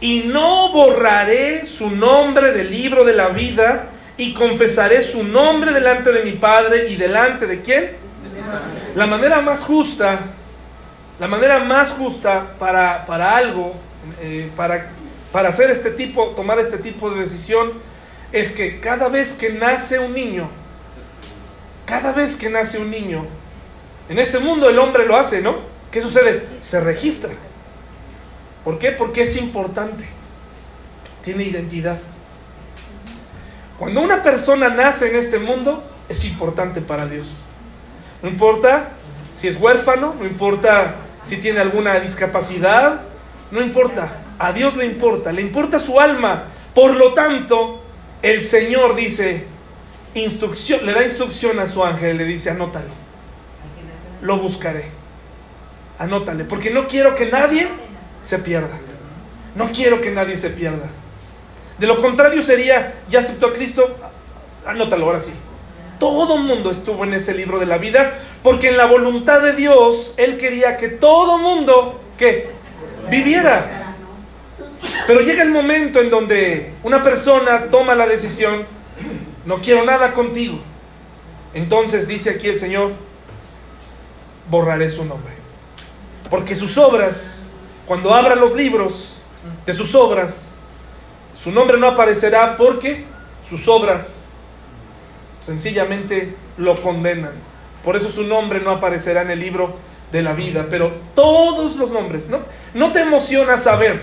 y 0.00 0.24
no 0.26 0.72
borraré 0.72 1.66
su 1.66 1.90
nombre 1.90 2.52
del 2.52 2.70
libro 2.70 3.04
de 3.04 3.14
la 3.14 3.28
vida 3.28 3.88
y 4.16 4.34
confesaré 4.34 5.02
su 5.02 5.24
nombre 5.24 5.72
delante 5.72 6.12
de 6.12 6.24
mi 6.24 6.32
Padre 6.32 6.88
y 6.88 6.96
delante 6.96 7.46
de 7.46 7.62
quién? 7.62 7.92
La 8.94 9.06
manera 9.06 9.40
más 9.40 9.62
justa 9.62 10.18
la 11.20 11.28
manera 11.28 11.58
más 11.58 11.92
justa 11.92 12.54
para, 12.58 13.04
algo, 13.36 13.74
eh, 14.22 14.50
para, 14.56 14.88
para 15.30 15.50
hacer 15.50 15.70
este 15.70 15.90
tipo, 15.90 16.28
tomar 16.28 16.58
este 16.58 16.78
tipo 16.78 17.10
de 17.10 17.20
decisión, 17.20 17.74
es 18.32 18.52
que 18.52 18.80
cada 18.80 19.08
vez 19.08 19.34
que 19.34 19.50
nace 19.50 19.98
un 19.98 20.14
niño, 20.14 20.48
cada 21.90 22.12
vez 22.12 22.36
que 22.36 22.48
nace 22.48 22.78
un 22.78 22.88
niño, 22.88 23.26
en 24.08 24.20
este 24.20 24.38
mundo 24.38 24.70
el 24.70 24.78
hombre 24.78 25.06
lo 25.06 25.16
hace, 25.16 25.42
¿no? 25.42 25.56
¿Qué 25.90 26.00
sucede? 26.00 26.46
Se 26.60 26.78
registra. 26.78 27.30
¿Por 28.64 28.78
qué? 28.78 28.92
Porque 28.92 29.22
es 29.22 29.36
importante. 29.36 30.04
Tiene 31.22 31.42
identidad. 31.42 31.98
Cuando 33.76 34.02
una 34.02 34.22
persona 34.22 34.68
nace 34.68 35.08
en 35.08 35.16
este 35.16 35.40
mundo, 35.40 35.82
es 36.08 36.24
importante 36.24 36.80
para 36.80 37.06
Dios. 37.08 37.26
No 38.22 38.28
importa 38.28 38.90
si 39.34 39.48
es 39.48 39.56
huérfano, 39.60 40.14
no 40.16 40.26
importa 40.26 40.94
si 41.24 41.38
tiene 41.38 41.58
alguna 41.58 41.98
discapacidad, 41.98 43.00
no 43.50 43.60
importa, 43.60 44.22
a 44.38 44.52
Dios 44.52 44.76
le 44.76 44.86
importa, 44.86 45.32
le 45.32 45.42
importa 45.42 45.80
su 45.80 45.98
alma. 45.98 46.44
Por 46.72 46.94
lo 46.94 47.14
tanto, 47.14 47.82
el 48.22 48.42
Señor 48.42 48.94
dice, 48.94 49.46
instrucción, 50.14 50.84
le 50.84 50.92
da 50.92 51.04
instrucción 51.04 51.58
a 51.60 51.66
su 51.66 51.84
ángel, 51.84 52.16
le 52.16 52.24
dice, 52.24 52.50
anótalo, 52.50 52.90
lo 54.22 54.38
buscaré. 54.38 54.86
Anótale, 55.98 56.44
porque 56.44 56.70
no 56.70 56.88
quiero 56.88 57.14
que 57.14 57.26
nadie 57.26 57.68
se 58.22 58.38
pierda. 58.38 58.80
No 59.54 59.70
quiero 59.72 60.00
que 60.00 60.10
nadie 60.10 60.38
se 60.38 60.50
pierda. 60.50 60.88
De 61.78 61.86
lo 61.86 62.00
contrario 62.00 62.42
sería, 62.42 62.94
ya 63.08 63.20
aceptó 63.20 63.48
a 63.48 63.52
Cristo, 63.52 63.96
anótalo 64.66 65.06
ahora 65.06 65.20
sí. 65.20 65.32
Todo 65.98 66.38
mundo 66.38 66.70
estuvo 66.70 67.04
en 67.04 67.14
ese 67.14 67.34
libro 67.34 67.58
de 67.58 67.66
la 67.66 67.78
vida 67.78 68.18
porque 68.42 68.68
en 68.68 68.76
la 68.76 68.86
voluntad 68.86 69.42
de 69.42 69.52
Dios 69.52 70.14
Él 70.16 70.38
quería 70.38 70.76
que 70.78 70.88
todo 70.88 71.38
mundo, 71.38 72.00
¿qué? 72.16 72.50
Viviera. 73.10 73.94
Pero 75.06 75.20
llega 75.20 75.42
el 75.42 75.50
momento 75.50 76.00
en 76.00 76.10
donde 76.10 76.72
una 76.82 77.02
persona 77.02 77.66
toma 77.70 77.94
la 77.94 78.06
decisión, 78.06 78.66
no 79.44 79.56
quiero 79.58 79.84
nada 79.84 80.14
contigo. 80.14 80.60
Entonces 81.54 82.06
dice 82.06 82.30
aquí 82.30 82.48
el 82.48 82.58
Señor, 82.58 82.92
borraré 84.48 84.88
su 84.88 85.04
nombre. 85.04 85.32
Porque 86.28 86.54
sus 86.54 86.78
obras, 86.78 87.42
cuando 87.86 88.14
abra 88.14 88.34
los 88.34 88.54
libros 88.54 89.20
de 89.66 89.74
sus 89.74 89.94
obras, 89.94 90.54
su 91.34 91.50
nombre 91.50 91.78
no 91.78 91.88
aparecerá 91.88 92.56
porque 92.56 93.04
sus 93.48 93.66
obras 93.68 94.24
sencillamente 95.40 96.36
lo 96.56 96.80
condenan. 96.80 97.32
Por 97.82 97.96
eso 97.96 98.10
su 98.10 98.24
nombre 98.24 98.60
no 98.60 98.70
aparecerá 98.70 99.22
en 99.22 99.30
el 99.30 99.40
libro 99.40 99.74
de 100.12 100.22
la 100.22 100.34
vida. 100.34 100.66
Pero 100.70 100.92
todos 101.14 101.76
los 101.76 101.90
nombres, 101.90 102.28
¿no? 102.28 102.40
No 102.74 102.92
te 102.92 103.00
emociona 103.00 103.56
saber, 103.56 104.00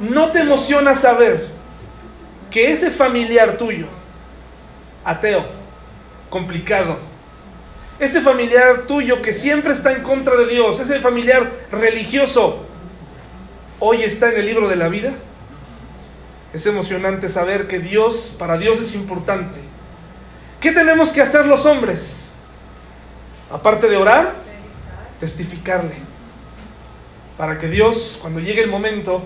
no 0.00 0.32
te 0.32 0.40
emociona 0.40 0.94
saber 0.94 1.46
que 2.50 2.72
ese 2.72 2.90
familiar 2.90 3.56
tuyo, 3.56 3.86
ateo, 5.04 5.44
complicado, 6.28 6.98
ese 8.00 8.22
familiar 8.22 8.86
tuyo 8.86 9.20
que 9.20 9.34
siempre 9.34 9.72
está 9.72 9.92
en 9.92 10.02
contra 10.02 10.34
de 10.36 10.46
Dios, 10.46 10.80
ese 10.80 11.00
familiar 11.00 11.52
religioso, 11.70 12.64
hoy 13.78 14.02
está 14.02 14.32
en 14.32 14.40
el 14.40 14.46
libro 14.46 14.68
de 14.68 14.76
la 14.76 14.88
vida. 14.88 15.12
Es 16.54 16.64
emocionante 16.66 17.28
saber 17.28 17.68
que 17.68 17.78
Dios, 17.78 18.34
para 18.38 18.56
Dios 18.56 18.80
es 18.80 18.94
importante. 18.94 19.60
¿Qué 20.60 20.72
tenemos 20.72 21.10
que 21.10 21.20
hacer 21.20 21.46
los 21.46 21.66
hombres? 21.66 22.24
Aparte 23.50 23.88
de 23.88 23.98
orar, 23.98 24.34
testificarle. 25.20 25.94
Para 27.36 27.58
que 27.58 27.68
Dios, 27.68 28.18
cuando 28.20 28.40
llegue 28.40 28.62
el 28.62 28.70
momento, 28.70 29.22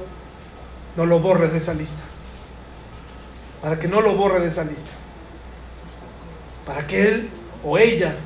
no 0.96 1.06
lo 1.06 1.20
borre 1.20 1.48
de 1.48 1.58
esa 1.58 1.74
lista. 1.74 2.02
Para 3.62 3.78
que 3.78 3.88
no 3.88 4.00
lo 4.00 4.14
borre 4.14 4.40
de 4.40 4.48
esa 4.48 4.64
lista. 4.64 4.90
Para 6.66 6.86
que 6.86 7.08
él 7.08 7.30
o 7.64 7.78
ella 7.78 8.16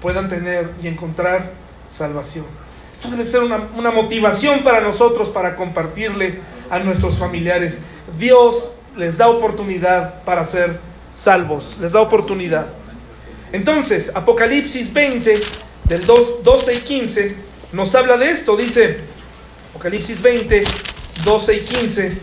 puedan 0.00 0.28
tener 0.28 0.70
y 0.82 0.88
encontrar 0.88 1.52
salvación. 1.90 2.46
Esto 2.92 3.08
debe 3.10 3.24
ser 3.24 3.42
una, 3.42 3.68
una, 3.76 3.90
motivación 3.90 4.62
para 4.62 4.80
nosotros 4.80 5.28
para 5.28 5.56
compartirle 5.56 6.40
a 6.70 6.78
nuestros 6.78 7.18
familiares. 7.18 7.84
Dios 8.18 8.74
les 8.96 9.18
da 9.18 9.28
oportunidad 9.28 10.22
para 10.24 10.44
ser 10.44 10.78
salvos, 11.14 11.76
les 11.80 11.92
da 11.92 12.00
oportunidad. 12.00 12.68
Entonces, 13.52 14.12
Apocalipsis 14.14 14.92
20, 14.92 15.40
del 15.84 16.06
2, 16.06 16.42
12 16.42 16.74
y 16.74 16.78
15, 16.78 17.36
nos 17.72 17.94
habla 17.94 18.16
de 18.16 18.30
esto. 18.30 18.56
Dice, 18.56 19.00
Apocalipsis 19.70 20.22
20, 20.22 20.64
12 21.24 21.54
y 21.54 21.60
15, 21.60 22.18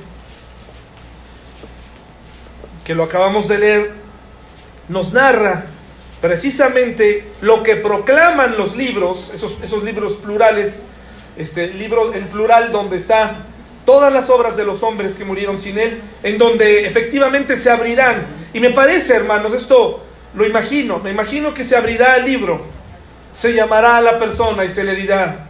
que 2.83 2.95
lo 2.95 3.03
acabamos 3.03 3.47
de 3.47 3.57
leer, 3.59 3.98
nos 4.89 5.13
narra 5.13 5.65
precisamente 6.19 7.31
lo 7.41 7.63
que 7.63 7.77
proclaman 7.77 8.57
los 8.57 8.75
libros, 8.75 9.31
esos, 9.33 9.83
libros 9.83 10.13
plurales, 10.13 10.83
este 11.37 11.67
libro 11.67 12.13
en 12.13 12.27
plural 12.27 12.71
donde 12.71 12.97
está 12.97 13.45
todas 13.85 14.11
las 14.11 14.29
obras 14.29 14.57
de 14.57 14.65
los 14.65 14.83
hombres 14.83 15.15
que 15.15 15.23
murieron 15.23 15.57
sin 15.57 15.79
él, 15.79 16.01
en 16.21 16.37
donde 16.37 16.85
efectivamente 16.85 17.55
se 17.55 17.71
abrirán. 17.71 18.27
Y 18.53 18.59
me 18.59 18.71
parece, 18.71 19.15
hermanos, 19.15 19.53
esto 19.53 20.03
lo 20.35 20.45
imagino, 20.45 20.99
me 20.99 21.11
imagino 21.11 21.53
que 21.53 21.63
se 21.63 21.75
abrirá 21.75 22.17
el 22.17 22.25
libro, 22.25 22.61
se 23.31 23.53
llamará 23.53 23.97
a 23.97 24.01
la 24.01 24.19
persona 24.19 24.65
y 24.65 24.71
se 24.71 24.83
le 24.83 24.95
dirá, 24.95 25.47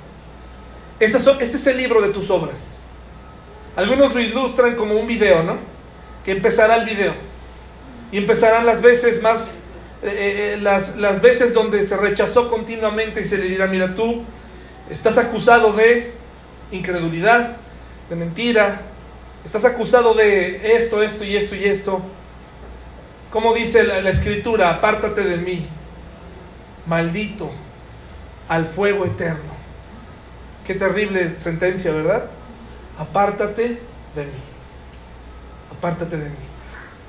este 1.00 1.18
es 1.18 1.68
el 1.68 1.78
libro 1.78 2.02
de 2.02 2.10
tus 2.10 2.30
obras. 2.30 2.82
Algunos 3.76 4.14
lo 4.14 4.20
ilustran 4.20 4.76
como 4.76 4.96
un 4.96 5.08
video, 5.08 5.44
¿no? 5.44 5.58
Que 6.24 6.32
empezará 6.32 6.76
el 6.76 6.86
video. 6.86 7.29
Y 8.12 8.18
empezarán 8.18 8.66
las 8.66 8.82
veces 8.82 9.22
más 9.22 9.60
eh, 10.02 10.54
eh, 10.54 10.58
las, 10.62 10.96
las 10.96 11.22
veces 11.22 11.54
donde 11.54 11.84
se 11.84 11.98
rechazó 11.98 12.50
continuamente 12.50 13.20
y 13.20 13.26
se 13.26 13.38
le 13.38 13.50
dirá, 13.50 13.68
mira, 13.68 13.96
tú 13.96 14.24
estás 14.90 15.18
acusado 15.18 15.74
de 15.74 16.14
incredulidad, 16.72 17.58
de 18.10 18.16
mentira, 18.16 18.82
estás 19.44 19.66
acusado 19.66 20.14
de 20.14 20.76
esto, 20.76 21.04
esto 21.04 21.26
y 21.26 21.36
esto 21.36 21.56
y 21.56 21.66
esto. 21.66 22.02
Como 23.30 23.54
dice 23.54 23.84
la, 23.84 24.02
la 24.02 24.10
escritura, 24.10 24.74
apártate 24.74 25.22
de 25.26 25.36
mí, 25.36 25.68
maldito, 26.86 27.52
al 28.48 28.68
fuego 28.68 29.06
eterno. 29.06 29.60
Qué 30.66 30.76
terrible 30.76 31.40
sentencia, 31.40 31.92
¿verdad? 31.92 32.26
Apártate 32.98 33.80
de 34.16 34.24
mí. 34.24 34.40
Apártate 35.78 36.16
de 36.18 36.30
mí. 36.30 36.36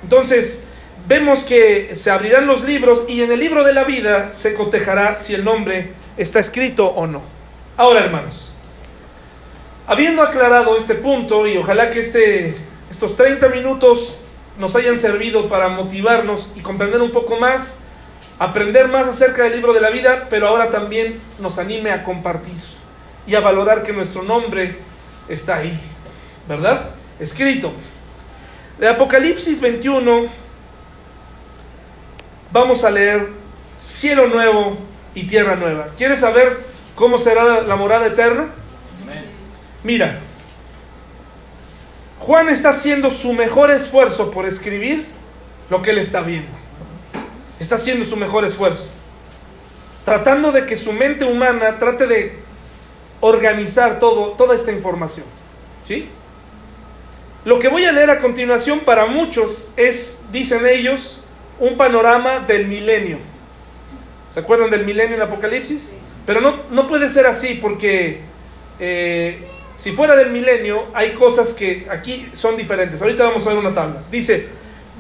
Entonces, 0.03 0.65
vemos 1.07 1.45
que 1.45 1.95
se 1.95 2.11
abrirán 2.11 2.47
los 2.47 2.65
libros 2.65 3.05
y 3.09 3.23
en 3.23 3.33
el 3.33 3.41
libro 3.41 3.65
de 3.65 3.73
la 3.73 3.85
vida 3.85 4.33
se 4.33 4.55
cotejará 4.55 5.17
si 5.17 5.35
el 5.35 5.45
nombre 5.45 5.93
está 6.17 6.39
escrito 6.41 6.87
o 6.87 7.07
no. 7.07 7.23
Ahora, 7.77 8.01
hermanos, 8.01 8.51
habiendo 9.87 10.23
aclarado 10.23 10.77
este 10.77 10.95
punto 10.95 11.47
y 11.47 11.57
ojalá 11.57 11.91
que 11.91 12.01
este, 12.01 12.55
estos 12.91 13.17
30 13.17 13.49
minutos 13.49 14.19
nos 14.59 14.77
hayan 14.77 14.99
servido 14.99 15.49
para 15.49 15.69
motivarnos 15.69 16.51
y 16.55 16.61
comprender 16.61 17.01
un 17.01 17.11
poco 17.11 17.37
más, 17.37 17.81
aprender 18.39 18.89
más 18.89 19.07
acerca 19.09 19.45
del 19.45 19.55
libro 19.55 19.73
de 19.73 19.81
la 19.81 19.91
vida, 19.91 20.27
pero 20.29 20.49
ahora 20.49 20.71
también 20.71 21.21
nos 21.39 21.59
anime 21.59 21.91
a 21.91 22.05
compartir 22.05 22.55
y 23.27 23.35
a 23.35 23.41
valorar 23.41 23.83
que 23.83 23.93
nuestro 23.93 24.23
nombre 24.23 24.77
está 25.29 25.57
ahí, 25.57 25.79
¿verdad? 26.49 26.91
Escrito. 27.19 27.73
De 28.79 28.89
Apocalipsis 28.89 29.61
21 29.61 30.27
vamos 32.53 32.85
a 32.85 32.91
leer 32.91 33.29
cielo 33.79 34.29
nuevo 34.29 34.77
y 35.15 35.25
tierra 35.27 35.57
nueva. 35.57 35.89
¿Quieres 35.97 36.21
saber 36.21 36.59
cómo 36.95 37.19
será 37.19 37.63
la 37.63 37.77
morada 37.77 38.07
eterna? 38.07 38.51
Mira, 39.83 40.19
Juan 42.19 42.49
está 42.51 42.71
haciendo 42.71 43.11
su 43.11 43.33
mejor 43.33 43.71
esfuerzo 43.71 44.31
por 44.31 44.45
escribir 44.45 45.07
lo 45.71 45.81
que 45.81 45.91
él 45.91 45.99
está 45.99 46.21
viendo. 46.21 46.51
Está 47.59 47.77
haciendo 47.77 48.05
su 48.05 48.17
mejor 48.17 48.45
esfuerzo. 48.45 48.91
Tratando 50.05 50.53
de 50.53 50.67
que 50.67 50.77
su 50.77 50.93
mente 50.93 51.25
humana 51.25 51.79
trate 51.79 52.07
de 52.07 52.39
organizar 53.21 53.99
todo, 53.99 54.33
toda 54.33 54.55
esta 54.55 54.73
información. 54.73 55.25
¿Sí? 55.85 56.09
Lo 57.45 57.59
que 57.59 57.69
voy 57.69 57.85
a 57.85 57.93
leer 57.93 58.11
a 58.11 58.19
continuación 58.21 58.81
para 58.81 59.07
muchos 59.07 59.69
es, 59.77 60.23
dicen 60.31 60.67
ellos, 60.67 61.20
un 61.61 61.77
panorama 61.77 62.41
del 62.41 62.67
milenio. 62.67 63.19
¿Se 64.31 64.41
acuerdan 64.41 64.71
del 64.71 64.85
milenio 64.85 65.17
en 65.17 65.23
Apocalipsis? 65.23 65.95
Pero 66.27 66.41
no, 66.41 66.61
no 66.71 66.87
puede 66.87 67.09
ser 67.09 67.27
así 67.27 67.59
porque 67.61 68.21
eh, 68.79 69.45
si 69.75 69.93
fuera 69.93 70.17
del 70.17 70.31
milenio 70.31 70.87
hay 70.95 71.11
cosas 71.11 71.53
que 71.53 71.87
aquí 71.91 72.29
son 72.33 72.57
diferentes. 72.57 73.01
Ahorita 73.01 73.25
vamos 73.25 73.47
a 73.47 73.51
ver 73.51 73.59
una 73.59 73.75
tabla. 73.75 74.03
Dice, 74.11 74.49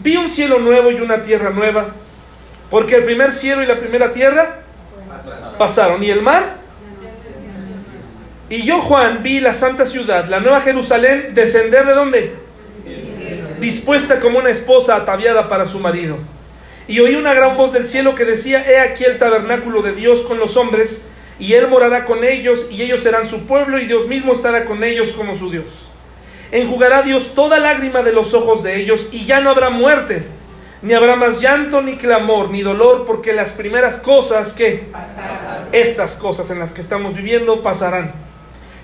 vi 0.02 0.16
un 0.16 0.28
cielo 0.28 0.58
nuevo 0.58 0.90
y 0.90 0.96
una 0.96 1.22
tierra 1.22 1.50
nueva, 1.50 1.94
porque 2.70 2.96
el 2.96 3.04
primer 3.04 3.32
cielo 3.32 3.62
y 3.62 3.66
la 3.66 3.78
primera 3.78 4.12
tierra 4.12 4.60
pasaron. 5.58 6.02
¿Y 6.02 6.10
el 6.10 6.22
mar? 6.22 6.60
Y 8.48 8.62
yo, 8.62 8.80
Juan, 8.80 9.22
vi 9.22 9.38
la 9.38 9.54
santa 9.54 9.86
ciudad, 9.86 10.26
la 10.28 10.40
nueva 10.40 10.60
Jerusalén, 10.60 11.34
descender 11.34 11.86
de 11.86 11.92
dónde? 11.94 12.34
Dispuesta 13.60 14.18
como 14.18 14.38
una 14.38 14.50
esposa 14.50 14.96
ataviada 14.96 15.48
para 15.48 15.66
su 15.66 15.78
marido. 15.78 16.18
Y 16.90 16.98
oí 16.98 17.14
una 17.14 17.34
gran 17.34 17.56
voz 17.56 17.72
del 17.72 17.86
cielo 17.86 18.16
que 18.16 18.24
decía, 18.24 18.68
he 18.68 18.80
aquí 18.80 19.04
el 19.04 19.20
tabernáculo 19.20 19.80
de 19.80 19.92
Dios 19.92 20.22
con 20.22 20.40
los 20.40 20.56
hombres, 20.56 21.06
y 21.38 21.52
Él 21.52 21.68
morará 21.68 22.04
con 22.04 22.24
ellos, 22.24 22.66
y 22.68 22.82
ellos 22.82 23.04
serán 23.04 23.28
su 23.28 23.46
pueblo, 23.46 23.78
y 23.78 23.86
Dios 23.86 24.08
mismo 24.08 24.32
estará 24.32 24.64
con 24.64 24.82
ellos 24.82 25.12
como 25.12 25.36
su 25.36 25.52
Dios. 25.52 25.66
Enjugará 26.50 27.02
Dios 27.02 27.36
toda 27.36 27.60
lágrima 27.60 28.02
de 28.02 28.12
los 28.12 28.34
ojos 28.34 28.64
de 28.64 28.80
ellos, 28.80 29.06
y 29.12 29.24
ya 29.24 29.38
no 29.38 29.50
habrá 29.50 29.70
muerte, 29.70 30.26
ni 30.82 30.92
habrá 30.92 31.14
más 31.14 31.40
llanto, 31.40 31.80
ni 31.80 31.96
clamor, 31.96 32.50
ni 32.50 32.62
dolor, 32.62 33.04
porque 33.06 33.34
las 33.34 33.52
primeras 33.52 33.98
cosas 33.98 34.52
que... 34.52 34.88
Estas 35.70 36.16
cosas 36.16 36.50
en 36.50 36.58
las 36.58 36.72
que 36.72 36.80
estamos 36.80 37.14
viviendo 37.14 37.62
pasarán. 37.62 38.12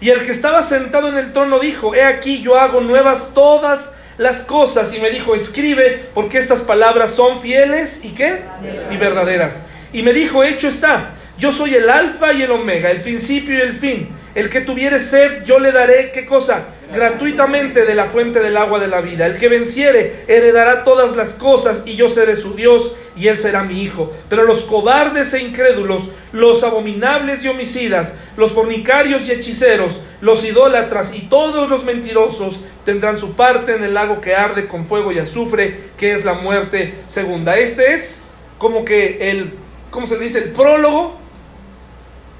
Y 0.01 0.11
el 0.11 0.25
que 0.25 0.31
estaba 0.31 0.63
sentado 0.63 1.09
en 1.09 1.17
el 1.19 1.33
trono 1.33 1.59
dijo, 1.59 1.97
he 1.97 2.05
aquí 2.05 2.41
yo 2.41 2.55
hago 2.55 2.81
nuevas 2.81 3.33
todas 3.35 3.97
las 4.19 4.43
cosas 4.43 4.95
y 4.95 5.01
me 5.01 5.11
dijo, 5.11 5.35
escribe 5.35 6.09
porque 6.15 6.39
estas 6.39 6.61
palabras 6.61 7.13
son 7.13 7.41
fieles 7.41 8.01
y 8.03 8.11
qué? 8.11 8.43
Y 8.91 8.97
verdaderas. 8.97 9.67
Y 9.93 10.03
me 10.03 10.13
dijo, 10.13 10.45
hecho 10.45 10.69
está, 10.69 11.13
Yo 11.39 11.53
soy 11.53 11.75
el 11.75 11.91
alfa 11.91 12.33
y 12.33 12.43
el 12.43 12.51
omega, 12.51 12.91
el 12.91 13.03
principio 13.03 13.59
y 13.59 13.61
el 13.61 13.75
fin. 13.75 14.09
El 14.35 14.51
que 14.51 14.63
tuviere 14.63 15.01
sed, 15.01 15.45
yo 15.45 15.59
le 15.59 15.73
daré, 15.73 16.13
¿qué 16.13 16.27
cosa? 16.27 16.65
Gratuitamente 16.93 17.85
de 17.85 17.95
la 17.95 18.07
fuente 18.07 18.41
del 18.41 18.57
agua 18.57 18.79
de 18.79 18.89
la 18.89 19.01
vida. 19.01 19.27
El 19.27 19.37
que 19.37 19.49
venciere, 19.49 20.25
heredará 20.29 20.85
todas 20.85 21.17
las 21.17 21.35
cosas 21.35 21.83
y 21.87 21.97
yo 21.97 22.11
seré 22.11 22.37
su 22.37 22.55
Dios 22.55 22.95
y 23.17 23.29
él 23.29 23.39
será 23.39 23.63
mi 23.65 23.83
hijo. 23.83 24.13
Pero 24.29 24.45
los 24.45 24.65
cobardes 24.65 25.33
e 25.35 25.43
incrédulos, 25.43 26.03
los 26.33 26.63
abominables 26.63 27.45
y 27.45 27.49
homicidas, 27.49 28.17
los 28.37 28.53
fornicarios 28.53 29.23
y 29.27 29.33
hechiceros, 29.33 30.01
los 30.21 30.45
idólatras 30.45 31.15
y 31.15 31.23
todos 31.23 31.69
los 31.69 31.85
mentirosos 31.85 32.63
tendrán 32.85 33.19
su 33.19 33.33
parte 33.33 33.75
en 33.75 33.83
el 33.83 33.95
lago 33.95 34.21
que 34.21 34.35
arde 34.35 34.69
con 34.69 34.87
fuego 34.87 35.13
y 35.13 35.19
azufre, 35.19 35.81
que 35.97 36.13
es 36.13 36.25
la 36.25 36.35
muerte 36.35 36.95
segunda. 37.07 37.59
Este 37.59 37.95
es 37.95 38.23
como 38.59 38.85
que 38.85 39.31
el, 39.31 39.53
¿cómo 39.91 40.07
se 40.07 40.19
dice? 40.19 40.39
El 40.39 40.51
prólogo. 40.51 41.19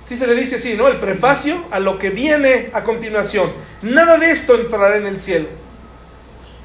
Si 0.05 0.17
se 0.17 0.27
le 0.29 0.37
dice 0.37 0.57
así, 0.57 0.75
¿no? 0.75 0.87
El 0.87 1.01
prefacio 1.01 1.65
a 1.73 1.81
lo 1.81 1.99
que 1.99 2.11
viene 2.11 2.71
a 2.73 2.85
continuación. 2.85 3.51
Nada 3.83 4.19
de 4.19 4.31
esto 4.31 4.55
entrará 4.55 4.97
en 4.97 5.07
el 5.07 5.19
cielo. 5.19 5.49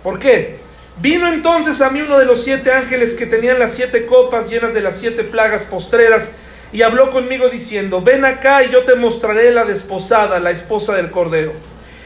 ¿Por 0.04 0.20
qué? 0.20 0.61
Vino 1.00 1.28
entonces 1.28 1.82
a 1.82 1.90
mí 1.90 2.02
uno 2.02 2.20
de 2.20 2.26
los 2.26 2.44
siete 2.44 2.72
ángeles 2.72 3.16
que 3.16 3.26
tenían 3.26 3.60
las 3.60 3.74
siete 3.74 4.06
copas 4.06 4.50
llenas 4.50 4.74
de 4.74 4.82
las 4.82 5.00
siete 5.00 5.24
plagas 5.24 5.64
postreras 5.64 6.36
y 6.74 6.84
habló 6.84 7.12
conmigo 7.12 7.50
diciendo, 7.50 8.02
ven 8.02 8.26
acá 8.26 8.64
y 8.64 8.70
yo 8.70 8.84
te 8.84 8.96
mostraré 8.96 9.52
la 9.52 9.66
desposada, 9.66 10.40
la 10.40 10.52
esposa 10.52 10.96
del 10.96 11.12
Cordero. 11.12 11.54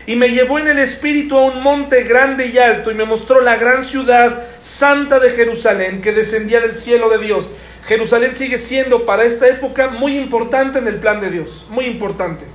Y 0.07 0.15
me 0.15 0.29
llevó 0.29 0.59
en 0.59 0.67
el 0.67 0.79
espíritu 0.79 1.37
a 1.37 1.45
un 1.45 1.63
monte 1.63 2.03
grande 2.03 2.47
y 2.47 2.57
alto 2.57 2.91
y 2.91 2.93
me 2.93 3.05
mostró 3.05 3.41
la 3.41 3.57
gran 3.57 3.83
ciudad 3.83 4.43
santa 4.61 5.19
de 5.19 5.31
Jerusalén 5.31 6.01
que 6.01 6.13
descendía 6.13 6.61
del 6.61 6.75
cielo 6.75 7.09
de 7.09 7.17
Dios. 7.17 7.49
Jerusalén 7.87 8.35
sigue 8.35 8.57
siendo 8.57 9.05
para 9.05 9.23
esta 9.23 9.47
época 9.47 9.89
muy 9.89 10.17
importante 10.17 10.79
en 10.79 10.87
el 10.87 10.95
plan 10.95 11.21
de 11.21 11.31
Dios, 11.31 11.65
muy 11.69 11.85
importante. 11.85 12.45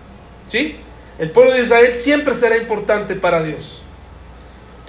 ¿Sí? 0.49 0.77
El 1.19 1.31
pueblo 1.31 1.53
de 1.53 1.63
Israel 1.63 1.93
siempre 1.97 2.35
será 2.35 2.57
importante 2.57 3.15
para 3.15 3.43
Dios. 3.43 3.83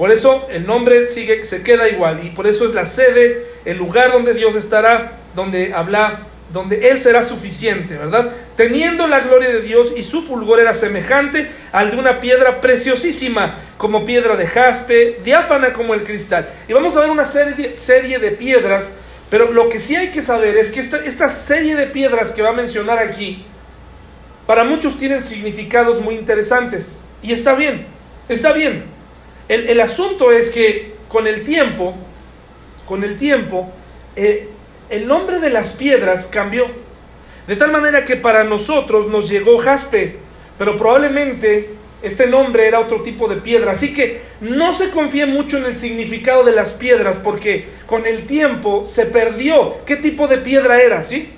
Por 0.02 0.10
eso 0.10 0.48
el 0.50 0.66
nombre 0.66 1.06
sigue, 1.06 1.46
se 1.46 1.62
queda 1.62 1.88
igual 1.88 2.22
y 2.24 2.32
por 2.32 2.48
eso 2.48 2.66
es 2.66 2.74
la 2.74 2.88
sede, 2.88 3.46
el 3.66 3.78
lugar 3.78 4.12
donde 4.12 4.34
Dios 4.34 4.56
estará, 4.56 5.20
donde 5.36 5.76
habla, 5.76 6.22
donde 6.52 6.90
Él 6.90 7.00
será 7.00 7.24
suficiente, 7.24 8.00
¿verdad? 8.00 8.32
Teniendo 8.58 9.06
la 9.06 9.20
gloria 9.20 9.50
de 9.50 9.62
Dios 9.62 9.94
y 9.96 10.02
su 10.02 10.24
fulgor 10.24 10.60
era 10.60 10.74
semejante 10.74 11.52
al 11.72 11.92
de 11.92 11.98
una 11.98 12.20
piedra 12.20 12.62
preciosísima, 12.62 13.60
como 13.78 14.04
piedra 14.04 14.36
de 14.38 14.48
jaspe, 14.48 15.20
diáfana 15.24 15.72
como 15.72 15.94
el 15.94 16.04
cristal. 16.04 16.50
Y 16.68 16.74
vamos 16.74 16.98
a 16.98 17.02
ver 17.02 17.12
una 17.12 17.26
serie, 17.26 18.18
de 18.18 18.32
piedras, 18.32 18.94
pero 19.30 19.52
lo 19.52 19.70
que 19.70 19.80
sí 19.80 19.96
hay 19.96 20.10
que 20.10 20.24
saber 20.24 20.58
es 20.58 20.72
que 20.72 20.80
esta 20.80 21.30
serie 21.30 21.76
de 21.76 21.86
piedras 21.86 22.32
que 22.32 22.42
va 22.42 22.50
a 22.50 22.54
mencionar 22.54 22.98
aquí, 22.98 23.46
para 24.48 24.64
muchos 24.64 24.98
tienen 24.98 25.22
significados 25.22 26.02
muy 26.02 26.16
interesantes. 26.16 27.04
Y 27.22 27.34
está 27.34 27.54
bien, 27.54 27.86
está 28.28 28.52
bien. 28.52 29.00
El, 29.52 29.82
asunto 29.82 30.32
es 30.32 30.50
que 30.50 30.94
con 31.10 31.28
el 31.28 31.44
tiempo, 31.44 31.94
con 32.86 33.04
el 33.04 33.18
tiempo, 33.18 33.70
eh, 34.16 34.48
el 34.90 35.06
nombre 35.06 35.40
de 35.40 35.50
las 35.50 35.74
piedras 35.74 36.28
cambió. 36.28 36.68
De 37.48 37.58
tal 37.58 37.70
manera 37.70 38.06
que 38.06 38.16
para 38.16 38.46
nosotros 38.46 39.08
nos 39.10 39.28
llegó 39.28 39.58
jaspe, 39.58 40.16
pero 40.58 40.78
probablemente 40.78 41.70
este 42.02 42.28
nombre 42.28 42.66
era 42.66 42.80
otro 42.80 43.02
tipo 43.02 43.28
de 43.28 43.42
piedra. 43.42 43.74
Así 43.74 43.94
que 43.94 44.22
no 44.40 44.74
se 44.74 44.90
confíe 44.90 45.26
mucho 45.26 45.58
en 45.58 45.66
el 45.66 45.76
significado 45.76 46.46
de 46.46 46.54
las 46.54 46.72
piedras 46.72 47.18
porque 47.18 47.68
con 47.88 48.06
el 48.06 48.26
tiempo 48.26 48.86
se 48.86 49.06
perdió 49.06 49.84
qué 49.86 49.98
tipo 49.98 50.30
de 50.30 50.38
piedra 50.38 50.82
era, 50.82 51.04
¿sí? 51.04 51.30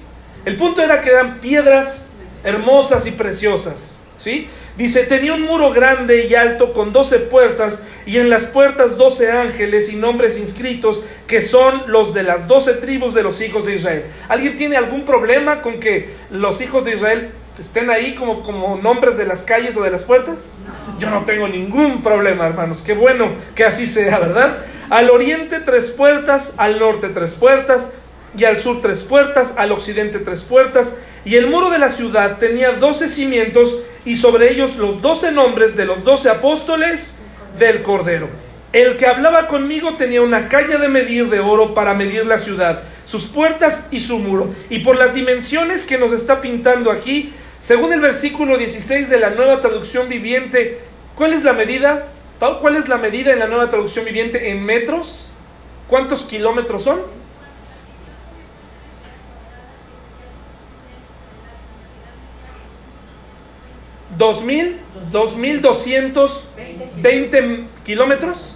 El 0.45 0.55
punto 0.55 0.83
era 0.83 1.01
que 1.01 1.09
eran 1.09 1.39
piedras 1.39 2.13
hermosas 2.43 3.07
y 3.07 3.11
preciosas, 3.11 3.97
¿sí? 4.23 4.47
Dice, 4.77 5.03
tenía 5.03 5.33
un 5.33 5.41
muro 5.41 5.71
grande 5.71 6.25
y 6.25 6.33
alto 6.33 6.73
con 6.73 6.93
doce 6.93 7.19
puertas 7.19 7.85
y 8.05 8.17
en 8.17 8.29
las 8.29 8.45
puertas 8.45 8.97
doce 8.97 9.31
ángeles 9.31 9.91
y 9.91 9.97
nombres 9.97 10.39
inscritos 10.39 11.03
que 11.27 11.41
son 11.41 11.83
los 11.87 12.13
de 12.13 12.23
las 12.23 12.47
doce 12.47 12.73
tribus 12.73 13.13
de 13.13 13.23
los 13.23 13.41
hijos 13.41 13.65
de 13.65 13.75
Israel. 13.75 14.05
¿Alguien 14.29 14.55
tiene 14.55 14.77
algún 14.77 15.03
problema 15.03 15.61
con 15.61 15.79
que 15.79 16.15
los 16.31 16.61
hijos 16.61 16.85
de 16.85 16.95
Israel 16.95 17.31
estén 17.59 17.89
ahí 17.91 18.15
como, 18.15 18.41
como 18.41 18.77
nombres 18.77 19.17
de 19.17 19.25
las 19.25 19.43
calles 19.43 19.77
o 19.77 19.83
de 19.83 19.91
las 19.91 20.03
puertas? 20.03 20.55
Yo 20.97 21.09
no 21.09 21.23
tengo 21.25 21.47
ningún 21.47 22.01
problema, 22.01 22.47
hermanos. 22.47 22.81
Qué 22.83 22.93
bueno 22.93 23.29
que 23.53 23.63
así 23.63 23.85
sea, 23.85 24.17
¿verdad? 24.19 24.57
Al 24.89 25.09
oriente 25.09 25.59
tres 25.59 25.91
puertas, 25.91 26.53
al 26.57 26.79
norte 26.79 27.09
tres 27.09 27.33
puertas, 27.33 27.91
y 28.35 28.45
al 28.45 28.57
sur 28.57 28.81
tres 28.81 29.03
puertas, 29.03 29.53
al 29.57 29.71
occidente 29.71 30.19
tres 30.19 30.41
puertas, 30.41 30.97
y 31.25 31.35
el 31.35 31.47
muro 31.47 31.69
de 31.69 31.79
la 31.79 31.89
ciudad 31.89 32.37
tenía 32.37 32.73
doce 32.73 33.07
cimientos 33.07 33.79
y 34.05 34.15
sobre 34.17 34.51
ellos 34.51 34.75
los 34.75 35.01
doce 35.01 35.31
nombres 35.31 35.75
de 35.75 35.85
los 35.85 36.03
doce 36.03 36.29
apóstoles 36.29 37.19
del 37.57 37.81
Cordero. 37.83 38.27
El 38.73 38.97
que 38.97 39.05
hablaba 39.05 39.47
conmigo 39.47 39.95
tenía 39.97 40.21
una 40.21 40.49
calle 40.49 40.77
de 40.77 40.89
medir 40.89 41.29
de 41.29 41.39
oro 41.39 41.73
para 41.73 41.93
medir 41.93 42.25
la 42.25 42.39
ciudad, 42.39 42.83
sus 43.05 43.25
puertas 43.25 43.87
y 43.91 43.99
su 43.99 44.17
muro. 44.17 44.53
Y 44.69 44.79
por 44.79 44.97
las 44.97 45.13
dimensiones 45.13 45.85
que 45.85 45.99
nos 45.99 46.11
está 46.11 46.41
pintando 46.41 46.91
aquí, 46.91 47.33
según 47.59 47.93
el 47.93 48.01
versículo 48.01 48.57
16 48.57 49.09
de 49.09 49.19
la 49.19 49.29
nueva 49.29 49.61
traducción 49.61 50.09
viviente, 50.09 50.79
¿cuál 51.15 51.33
es 51.33 51.43
la 51.43 51.53
medida? 51.53 52.07
¿Cuál 52.59 52.75
es 52.75 52.89
la 52.89 52.97
medida 52.97 53.31
en 53.31 53.39
la 53.39 53.47
nueva 53.47 53.69
traducción 53.69 54.03
viviente 54.03 54.49
en 54.49 54.65
metros? 54.65 55.29
¿Cuántos 55.87 56.25
kilómetros 56.25 56.83
son? 56.83 57.22
¿Dos 64.17 64.43
mil? 64.43 64.79
¿Dos 65.11 65.35
mil 65.35 65.61
doscientos 65.61 66.47
veinte 67.01 67.65
kilómetros? 67.83 68.55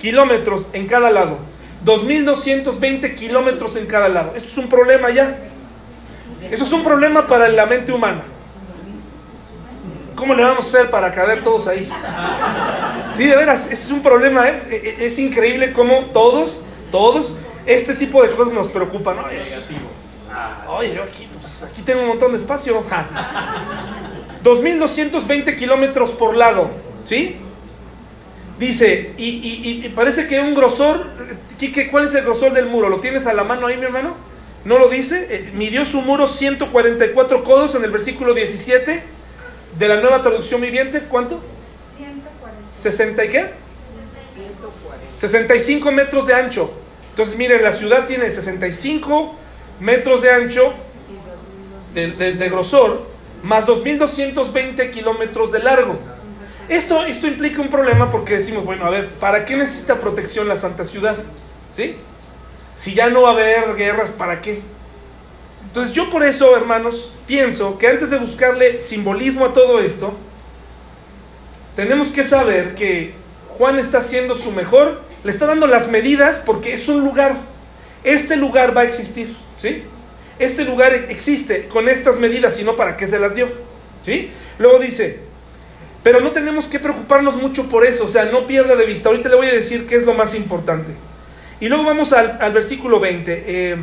Kilómetros 0.00 0.66
en 0.72 0.86
cada 0.86 1.10
lado. 1.10 1.38
Dos 1.84 2.04
mil 2.04 2.24
doscientos 2.24 2.80
veinte 2.80 3.14
kilómetros 3.14 3.76
en 3.76 3.86
cada 3.86 4.08
lado. 4.08 4.32
Esto 4.36 4.48
es 4.48 4.58
un 4.58 4.68
problema 4.68 5.10
ya. 5.10 5.38
Eso 6.50 6.64
es 6.64 6.72
un 6.72 6.82
problema 6.82 7.26
para 7.26 7.48
la 7.48 7.66
mente 7.66 7.92
humana. 7.92 8.22
¿Cómo 10.16 10.34
le 10.34 10.42
vamos 10.44 10.66
a 10.66 10.68
hacer 10.68 10.90
para 10.90 11.12
caber 11.12 11.42
todos 11.42 11.66
ahí? 11.66 11.88
Sí, 13.14 13.24
de 13.24 13.36
veras, 13.36 13.70
es 13.70 13.90
un 13.90 14.02
problema. 14.02 14.48
¿eh? 14.48 14.96
Es 15.00 15.18
increíble 15.18 15.72
cómo 15.72 16.06
todos, 16.12 16.62
todos, 16.90 17.36
este 17.64 17.94
tipo 17.94 18.22
de 18.22 18.30
cosas 18.32 18.52
nos 18.52 18.68
preocupan. 18.68 19.16
Oye, 20.68 20.94
yo 20.94 21.02
aquí, 21.02 21.28
pues, 21.40 21.62
aquí 21.62 21.82
tengo 21.82 22.02
un 22.02 22.08
montón 22.08 22.32
de 22.32 22.38
espacio. 22.38 22.84
2.220 24.44 25.56
kilómetros 25.56 26.10
por 26.12 26.36
lado, 26.36 26.70
¿sí? 27.04 27.36
Dice, 28.58 29.14
y, 29.16 29.24
y, 29.24 29.86
y, 29.86 29.88
parece 29.90 30.26
que 30.26 30.38
un 30.38 30.54
grosor, 30.54 31.06
Quique, 31.58 31.90
¿cuál 31.90 32.04
es 32.04 32.14
el 32.14 32.24
grosor 32.24 32.52
del 32.52 32.66
muro? 32.66 32.90
¿Lo 32.90 33.00
tienes 33.00 33.26
a 33.26 33.32
la 33.32 33.42
mano 33.42 33.66
ahí, 33.66 33.76
mi 33.76 33.84
hermano? 33.84 34.16
¿No 34.64 34.78
lo 34.78 34.88
dice? 34.88 35.26
Eh, 35.30 35.50
midió 35.54 35.86
su 35.86 36.02
muro 36.02 36.26
144 36.26 37.42
codos 37.44 37.74
en 37.74 37.84
el 37.84 37.90
versículo 37.90 38.34
17 38.34 39.02
de 39.78 39.88
la 39.88 40.00
nueva 40.00 40.20
traducción 40.20 40.60
viviente. 40.60 41.00
¿Cuánto? 41.08 41.40
140. 41.96 43.24
¿60 43.24 43.26
y 43.26 43.30
qué? 43.30 43.38
140. 44.34 45.16
65 45.16 45.92
metros 45.92 46.26
de 46.26 46.34
ancho. 46.34 46.70
Entonces, 47.10 47.36
miren, 47.36 47.62
la 47.62 47.72
ciudad 47.72 48.06
tiene 48.06 48.30
65 48.30 49.34
metros 49.80 50.20
de 50.20 50.30
ancho, 50.32 50.74
de, 51.94 52.12
de, 52.12 52.34
de 52.34 52.48
grosor, 52.50 53.09
más 53.42 53.66
2.220 53.66 54.90
kilómetros 54.90 55.52
de 55.52 55.60
largo. 55.60 55.98
Esto, 56.68 57.04
esto 57.04 57.26
implica 57.26 57.60
un 57.60 57.68
problema 57.68 58.10
porque 58.10 58.36
decimos, 58.36 58.64
bueno, 58.64 58.84
a 58.86 58.90
ver, 58.90 59.10
¿para 59.14 59.44
qué 59.44 59.56
necesita 59.56 59.98
protección 59.98 60.46
la 60.48 60.56
Santa 60.56 60.84
Ciudad? 60.84 61.16
¿Sí? 61.70 61.96
Si 62.76 62.94
ya 62.94 63.10
no 63.10 63.22
va 63.22 63.30
a 63.30 63.32
haber 63.32 63.74
guerras, 63.74 64.10
¿para 64.10 64.40
qué? 64.40 64.62
Entonces 65.66 65.92
yo 65.92 66.10
por 66.10 66.22
eso, 66.22 66.56
hermanos, 66.56 67.12
pienso 67.26 67.78
que 67.78 67.88
antes 67.88 68.10
de 68.10 68.18
buscarle 68.18 68.80
simbolismo 68.80 69.46
a 69.46 69.52
todo 69.52 69.80
esto, 69.80 70.14
tenemos 71.76 72.08
que 72.08 72.24
saber 72.24 72.74
que 72.74 73.14
Juan 73.56 73.78
está 73.78 73.98
haciendo 73.98 74.34
su 74.34 74.50
mejor, 74.50 75.02
le 75.22 75.30
está 75.30 75.46
dando 75.46 75.66
las 75.66 75.88
medidas 75.88 76.38
porque 76.38 76.74
es 76.74 76.88
un 76.88 77.04
lugar. 77.04 77.36
Este 78.02 78.36
lugar 78.36 78.76
va 78.76 78.82
a 78.82 78.84
existir, 78.84 79.36
¿sí? 79.56 79.84
Este 80.40 80.64
lugar 80.64 80.92
existe 80.94 81.68
con 81.68 81.88
estas 81.88 82.18
medidas, 82.18 82.56
sino 82.56 82.74
para 82.74 82.96
qué 82.96 83.06
se 83.06 83.20
las 83.20 83.34
dio. 83.34 83.48
¿Sí? 84.04 84.30
Luego 84.58 84.78
dice, 84.78 85.20
pero 86.02 86.20
no 86.20 86.32
tenemos 86.32 86.66
que 86.66 86.78
preocuparnos 86.78 87.36
mucho 87.36 87.68
por 87.68 87.86
eso, 87.86 88.06
o 88.06 88.08
sea, 88.08 88.24
no 88.24 88.46
pierda 88.46 88.74
de 88.74 88.86
vista. 88.86 89.10
Ahorita 89.10 89.28
le 89.28 89.36
voy 89.36 89.46
a 89.46 89.52
decir 89.52 89.86
qué 89.86 89.96
es 89.96 90.06
lo 90.06 90.14
más 90.14 90.34
importante. 90.34 90.92
Y 91.60 91.68
luego 91.68 91.84
vamos 91.84 92.12
al, 92.14 92.38
al 92.40 92.52
versículo 92.52 93.00
20. 93.00 93.44
Eh, 93.46 93.76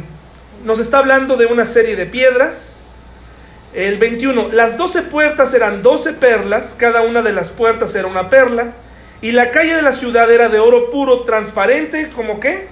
nos 0.66 0.80
está 0.80 0.98
hablando 0.98 1.38
de 1.38 1.46
una 1.46 1.66
serie 1.66 1.96
de 1.96 2.08
piedras. 2.08 2.88
El 3.74 3.98
21, 4.00 4.50
las 4.52 4.78
12 4.78 5.04
puertas 5.04 5.54
eran 5.54 5.84
12 5.84 6.14
perlas, 6.14 6.76
cada 6.78 7.04
una 7.04 7.22
de 7.22 7.34
las 7.34 7.52
puertas 7.52 7.94
era 7.94 8.08
una 8.08 8.30
perla, 8.30 8.74
y 9.22 9.32
la 9.32 9.52
calle 9.52 9.76
de 9.76 9.82
la 9.84 9.94
ciudad 9.94 10.32
era 10.32 10.50
de 10.50 10.60
oro 10.60 10.90
puro, 10.90 11.22
transparente, 11.22 12.10
como 12.16 12.40
qué? 12.40 12.70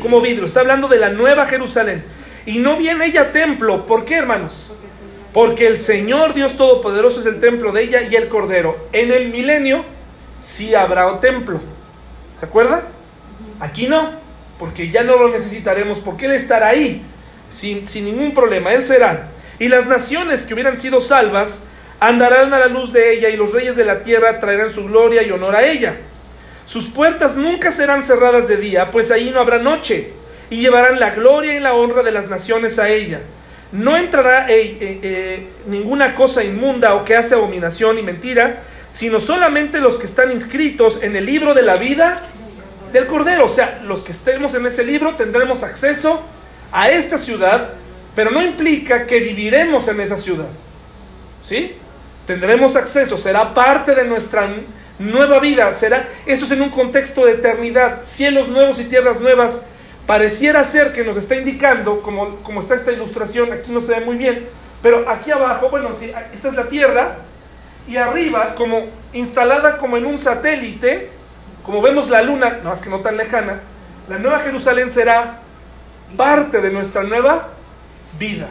Como 0.00 0.20
vidrio. 0.20 0.44
Está 0.44 0.60
hablando 0.60 0.86
de 0.86 0.98
la 0.98 1.10
nueva 1.10 1.46
Jerusalén. 1.46 2.04
Y 2.50 2.58
no 2.58 2.76
viene 2.76 3.06
ella 3.06 3.30
templo. 3.30 3.86
¿Por 3.86 4.04
qué, 4.04 4.16
hermanos? 4.16 4.74
Porque 5.32 5.68
el 5.68 5.78
Señor 5.78 6.34
Dios 6.34 6.56
Todopoderoso 6.56 7.20
es 7.20 7.26
el 7.26 7.38
templo 7.38 7.70
de 7.70 7.84
ella 7.84 8.02
y 8.02 8.16
el 8.16 8.28
Cordero. 8.28 8.88
En 8.92 9.12
el 9.12 9.28
milenio 9.28 9.84
sí 10.40 10.74
habrá 10.74 11.20
templo. 11.20 11.60
¿Se 12.40 12.46
acuerda? 12.46 12.88
Aquí 13.60 13.86
no, 13.86 14.14
porque 14.58 14.88
ya 14.88 15.04
no 15.04 15.16
lo 15.16 15.28
necesitaremos, 15.28 16.00
porque 16.00 16.26
Él 16.26 16.32
estará 16.32 16.66
ahí, 16.68 17.02
sin, 17.48 17.86
sin 17.86 18.06
ningún 18.06 18.34
problema, 18.34 18.72
Él 18.72 18.82
será. 18.82 19.28
Y 19.60 19.68
las 19.68 19.86
naciones 19.86 20.42
que 20.42 20.54
hubieran 20.54 20.76
sido 20.76 21.00
salvas 21.00 21.66
andarán 22.00 22.52
a 22.52 22.58
la 22.58 22.66
luz 22.66 22.92
de 22.92 23.12
ella 23.12 23.28
y 23.28 23.36
los 23.36 23.52
reyes 23.52 23.76
de 23.76 23.84
la 23.84 24.02
tierra 24.02 24.40
traerán 24.40 24.70
su 24.70 24.86
gloria 24.86 25.22
y 25.22 25.30
honor 25.30 25.54
a 25.54 25.68
ella. 25.68 25.98
Sus 26.66 26.88
puertas 26.88 27.36
nunca 27.36 27.70
serán 27.70 28.02
cerradas 28.02 28.48
de 28.48 28.56
día, 28.56 28.90
pues 28.90 29.12
ahí 29.12 29.30
no 29.30 29.38
habrá 29.38 29.58
noche, 29.58 30.14
y 30.50 30.56
llevarán 30.56 30.98
la 31.00 31.10
gloria 31.10 31.56
y 31.56 31.60
la 31.60 31.74
honra 31.74 32.02
de 32.02 32.12
las 32.12 32.28
naciones 32.28 32.78
a 32.78 32.88
ella. 32.88 33.20
No 33.72 33.96
entrará 33.96 34.50
eh, 34.50 34.76
eh, 34.80 35.48
ninguna 35.66 36.16
cosa 36.16 36.42
inmunda 36.42 36.94
o 36.94 37.04
que 37.04 37.16
hace 37.16 37.34
abominación 37.34 37.98
y 37.98 38.02
mentira, 38.02 38.62
sino 38.90 39.20
solamente 39.20 39.80
los 39.80 39.96
que 39.96 40.06
están 40.06 40.32
inscritos 40.32 41.02
en 41.02 41.14
el 41.14 41.24
libro 41.24 41.54
de 41.54 41.62
la 41.62 41.76
vida 41.76 42.20
del 42.92 43.06
Cordero. 43.06 43.44
O 43.44 43.48
sea, 43.48 43.80
los 43.84 44.02
que 44.02 44.10
estemos 44.10 44.54
en 44.54 44.66
ese 44.66 44.84
libro 44.84 45.14
tendremos 45.14 45.62
acceso 45.62 46.22
a 46.72 46.90
esta 46.90 47.16
ciudad, 47.16 47.74
pero 48.16 48.32
no 48.32 48.42
implica 48.42 49.06
que 49.06 49.20
viviremos 49.20 49.86
en 49.86 50.00
esa 50.00 50.16
ciudad. 50.16 50.48
¿Sí? 51.42 51.76
Tendremos 52.26 52.76
acceso, 52.76 53.16
será 53.16 53.54
parte 53.54 53.94
de 53.94 54.04
nuestra 54.04 54.48
nueva 54.98 55.40
vida, 55.40 55.72
será, 55.72 56.06
esto 56.26 56.44
es 56.44 56.50
en 56.50 56.62
un 56.62 56.70
contexto 56.70 57.24
de 57.24 57.32
eternidad, 57.32 58.02
cielos 58.02 58.48
nuevos 58.48 58.78
y 58.78 58.84
tierras 58.84 59.18
nuevas, 59.20 59.62
pareciera 60.10 60.64
ser 60.64 60.92
que 60.92 61.04
nos 61.04 61.16
está 61.16 61.36
indicando, 61.36 62.02
como, 62.02 62.38
como 62.38 62.62
está 62.62 62.74
esta 62.74 62.90
ilustración, 62.90 63.52
aquí 63.52 63.70
no 63.70 63.80
se 63.80 63.92
ve 63.92 64.04
muy 64.04 64.16
bien, 64.16 64.48
pero 64.82 65.08
aquí 65.08 65.30
abajo, 65.30 65.70
bueno, 65.70 65.90
sí, 65.96 66.10
esta 66.34 66.48
es 66.48 66.54
la 66.54 66.66
tierra, 66.66 67.18
y 67.86 67.96
arriba, 67.96 68.56
como 68.56 68.88
instalada 69.12 69.78
como 69.78 69.96
en 69.96 70.06
un 70.06 70.18
satélite, 70.18 71.10
como 71.62 71.80
vemos 71.80 72.10
la 72.10 72.22
luna, 72.22 72.58
no 72.60 72.70
más 72.70 72.82
que 72.82 72.90
no 72.90 72.98
tan 72.98 73.16
lejana, 73.16 73.60
la 74.08 74.18
nueva 74.18 74.40
Jerusalén 74.40 74.90
será 74.90 75.42
parte 76.16 76.60
de 76.60 76.72
nuestra 76.72 77.04
nueva 77.04 77.50
vida. 78.18 78.48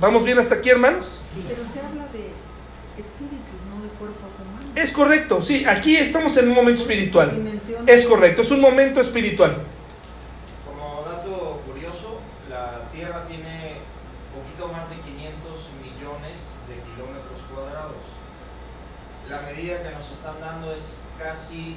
¿Vamos 0.00 0.24
bien 0.24 0.40
hasta 0.40 0.56
aquí, 0.56 0.70
hermanos? 0.70 1.22
Sí, 1.32 1.44
pero 1.46 1.60
se 1.72 1.78
habla 1.86 2.02
de 2.12 2.32
espíritus, 3.00 3.60
no 3.70 3.80
de 3.80 3.90
cuerpos 3.90 4.28
humanos. 4.42 4.72
Es 4.74 4.90
correcto, 4.90 5.40
sí, 5.40 5.64
aquí 5.66 5.96
estamos 5.96 6.36
en 6.36 6.48
un 6.48 6.54
momento 6.56 6.82
espiritual. 6.82 7.30
Es 7.86 8.04
correcto, 8.06 8.42
es 8.42 8.50
un 8.50 8.60
momento 8.60 9.00
espiritual. 9.00 9.62
Como 10.66 11.04
dato 11.04 11.62
curioso, 11.66 12.20
la 12.50 12.90
Tierra 12.90 13.24
tiene 13.28 13.78
poquito 14.34 14.72
más 14.72 14.90
de 14.90 14.96
500 14.96 15.70
millones 15.78 16.36
de 16.66 16.74
kilómetros 16.82 17.40
cuadrados. 17.52 18.02
La 19.28 19.42
medida 19.42 19.82
que 19.82 19.94
nos 19.94 20.10
están 20.10 20.40
dando 20.40 20.72
es 20.72 20.98
casi 21.18 21.76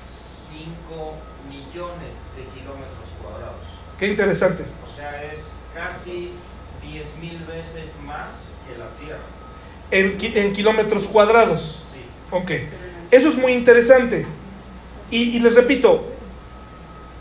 5 0.00 1.14
millones 1.48 2.14
de 2.34 2.42
kilómetros 2.52 3.08
cuadrados. 3.22 3.83
Qué 3.98 4.06
interesante. 4.08 4.64
O 4.84 4.86
sea, 4.86 5.24
es 5.32 5.54
casi 5.74 6.30
10 6.82 7.16
mil 7.20 7.38
veces 7.44 7.94
más 8.04 8.50
que 8.66 8.78
la 8.78 8.88
Tierra. 8.98 9.20
En, 9.90 10.18
en 10.36 10.52
kilómetros 10.52 11.06
cuadrados. 11.06 11.82
Sí. 11.92 12.00
Ok. 12.30 12.50
Eso 13.10 13.28
es 13.28 13.36
muy 13.36 13.52
interesante. 13.52 14.26
Y, 15.10 15.36
y 15.36 15.38
les 15.40 15.54
repito, 15.54 16.12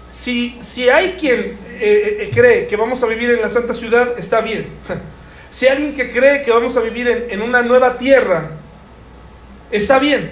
si, 0.08 0.58
si 0.62 0.90
hay 0.90 1.14
quien 1.14 1.58
eh, 1.70 2.18
eh, 2.22 2.32
cree 2.34 2.68
que 2.68 2.76
vamos 2.76 3.04
a 3.04 3.08
vivir 3.08 3.30
en 3.30 3.42
la 3.42 3.50
Santa 3.50 3.74
Ciudad, 3.74 4.18
está 4.18 4.42
bien. 4.42 4.68
Si 5.50 5.68
hay 5.68 5.74
alguien 5.74 5.94
que 5.94 6.12
cree 6.12 6.42
que 6.42 6.50
vamos 6.50 6.76
a 6.78 6.80
vivir 6.80 7.08
en, 7.08 7.30
en 7.30 7.44
una 7.44 7.62
nueva 7.62 8.00
tierra, 8.00 8.50
está 9.70 10.00
bien. 10.00 10.32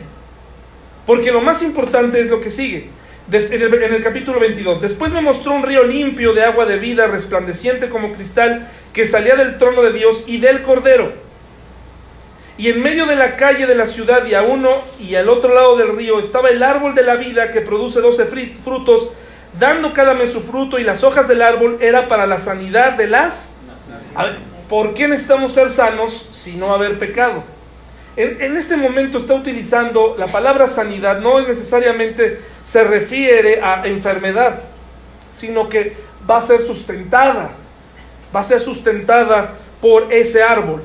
Porque 1.06 1.32
lo 1.32 1.42
más 1.42 1.62
importante 1.62 2.20
es 2.20 2.32
lo 2.32 2.42
que 2.42 2.50
sigue. 2.50 2.90
En, 3.32 3.94
el, 3.94 4.04
capítulo 4.04 4.40
22. 4.40 4.82
Después 4.82 5.12
me 5.12 5.22
mostró 5.22 5.54
un 5.54 5.64
río 5.64 5.84
limpio 5.84 6.34
de 6.34 6.44
agua 6.44 6.66
de 6.66 6.78
vida, 6.78 7.08
resplandeciente 7.08 7.90
como 7.90 8.14
cristal, 8.14 8.68
que 8.94 9.06
salía 9.06 9.36
del 9.36 9.58
trono 9.58 9.82
de 9.82 9.94
Dios 9.94 10.26
y 10.28 10.40
del 10.40 10.62
Cordero. 10.64 11.14
Y 12.58 12.70
en 12.70 12.84
medio 12.84 13.06
de 13.06 13.16
la 13.16 13.38
calle 13.38 13.66
de 13.66 13.76
la 13.76 13.88
ciudad 13.88 14.26
y 14.26 14.34
a 14.34 14.44
uno 14.44 14.84
y 15.00 15.16
al 15.16 15.30
otro 15.30 15.56
lado 15.56 15.78
del 15.78 15.96
río 15.96 16.20
estaba 16.20 16.50
el 16.50 16.62
árbol 16.62 16.94
de 16.94 17.04
la 17.04 17.16
vida 17.16 17.52
que 17.52 17.62
produce 17.62 18.02
doce 18.02 18.26
frutos, 18.26 19.10
dando 19.60 19.94
cada 19.94 20.14
mes 20.14 20.32
su 20.32 20.42
fruto 20.42 20.78
y 20.78 20.84
las 20.84 21.04
hojas 21.04 21.28
del 21.28 21.42
árbol 21.42 21.78
era 21.82 22.08
para 22.08 22.28
la 22.28 22.40
sanidad 22.40 22.94
de 22.94 23.08
las... 23.08 23.54
A 24.14 24.26
ver, 24.26 24.52
¿Por 24.72 24.94
qué 24.94 25.06
necesitamos 25.06 25.54
ser 25.54 25.70
sanos 25.70 26.30
si 26.32 26.54
no 26.54 26.74
haber 26.74 26.98
pecado? 26.98 27.44
En, 28.16 28.58
este 28.58 28.76
momento 28.76 29.18
está 29.18 29.34
utilizando 29.34 30.16
la 30.18 30.28
palabra 30.28 30.68
sanidad, 30.68 31.22
no 31.22 31.40
es 31.40 31.48
necesariamente 31.48 32.42
se 32.64 32.84
refiere 32.84 33.62
a 33.62 33.84
enfermedad, 33.86 34.64
sino 35.32 35.70
que 35.70 35.96
va 36.30 36.38
a 36.38 36.42
ser 36.42 36.62
sustentada, 36.62 37.52
va 38.36 38.40
a 38.42 38.44
ser 38.44 38.60
sustentada 38.60 39.56
por 39.80 40.12
ese 40.12 40.44
árbol. 40.44 40.84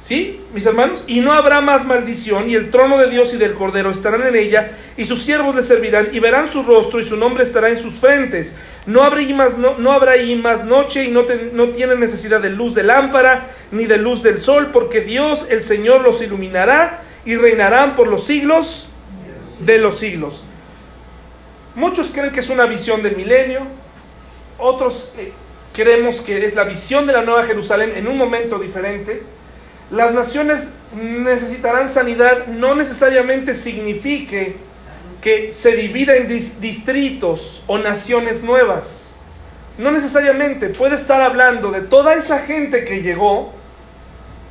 ¿Sí, 0.00 0.40
mis 0.54 0.64
hermanos? 0.64 1.04
Y 1.08 1.20
no 1.20 1.32
habrá 1.32 1.60
más 1.60 1.84
maldición, 1.84 2.48
y 2.48 2.54
el 2.54 2.70
trono 2.70 2.98
de 2.98 3.10
Dios 3.10 3.34
y 3.34 3.36
del 3.36 3.54
Cordero 3.54 3.90
estarán 3.90 4.26
en 4.26 4.36
ella, 4.36 4.72
y 4.96 5.04
sus 5.04 5.22
siervos 5.22 5.56
le 5.56 5.62
servirán, 5.62 6.08
y 6.12 6.20
verán 6.20 6.48
su 6.48 6.62
rostro, 6.62 7.00
y 7.00 7.04
su 7.04 7.16
nombre 7.16 7.42
estará 7.42 7.68
en 7.68 7.78
sus 7.78 7.94
frentes. 7.94 8.56
No 8.86 9.02
habrá 9.02 9.20
ahí 9.20 9.32
más, 9.34 9.58
no, 9.58 9.76
no 9.78 9.92
habrá 9.92 10.12
más 10.42 10.64
noche, 10.64 11.04
y 11.04 11.10
no, 11.10 11.24
te- 11.24 11.50
no 11.52 11.68
tienen 11.68 12.00
necesidad 12.00 12.40
de 12.40 12.50
luz 12.50 12.74
de 12.74 12.82
lámpara, 12.82 13.50
ni 13.70 13.84
de 13.84 13.98
luz 13.98 14.22
del 14.22 14.40
sol, 14.40 14.70
porque 14.72 15.00
Dios, 15.02 15.46
el 15.50 15.62
Señor, 15.62 16.00
los 16.02 16.22
iluminará, 16.22 17.02
y 17.24 17.36
reinarán 17.36 17.94
por 17.94 18.08
los 18.08 18.24
siglos 18.24 18.88
de 19.60 19.78
los 19.78 19.98
siglos. 19.98 20.42
Muchos 21.74 22.08
creen 22.12 22.32
que 22.32 22.40
es 22.40 22.48
una 22.48 22.66
visión 22.66 23.02
del 23.02 23.16
milenio, 23.16 23.66
otros 24.58 25.12
eh, 25.18 25.32
creemos 25.74 26.20
que 26.22 26.44
es 26.44 26.54
la 26.54 26.64
visión 26.64 27.06
de 27.06 27.12
la 27.12 27.22
Nueva 27.22 27.44
Jerusalén 27.44 27.92
en 27.94 28.08
un 28.08 28.16
momento 28.16 28.58
diferente. 28.58 29.22
Las 29.90 30.12
naciones 30.14 30.68
necesitarán 30.94 31.88
sanidad, 31.88 32.46
no 32.46 32.74
necesariamente 32.74 33.54
signifique 33.54 34.56
que 35.20 35.52
se 35.52 35.76
divida 35.76 36.16
en 36.16 36.28
dis- 36.28 36.58
distritos 36.60 37.62
o 37.66 37.78
naciones 37.78 38.42
nuevas. 38.42 39.08
No 39.78 39.90
necesariamente, 39.90 40.68
puede 40.68 40.96
estar 40.96 41.20
hablando 41.22 41.70
de 41.70 41.80
toda 41.80 42.14
esa 42.14 42.40
gente 42.40 42.84
que 42.84 43.02
llegó, 43.02 43.52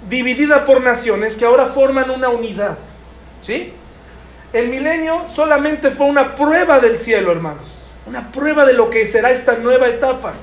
dividida 0.10 0.66
por 0.66 0.82
naciones 0.82 1.36
que 1.36 1.46
ahora 1.46 1.68
forman 1.68 2.10
una 2.10 2.30
unidad. 2.30 2.78
¿Sí? 3.42 3.74
El 4.54 4.70
milenio 4.70 5.26
solamente 5.28 5.92
fue 5.92 6.08
una 6.08 6.36
prueba 6.36 6.80
del 6.80 6.98
cielo, 7.00 7.32
hermanos. 7.32 7.88
Una 8.06 8.32
prueba 8.32 8.66
de 8.66 8.74
lo 8.74 8.90
que 8.90 9.06
será 9.06 9.32
esta 9.32 9.58
nueva 9.58 9.88
etapa. 9.88 10.34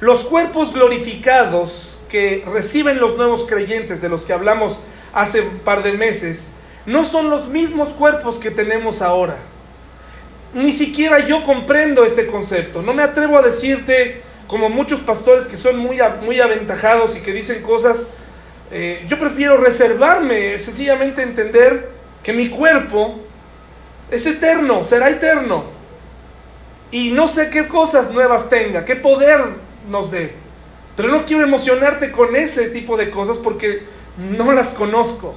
Los 0.00 0.24
cuerpos 0.24 0.72
glorificados 0.74 1.98
que 2.08 2.44
reciben 2.52 3.00
los 3.00 3.16
nuevos 3.16 3.46
creyentes, 3.46 4.02
de 4.02 4.10
los 4.10 4.26
que 4.26 4.34
hablamos 4.34 4.80
hace 5.14 5.40
un 5.40 5.60
par 5.60 5.82
de 5.82 5.92
meses, 5.94 6.52
no 6.86 7.04
son 7.04 7.30
los 7.30 7.48
mismos 7.48 7.90
cuerpos 7.90 8.38
que 8.38 8.50
tenemos 8.50 9.02
ahora. 9.02 9.36
Ni 10.54 10.72
siquiera 10.72 11.20
yo 11.20 11.44
comprendo 11.44 12.04
este 12.04 12.26
concepto. 12.26 12.82
No 12.82 12.92
me 12.92 13.02
atrevo 13.02 13.38
a 13.38 13.42
decirte, 13.42 14.22
como 14.46 14.68
muchos 14.68 15.00
pastores 15.00 15.46
que 15.46 15.56
son 15.56 15.78
muy, 15.78 15.98
muy 16.22 16.40
aventajados 16.40 17.16
y 17.16 17.20
que 17.20 17.32
dicen 17.32 17.62
cosas, 17.62 18.08
eh, 18.70 19.04
yo 19.08 19.18
prefiero 19.18 19.56
reservarme, 19.56 20.58
sencillamente 20.58 21.22
entender 21.22 21.90
que 22.22 22.32
mi 22.32 22.48
cuerpo 22.48 23.20
es 24.10 24.26
eterno, 24.26 24.84
será 24.84 25.10
eterno. 25.10 25.64
Y 26.90 27.10
no 27.10 27.28
sé 27.28 27.48
qué 27.48 27.68
cosas 27.68 28.12
nuevas 28.12 28.50
tenga, 28.50 28.84
qué 28.84 28.96
poder 28.96 29.40
nos 29.88 30.10
dé. 30.10 30.34
Pero 30.96 31.08
no 31.08 31.24
quiero 31.24 31.42
emocionarte 31.42 32.12
con 32.12 32.36
ese 32.36 32.68
tipo 32.68 32.98
de 32.98 33.10
cosas 33.10 33.38
porque 33.38 33.84
no 34.18 34.52
las 34.52 34.74
conozco. 34.74 35.34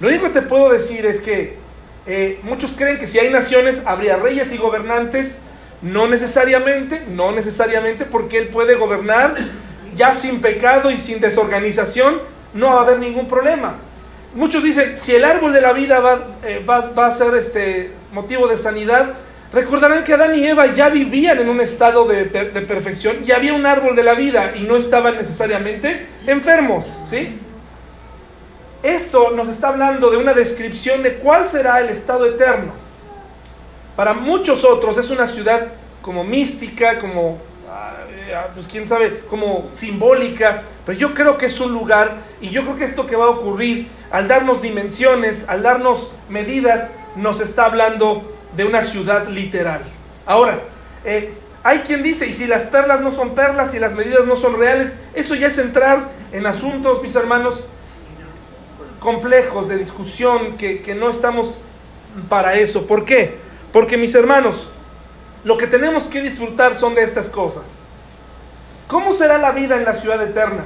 Lo 0.00 0.08
único 0.08 0.24
que 0.24 0.30
te 0.30 0.42
puedo 0.42 0.70
decir 0.70 1.06
es 1.06 1.20
que 1.20 1.54
eh, 2.06 2.38
muchos 2.42 2.72
creen 2.76 2.98
que 2.98 3.06
si 3.06 3.18
hay 3.18 3.30
naciones 3.30 3.82
habría 3.84 4.16
reyes 4.16 4.52
y 4.52 4.58
gobernantes. 4.58 5.40
No 5.82 6.08
necesariamente, 6.08 7.02
no 7.14 7.32
necesariamente, 7.32 8.06
porque 8.06 8.38
Él 8.38 8.48
puede 8.48 8.76
gobernar 8.76 9.34
ya 9.94 10.14
sin 10.14 10.40
pecado 10.40 10.90
y 10.90 10.96
sin 10.96 11.20
desorganización, 11.20 12.20
no 12.54 12.68
va 12.74 12.80
a 12.80 12.82
haber 12.82 12.98
ningún 12.98 13.28
problema. 13.28 13.74
Muchos 14.34 14.64
dicen, 14.64 14.96
si 14.96 15.14
el 15.14 15.24
árbol 15.24 15.52
de 15.52 15.60
la 15.60 15.72
vida 15.74 16.00
va, 16.00 16.28
eh, 16.44 16.64
va- 16.68 16.90
va 16.92 17.06
a 17.08 17.12
ser 17.12 17.34
este 17.36 17.90
motivo 18.12 18.48
de 18.48 18.56
sanidad, 18.56 19.14
recordarán 19.52 20.02
que 20.02 20.14
Adán 20.14 20.34
y 20.38 20.46
Eva 20.46 20.66
ya 20.74 20.88
vivían 20.88 21.38
en 21.40 21.48
un 21.50 21.60
estado 21.60 22.06
de, 22.06 22.24
de 22.24 22.60
perfección 22.62 23.16
y 23.26 23.32
había 23.32 23.52
un 23.52 23.66
árbol 23.66 23.94
de 23.94 24.02
la 24.02 24.14
vida 24.14 24.52
y 24.56 24.62
no 24.62 24.76
estaban 24.76 25.16
necesariamente 25.16 26.06
enfermos, 26.26 26.86
¿sí? 27.08 27.38
Esto 28.86 29.32
nos 29.32 29.48
está 29.48 29.70
hablando 29.70 30.10
de 30.10 30.16
una 30.16 30.32
descripción 30.32 31.02
de 31.02 31.14
cuál 31.14 31.48
será 31.48 31.80
el 31.80 31.88
estado 31.88 32.24
eterno. 32.24 32.72
Para 33.96 34.14
muchos 34.14 34.62
otros 34.62 34.96
es 34.96 35.10
una 35.10 35.26
ciudad 35.26 35.72
como 36.00 36.22
mística, 36.22 37.00
como 37.00 37.38
ah, 37.68 37.96
ah, 38.32 38.46
pues 38.54 38.68
quién 38.68 38.86
sabe, 38.86 39.24
como 39.28 39.70
simbólica, 39.72 40.62
pero 40.84 40.96
yo 40.96 41.14
creo 41.14 41.36
que 41.36 41.46
es 41.46 41.58
un 41.58 41.72
lugar 41.72 42.18
y 42.40 42.50
yo 42.50 42.62
creo 42.62 42.76
que 42.76 42.84
esto 42.84 43.08
que 43.08 43.16
va 43.16 43.24
a 43.24 43.30
ocurrir, 43.30 43.88
al 44.12 44.28
darnos 44.28 44.62
dimensiones, 44.62 45.48
al 45.48 45.64
darnos 45.64 46.12
medidas, 46.28 46.92
nos 47.16 47.40
está 47.40 47.64
hablando 47.64 48.36
de 48.56 48.66
una 48.66 48.82
ciudad 48.82 49.26
literal. 49.26 49.80
Ahora, 50.24 50.60
eh, 51.04 51.34
hay 51.64 51.80
quien 51.80 52.04
dice, 52.04 52.28
y 52.28 52.32
si 52.32 52.46
las 52.46 52.62
perlas 52.62 53.00
no 53.00 53.10
son 53.10 53.34
perlas, 53.34 53.74
y 53.74 53.80
las 53.80 53.94
medidas 53.94 54.26
no 54.26 54.36
son 54.36 54.56
reales, 54.56 54.94
eso 55.12 55.34
ya 55.34 55.48
es 55.48 55.58
entrar 55.58 56.10
en 56.30 56.46
asuntos, 56.46 57.02
mis 57.02 57.16
hermanos, 57.16 57.64
complejos 59.00 59.68
de 59.68 59.76
discusión 59.78 60.56
que, 60.56 60.82
que 60.82 60.94
no 60.94 61.10
estamos 61.10 61.58
para 62.28 62.54
eso. 62.54 62.86
¿Por 62.86 63.04
qué? 63.04 63.36
Porque 63.72 63.96
mis 63.96 64.14
hermanos, 64.14 64.68
lo 65.44 65.56
que 65.56 65.66
tenemos 65.66 66.08
que 66.08 66.22
disfrutar 66.22 66.74
son 66.74 66.94
de 66.94 67.02
estas 67.02 67.28
cosas. 67.28 67.64
¿Cómo 68.88 69.12
será 69.12 69.38
la 69.38 69.52
vida 69.52 69.76
en 69.76 69.84
la 69.84 69.94
ciudad 69.94 70.22
eterna? 70.22 70.64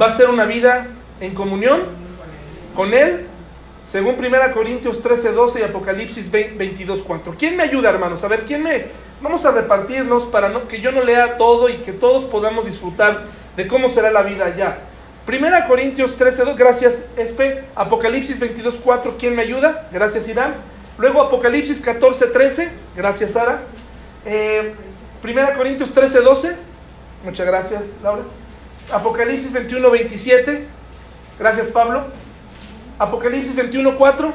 ¿Va 0.00 0.06
a 0.06 0.10
ser 0.10 0.28
una 0.28 0.44
vida 0.44 0.86
en 1.20 1.34
comunión 1.34 1.82
con 2.74 2.94
Él? 2.94 3.26
Según 3.84 4.16
1 4.18 4.52
Corintios 4.52 5.00
13, 5.00 5.32
12 5.32 5.60
y 5.60 5.62
Apocalipsis 5.62 6.30
22, 6.30 7.02
4. 7.02 7.34
¿Quién 7.38 7.56
me 7.56 7.62
ayuda, 7.62 7.90
hermanos? 7.90 8.24
A 8.24 8.28
ver, 8.28 8.44
¿quién 8.44 8.62
me... 8.62 8.86
Vamos 9.20 9.46
a 9.46 9.52
repartirnos 9.52 10.24
para 10.24 10.48
no, 10.48 10.66
que 10.66 10.80
yo 10.80 10.92
no 10.92 11.02
lea 11.02 11.36
todo 11.36 11.68
y 11.68 11.78
que 11.78 11.92
todos 11.92 12.24
podamos 12.24 12.66
disfrutar 12.66 13.22
de 13.56 13.66
cómo 13.66 13.88
será 13.88 14.10
la 14.10 14.22
vida 14.22 14.46
allá. 14.46 14.78
1 15.28 15.66
Corintios 15.66 16.16
13, 16.16 16.44
2, 16.44 16.56
gracias 16.56 17.04
Espe. 17.16 17.64
Apocalipsis 17.74 18.38
22, 18.38 18.78
4, 18.78 19.16
¿quién 19.18 19.34
me 19.34 19.42
ayuda? 19.42 19.88
Gracias 19.90 20.28
Irán. 20.28 20.54
Luego 20.98 21.20
Apocalipsis 21.20 21.80
14, 21.80 22.28
13, 22.28 22.70
gracias 22.96 23.32
Sara. 23.32 23.62
Eh, 24.24 24.74
1 25.24 25.56
Corintios 25.56 25.92
13, 25.92 26.20
12, 26.20 26.56
muchas 27.24 27.46
gracias 27.46 27.82
Laura. 28.04 28.22
Apocalipsis 28.92 29.52
21, 29.52 29.90
27, 29.90 30.64
gracias 31.40 31.66
Pablo. 31.68 32.04
Apocalipsis 32.98 33.56
21, 33.56 33.96
4. 33.96 34.32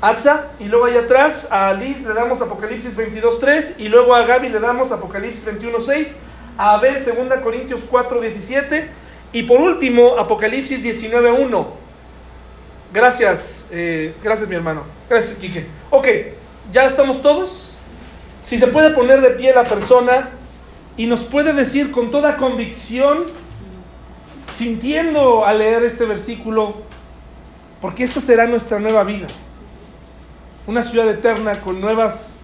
Atza, 0.00 0.44
y 0.60 0.66
luego 0.66 0.84
allá 0.84 1.00
atrás 1.00 1.48
a 1.50 1.72
Liz 1.72 2.06
le 2.06 2.14
damos 2.14 2.40
Apocalipsis 2.40 2.94
22, 2.94 3.40
3, 3.40 3.74
y 3.78 3.88
luego 3.88 4.14
a 4.14 4.22
Gaby 4.22 4.48
le 4.50 4.60
damos 4.60 4.92
Apocalipsis 4.92 5.44
21, 5.44 5.80
6, 5.80 6.14
a 6.56 6.74
Abel 6.74 7.04
2 7.04 7.40
Corintios 7.42 7.80
4, 7.90 8.20
17, 8.20 8.88
y 9.32 9.42
por 9.42 9.60
último 9.60 10.16
Apocalipsis 10.18 10.82
19, 10.82 11.32
1. 11.32 11.68
Gracias, 12.92 13.66
eh, 13.70 14.14
gracias 14.22 14.48
mi 14.48 14.54
hermano, 14.54 14.84
gracias 15.08 15.38
Quique. 15.38 15.66
Ok, 15.90 16.06
¿ya 16.72 16.86
estamos 16.86 17.20
todos? 17.20 17.76
Si 18.42 18.58
se 18.58 18.66
puede 18.68 18.90
poner 18.90 19.20
de 19.20 19.30
pie 19.30 19.52
la 19.52 19.64
persona 19.64 20.30
y 20.96 21.06
nos 21.06 21.24
puede 21.24 21.52
decir 21.52 21.90
con 21.90 22.10
toda 22.10 22.38
convicción, 22.38 23.24
sintiendo 24.52 25.44
al 25.44 25.58
leer 25.58 25.82
este 25.84 26.06
versículo, 26.06 26.76
porque 27.80 28.04
esta 28.04 28.20
será 28.20 28.46
nuestra 28.46 28.78
nueva 28.78 29.04
vida. 29.04 29.26
Una 30.66 30.82
ciudad 30.82 31.08
eterna 31.10 31.60
con 31.60 31.80
nuevas, 31.80 32.42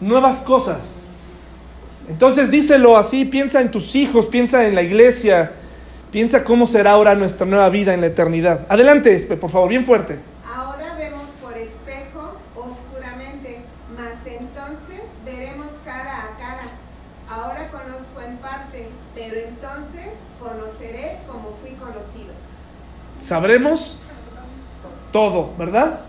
nuevas 0.00 0.40
cosas. 0.40 1.10
Entonces 2.08 2.50
díselo 2.50 2.96
así, 2.96 3.24
piensa 3.24 3.60
en 3.60 3.70
tus 3.70 3.94
hijos, 3.96 4.26
piensa 4.26 4.66
en 4.66 4.74
la 4.74 4.82
iglesia, 4.82 5.52
piensa 6.10 6.44
cómo 6.44 6.66
será 6.66 6.92
ahora 6.92 7.14
nuestra 7.14 7.46
nueva 7.46 7.68
vida 7.68 7.94
en 7.94 8.00
la 8.00 8.08
eternidad. 8.08 8.66
Adelante, 8.68 9.14
Espe, 9.14 9.36
por 9.36 9.50
favor, 9.50 9.68
bien 9.68 9.84
fuerte. 9.86 10.18
Ahora 10.46 10.94
vemos 10.98 11.28
por 11.40 11.56
espejo 11.56 12.36
oscuramente, 12.56 13.60
mas 13.96 14.14
entonces 14.26 15.00
veremos 15.24 15.68
cara 15.84 16.24
a 16.24 16.38
cara. 16.38 16.68
Ahora 17.28 17.68
conozco 17.70 18.20
en 18.26 18.36
parte, 18.38 18.88
pero 19.14 19.36
entonces 19.36 20.08
conoceré 20.40 21.18
como 21.26 21.56
fui 21.62 21.72
conocido. 21.72 22.32
Sabremos 23.18 23.98
todo, 25.12 25.54
¿verdad? 25.58 26.00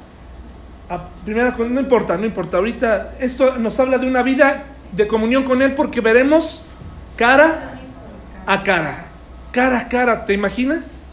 A 0.89 1.07
primera, 1.23 1.55
no 1.57 1.79
importa, 1.79 2.17
no 2.17 2.25
importa. 2.25 2.57
Ahorita 2.57 3.15
esto 3.19 3.57
nos 3.57 3.79
habla 3.79 3.97
de 3.97 4.07
una 4.07 4.23
vida 4.23 4.63
de 4.91 5.07
comunión 5.07 5.43
con 5.43 5.61
Él 5.61 5.73
porque 5.73 6.01
veremos 6.01 6.63
cara 7.15 7.77
a 8.45 8.63
cara. 8.63 9.10
Cara 9.51 9.79
a 9.79 9.89
cara, 9.89 10.25
¿te 10.25 10.33
imaginas? 10.33 11.07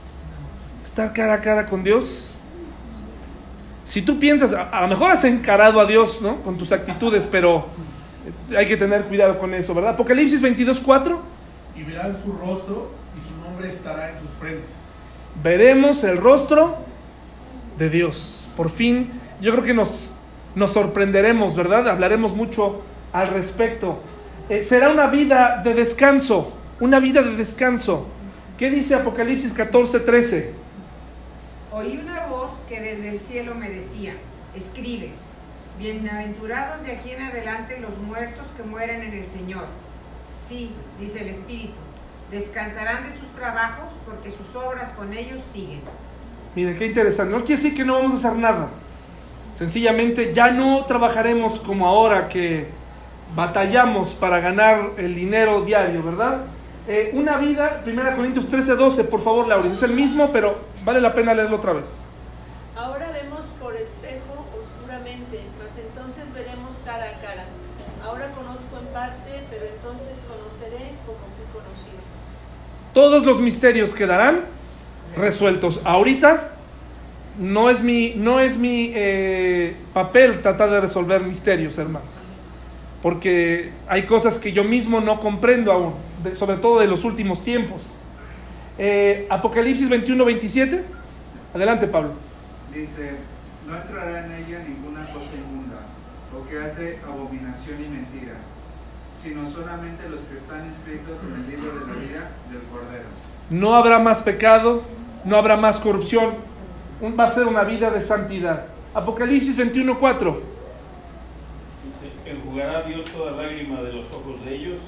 Estar 0.85 1.13
cara 1.13 1.35
a 1.35 1.41
cara 1.41 1.67
con 1.67 1.83
Dios. 1.83 2.31
Si 3.85 4.03
tú 4.03 4.19
piensas, 4.19 4.53
a, 4.53 4.69
a 4.69 4.83
lo 4.83 4.89
mejor 4.89 5.11
has 5.11 5.25
encarado 5.25 5.81
a 5.81 5.87
Dios, 5.87 6.21
¿no? 6.23 6.43
Con 6.43 6.59
tus 6.59 6.73
actitudes, 6.73 7.27
pero 7.31 7.67
hay 8.57 8.67
que 8.67 8.77
tener 8.77 9.05
cuidado 9.05 9.39
con 9.39 9.55
eso, 9.55 9.75
¿verdad? 9.75 9.93
Apocalipsis 9.93 10.41
22, 10.41 10.81
4. 10.81 11.21
y 11.77 11.83
verán 11.83 12.17
su 12.23 12.33
rostro 12.33 12.91
y 13.17 13.21
su 13.29 13.49
nombre 13.49 13.69
estará 13.69 14.11
en 14.11 14.19
sus 14.19 14.31
frentes. 14.39 14.71
Veremos 15.43 16.05
el 16.05 16.19
rostro 16.19 16.79
de 17.79 17.91
Dios. 17.91 18.45
Por 18.57 18.71
fin, 18.71 19.11
yo 19.41 19.53
creo 19.53 19.65
que 19.65 19.75
nos, 19.75 20.13
nos 20.55 20.73
sorprenderemos, 20.73 21.55
¿verdad? 21.55 21.89
Hablaremos 21.89 22.35
mucho 22.35 22.83
al 23.13 23.29
respecto. 23.29 24.01
Eh, 24.49 24.65
será 24.65 24.91
una 24.91 25.07
vida 25.07 25.61
de 25.63 25.75
descanso, 25.75 26.53
una 26.81 26.99
vida 27.01 27.23
de 27.23 27.37
descanso. 27.37 28.07
¿Qué 28.59 28.71
dice 28.71 28.97
Apocalipsis 28.97 29.53
14, 29.53 30.01
13? 30.01 30.53
Oí 31.71 32.01
una 32.03 32.27
voz 32.27 32.51
que 32.69 32.81
desde 32.81 33.11
el 33.11 33.21
cielo 33.21 33.55
me 33.55 33.71
decía, 33.71 34.15
escribe, 34.53 35.13
bienaventurados 35.79 36.85
de 36.85 36.91
aquí 36.91 37.13
en 37.13 37.23
adelante 37.23 37.79
los 37.79 37.97
muertos 37.99 38.49
que 38.57 38.65
mueren 38.65 39.03
en 39.03 39.13
el 39.13 39.27
Señor. 39.29 39.67
Sí, 40.49 40.73
dice 40.99 41.21
el 41.21 41.29
Espíritu, 41.29 41.77
descansarán 42.33 43.05
de 43.05 43.13
sus 43.13 43.29
trabajos 43.37 43.93
porque 44.05 44.33
sus 44.33 44.53
obras 44.57 44.91
con 44.91 45.13
ellos 45.13 45.41
siguen. 45.53 45.83
Miren, 46.57 46.77
qué 46.77 46.87
interesante. 46.87 47.33
No 47.33 47.45
quiere 47.45 47.63
decir 47.63 47.77
que 47.77 47.85
no 47.85 47.95
vamos 47.95 48.13
a 48.13 48.29
hacer 48.29 48.41
nada. 48.41 48.71
Sencillamente 49.55 50.35
ya 50.35 50.51
no 50.51 50.85
trabajaremos 50.85 51.61
como 51.61 51.87
ahora 51.87 52.29
que 52.29 52.67
batallamos 53.37 54.15
para 54.15 54.41
ganar 54.41 54.95
el 54.97 55.15
dinero 55.15 55.63
diario, 55.63 56.03
¿verdad? 56.03 56.41
Eh, 56.89 57.11
una 57.13 57.37
vida, 57.37 57.83
1 57.87 58.17
Corintios 58.17 58.49
13, 58.49 58.75
12, 58.75 59.05
por 59.05 59.23
favor, 59.23 59.47
Laura. 59.47 59.71
Es 59.71 59.83
el 59.83 59.93
mismo, 59.93 60.33
pero 60.33 60.59
vale 60.87 61.03
la 61.03 61.13
pena 61.13 61.35
leerlo 61.35 61.57
otra 61.57 61.75
vez. 61.75 62.01
Ahora 62.75 63.11
vemos 63.13 63.43
por 63.61 63.77
espejo 63.77 64.47
oscuramente, 64.59 65.43
mas 65.63 65.77
entonces 65.77 66.33
veremos 66.33 66.71
cara 66.87 67.05
a 67.05 67.21
cara. 67.21 67.45
Ahora 68.03 68.31
conozco 68.31 68.79
en 68.81 68.87
parte, 68.95 69.45
pero 69.51 69.67
entonces 69.67 70.17
conoceré 70.27 70.93
como 71.05 71.19
fui 71.19 71.45
conocido. 71.53 72.01
Todos 72.95 73.27
los 73.27 73.39
misterios 73.39 73.93
quedarán 73.95 74.47
resueltos. 75.15 75.83
Ahorita 75.85 76.53
no 77.39 77.69
es 77.69 77.83
mi, 77.83 78.15
no 78.17 78.41
es 78.41 78.57
mi 78.57 78.93
eh, 78.95 79.77
papel 79.93 80.41
tratar 80.41 80.71
de 80.71 80.81
resolver 80.81 81.21
misterios, 81.23 81.77
hermanos. 81.77 82.09
Porque 83.03 83.73
hay 83.89 84.05
cosas 84.05 84.39
que 84.39 84.53
yo 84.53 84.65
mismo 84.65 85.03
no 85.03 85.21
comprendo 85.21 85.71
aún, 85.71 86.08
de- 86.23 86.35
sobre 86.35 86.57
todo 86.57 86.81
de 86.81 86.87
los 86.87 87.05
últimos 87.05 87.43
tiempos. 87.43 87.83
Eh, 88.79 89.27
Apocalipsis 89.31 89.89
21, 89.89 90.25
27. 90.25 90.85
Adelante, 91.55 91.87
Pablo. 91.89 92.13
Dice, 92.73 93.13
no 93.67 93.77
entrará 93.77 94.27
en 94.27 94.33
ella 94.45 94.61
ninguna 94.69 95.05
cosa 95.13 95.31
inmunda, 95.35 95.81
o 96.37 96.49
que 96.49 96.59
hace 96.59 96.99
abominación 97.07 97.81
y 97.85 97.89
mentira, 97.89 98.35
sino 99.23 99.49
solamente 99.49 100.09
los 100.09 100.21
que 100.21 100.37
están 100.37 100.65
inscritos 100.67 101.19
en 101.25 101.35
el 101.45 101.51
libro 101.51 101.75
de 101.81 101.87
la 101.87 101.99
vida 101.99 102.31
del 102.51 102.63
Cordero. 102.71 103.05
No 103.51 103.75
habrá 103.75 103.99
más 103.99 104.23
pecado, 104.23 104.83
no 105.25 105.37
habrá 105.37 105.57
más 105.57 105.79
corrupción. 105.79 106.35
Un- 107.01 107.19
Va 107.19 107.25
a 107.25 107.29
ser 107.29 107.47
una 107.47 107.65
vida 107.65 107.91
de 107.91 108.01
santidad. 108.01 108.67
Apocalipsis 108.95 109.57
21, 109.57 109.99
4. 109.99 110.41
Dice, 111.85 112.13
enjugará 112.37 112.83
Dios 112.83 113.05
toda 113.07 113.33
lágrima 113.33 113.81
de 113.83 113.93
los 113.93 114.07
ojos 114.07 114.45
de 114.45 114.55
ellos, 114.55 114.79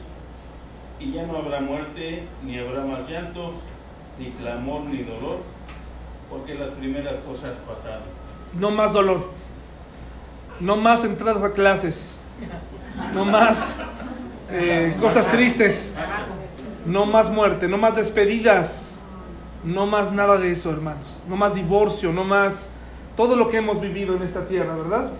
y 1.01 1.13
ya 1.13 1.27
no 1.27 1.39
habrá 1.39 1.61
muerte, 1.61 2.25
ni 2.45 2.59
habrá 2.59 2.85
más 2.85 3.09
llanto, 3.09 3.55
ni 4.19 4.31
clamor, 4.33 4.83
ni 4.83 5.03
dolor, 5.03 5.39
porque 6.29 6.55
las 6.55 6.71
primeras 6.71 7.17
cosas 7.21 7.55
pasaron. 7.67 8.05
No 8.59 8.71
más 8.71 8.93
dolor. 8.93 9.31
No 10.61 10.77
más 10.77 11.05
entradas 11.05 11.43
a 11.43 11.53
clases. 11.53 12.21
No 13.15 13.25
más 13.25 13.77
eh, 14.51 14.95
cosas 15.01 15.27
tristes. 15.31 15.97
No 16.87 17.07
más 17.07 17.31
muerte. 17.31 17.67
No 17.67 17.79
más 17.79 17.97
despedidas. 17.97 18.99
No 19.65 19.87
más 19.87 20.13
nada 20.13 20.37
de 20.39 20.53
eso, 20.53 20.71
hermanos. 20.71 21.25
No 21.29 21.37
más 21.37 21.55
divorcio. 21.55 22.13
No 22.13 22.25
más 22.25 22.71
todo 23.17 23.37
lo 23.37 23.49
que 23.49 23.59
hemos 23.59 23.81
vivido 23.81 24.17
en 24.17 24.23
esta 24.23 24.47
tierra, 24.47 24.75
¿verdad? 24.75 25.13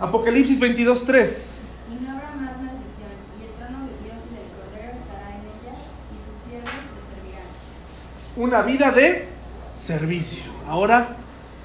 Apocalipsis 0.00 0.58
22, 0.58 1.04
3. 1.04 1.60
Y 1.90 2.02
no 2.02 2.12
habrá 2.12 2.30
más 2.30 2.56
maldición, 2.56 3.12
y 3.38 3.44
el 3.44 3.52
trono 3.60 3.84
de 3.84 3.92
Dios 4.02 4.16
y 4.24 4.34
del 4.34 4.48
Cordero 4.56 4.96
estará 4.96 5.28
en 5.36 5.44
ella, 5.44 5.76
y 6.08 6.16
sus 6.16 6.36
siervos 6.48 6.72
le 6.72 7.00
servirán. 7.12 7.44
Una 8.40 8.62
vida 8.62 8.90
de 8.90 9.26
servicio. 9.74 10.50
Ahora 10.66 11.08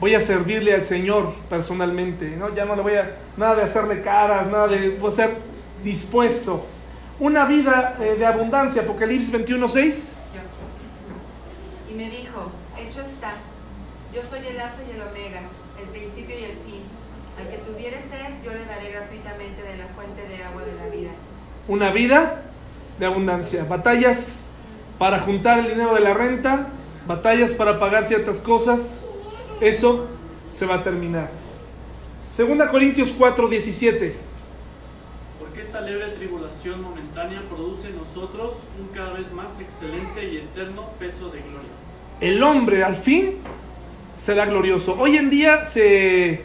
voy 0.01 0.13
a 0.13 0.19
servirle 0.19 0.76
al 0.76 0.84
Señor 0.84 1.34
personalmente, 1.49 2.36
¿no? 2.36 2.53
Ya 2.53 2.65
no 2.65 2.76
le 2.76 2.82
voy 2.82 2.95
a 2.95 3.15
nada 3.38 3.55
de 3.55 3.61
hacerle 3.61 4.01
caras, 4.01 4.47
nada 4.47 4.67
de 4.67 4.89
voy 4.97 5.07
a 5.07 5.11
ser 5.13 5.38
dispuesto. 5.86 6.65
una 7.17 7.45
vida 7.45 7.95
eh, 8.01 8.15
de 8.19 8.26
abundancia. 8.26 8.82
Apocalipsis 8.82 9.32
21.6. 9.32 10.09
Y 11.89 11.93
me 11.93 12.09
dijo, 12.09 12.51
hecho 12.78 12.99
está, 12.99 13.36
yo 14.13 14.21
soy 14.30 14.45
el 14.45 14.59
alfa 14.59 14.82
y 14.86 14.95
el 14.95 15.01
omega, 15.01 15.39
el 15.82 15.88
principio 15.93 16.38
y 16.38 16.43
el 16.43 16.57
fin. 16.65 16.84
Al 17.39 17.49
que 17.51 17.57
tuviere 17.59 18.01
sed, 18.01 18.43
yo 18.43 18.51
le 18.51 18.65
daré 18.65 18.91
gratuitamente 18.91 19.63
de 19.63 19.78
la 19.78 19.86
fuente 19.95 20.28
de 20.28 20.43
agua 20.43 20.63
de 20.63 20.76
la 20.76 20.93
vida. 20.93 21.11
Una 21.69 21.91
vida 21.91 22.41
de 22.99 23.05
abundancia. 23.05 23.63
Batallas 23.63 24.44
para 24.97 25.19
juntar 25.19 25.59
el 25.59 25.67
dinero 25.67 25.93
de 25.93 26.01
la 26.01 26.13
renta, 26.13 26.67
batallas 27.07 27.53
para 27.53 27.79
pagar 27.79 28.03
ciertas 28.03 28.39
cosas. 28.39 29.03
Eso 29.61 30.07
se 30.49 30.65
va 30.65 30.75
a 30.75 30.83
terminar. 30.83 31.29
Segunda 32.35 32.69
Corintios 32.69 33.13
4, 33.17 33.47
17. 33.47 34.15
Porque 35.39 35.61
esta 35.61 35.81
leve 35.81 36.07
tribulación 36.15 36.81
momentánea 36.81 37.41
produce 37.49 37.87
en 37.87 37.97
nosotros 37.97 38.55
un 38.79 38.93
cada 38.95 39.13
vez 39.13 39.31
más 39.31 39.59
excelente 39.59 40.27
y 40.27 40.37
eterno 40.37 40.89
peso 40.99 41.29
de 41.29 41.39
gloria. 41.39 41.69
El 42.19 42.41
hombre 42.43 42.83
al 42.83 42.95
fin 42.95 43.35
será 44.15 44.45
glorioso. 44.45 44.95
Hoy 44.99 45.17
en 45.17 45.29
día 45.29 45.65
se, 45.65 46.41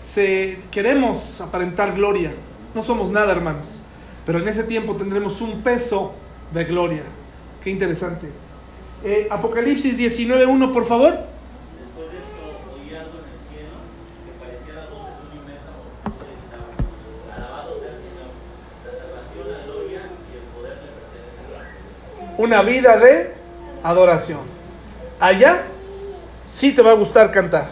se 0.00 0.58
queremos 0.70 1.40
aparentar 1.40 1.94
gloria. 1.94 2.32
No 2.74 2.82
somos 2.82 3.10
nada, 3.10 3.32
hermanos. 3.32 3.80
Pero 4.24 4.40
en 4.40 4.48
ese 4.48 4.64
tiempo 4.64 4.96
tendremos 4.96 5.40
un 5.40 5.62
peso 5.62 6.14
de 6.52 6.64
gloria. 6.64 7.02
Qué 7.66 7.72
interesante. 7.72 8.28
Eh, 9.02 9.26
Apocalipsis 9.28 9.98
19.1, 9.98 10.72
por 10.72 10.86
favor. 10.86 11.14
Después 11.14 12.12
de 12.12 12.18
esto 12.18 12.60
oí 12.72 12.94
algo 12.94 13.18
en 13.18 13.26
el 13.26 13.40
cielo 13.50 13.74
que 14.22 14.38
pareciera 14.38 14.82
voz 14.82 15.02
de 15.02 15.26
un 15.26 15.42
inmenso 15.42 15.74
gritaba, 16.06 16.70
Alabado 17.34 17.80
sea 17.80 17.88
el 17.88 17.98
Señor, 18.06 18.30
la 18.86 18.92
salvación, 18.92 19.50
la 19.50 19.64
gloria 19.66 20.02
y 20.30 20.36
el 20.36 20.44
poder 20.54 20.78
le 20.78 20.90
pertenecen 20.94 21.58
a 21.58 22.30
Él. 22.30 22.34
Una 22.38 22.62
vida 22.62 22.98
de 22.98 23.34
adoración. 23.82 24.42
Allá 25.18 25.64
sí 26.48 26.70
te 26.70 26.82
va 26.82 26.92
a 26.92 26.94
gustar 26.94 27.32
cantar. 27.32 27.70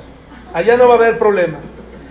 Allá 0.53 0.77
no 0.77 0.89
va 0.89 0.95
a 0.95 0.97
haber 0.97 1.21
problema. 1.21 1.59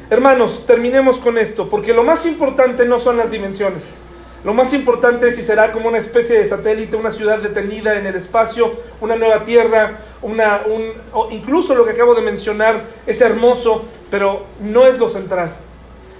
Hermanos, 0.10 0.66
terminemos 0.66 1.20
con 1.20 1.38
esto, 1.38 1.70
porque 1.70 1.94
lo 1.94 2.06
más 2.06 2.26
importante 2.26 2.86
no 2.86 2.98
son 2.98 3.18
las 3.18 3.30
dimensiones. 3.30 4.03
Lo 4.44 4.54
más 4.54 4.74
importante 4.74 5.30
es 5.30 5.38
si 5.38 5.44
será 5.44 5.72
como 5.72 5.88
una 5.88 5.98
especie 5.98 6.38
de 6.38 6.46
satélite, 6.46 6.98
una 6.98 7.12
ciudad 7.12 7.40
detenida 7.40 7.98
en 7.98 8.06
el 8.06 8.16
espacio, 8.16 8.74
una 9.00 9.16
nueva 9.16 9.46
tierra, 9.46 10.00
una, 10.22 10.64
un, 10.68 10.92
o 11.14 11.30
incluso 11.32 11.74
lo 11.76 11.86
que 11.86 11.92
acabo 11.92 12.14
de 12.14 12.22
mencionar 12.22 12.82
es 13.08 13.22
hermoso, 13.22 13.86
pero 14.12 14.46
no 14.62 14.86
es 14.86 15.00
lo 15.00 15.10
central. 15.10 15.54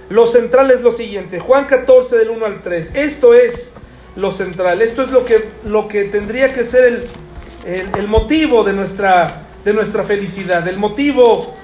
Lo 0.08 0.26
central 0.26 0.70
es 0.70 0.80
lo 0.80 0.92
siguiente, 0.92 1.38
Juan 1.38 1.66
14 1.66 2.16
del 2.16 2.30
1 2.30 2.46
al 2.46 2.62
3. 2.62 2.92
Esto 2.94 3.34
es 3.34 3.74
lo 4.16 4.32
central, 4.32 4.80
esto 4.80 5.02
es 5.02 5.10
lo 5.10 5.24
que, 5.24 5.48
lo 5.64 5.86
que 5.88 6.04
tendría 6.04 6.48
que 6.48 6.64
ser 6.64 6.84
el, 6.84 7.06
el, 7.94 8.08
motivo 8.08 8.64
de 8.64 8.72
nuestra, 8.72 9.42
de 9.64 9.72
nuestra 9.74 10.04
felicidad, 10.04 10.66
el 10.68 10.78
motivo 10.78 11.54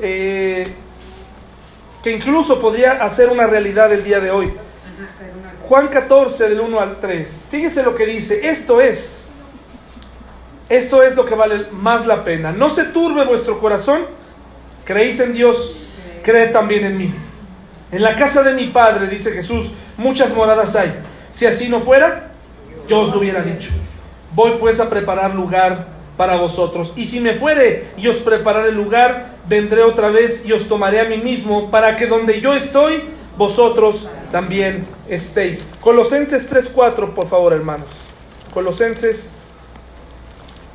eh, 0.00 0.68
que 2.02 2.12
incluso 2.12 2.60
podría 2.60 3.04
hacer 3.04 3.30
una 3.30 3.46
realidad 3.46 3.92
el 3.92 4.04
día 4.04 4.20
de 4.20 4.30
hoy. 4.30 4.52
Juan 5.68 5.88
14 5.88 6.48
del 6.48 6.60
1 6.60 6.80
al 6.80 7.00
3. 7.00 7.44
Fíjese 7.50 7.82
lo 7.82 7.94
que 7.94 8.06
dice, 8.06 8.48
esto 8.48 8.80
es, 8.80 9.28
esto 10.68 11.02
es 11.02 11.16
lo 11.16 11.24
que 11.24 11.34
vale 11.34 11.68
más 11.70 12.06
la 12.06 12.22
pena. 12.24 12.52
No 12.52 12.70
se 12.70 12.84
turbe 12.84 13.24
vuestro 13.24 13.58
corazón, 13.58 14.06
creéis 14.84 15.20
en 15.20 15.32
Dios, 15.32 15.76
creed 16.22 16.52
también 16.52 16.84
en 16.84 16.98
mí. 16.98 17.14
En 17.92 18.02
la 18.02 18.16
casa 18.16 18.42
de 18.42 18.54
mi 18.54 18.66
Padre, 18.66 19.06
dice 19.06 19.30
Jesús, 19.30 19.70
muchas 19.96 20.34
moradas 20.34 20.76
hay. 20.76 20.92
Si 21.32 21.46
así 21.46 21.68
no 21.68 21.80
fuera, 21.80 22.32
yo 22.86 23.00
os 23.00 23.12
lo 23.12 23.20
hubiera 23.20 23.42
dicho. 23.42 23.70
Voy 24.34 24.56
pues 24.60 24.80
a 24.80 24.90
preparar 24.90 25.34
lugar 25.34 25.86
para 26.16 26.36
vosotros. 26.36 26.92
Y 26.96 27.06
si 27.06 27.20
me 27.20 27.34
fuere 27.34 27.88
y 27.96 28.08
os 28.08 28.16
prepararé 28.16 28.72
lugar, 28.72 29.36
vendré 29.48 29.82
otra 29.82 30.08
vez 30.08 30.44
y 30.44 30.52
os 30.52 30.68
tomaré 30.68 31.00
a 31.00 31.04
mí 31.04 31.18
mismo, 31.18 31.70
para 31.70 31.96
que 31.96 32.06
donde 32.06 32.40
yo 32.40 32.54
estoy, 32.54 33.04
vosotros 33.36 34.08
también 34.34 34.84
estéis. 35.08 35.64
Colosenses 35.80 36.50
3.4, 36.50 37.14
por 37.14 37.28
favor, 37.28 37.52
hermanos. 37.52 37.86
Colosenses 38.52 39.32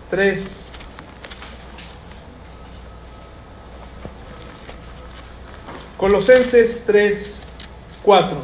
3. 0.10 0.70
Colosenses 5.98 6.84
3, 6.86 7.48
4. 8.02 8.38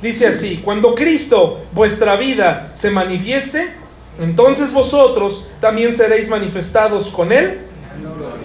Dice 0.00 0.28
así, 0.28 0.58
cuando 0.64 0.94
Cristo, 0.94 1.64
vuestra 1.72 2.14
vida, 2.14 2.70
se 2.76 2.88
manifieste, 2.92 3.74
entonces 4.20 4.72
vosotros 4.72 5.48
también 5.60 5.92
seréis 5.92 6.28
manifestados 6.28 7.10
con 7.10 7.32
Él 7.32 7.71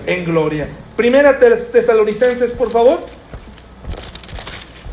en 0.07 0.25
gloria. 0.25 0.67
Primera 0.95 1.37
Tes- 1.37 1.71
Tesalonicenses, 1.71 2.51
por 2.53 2.71
favor. 2.71 3.05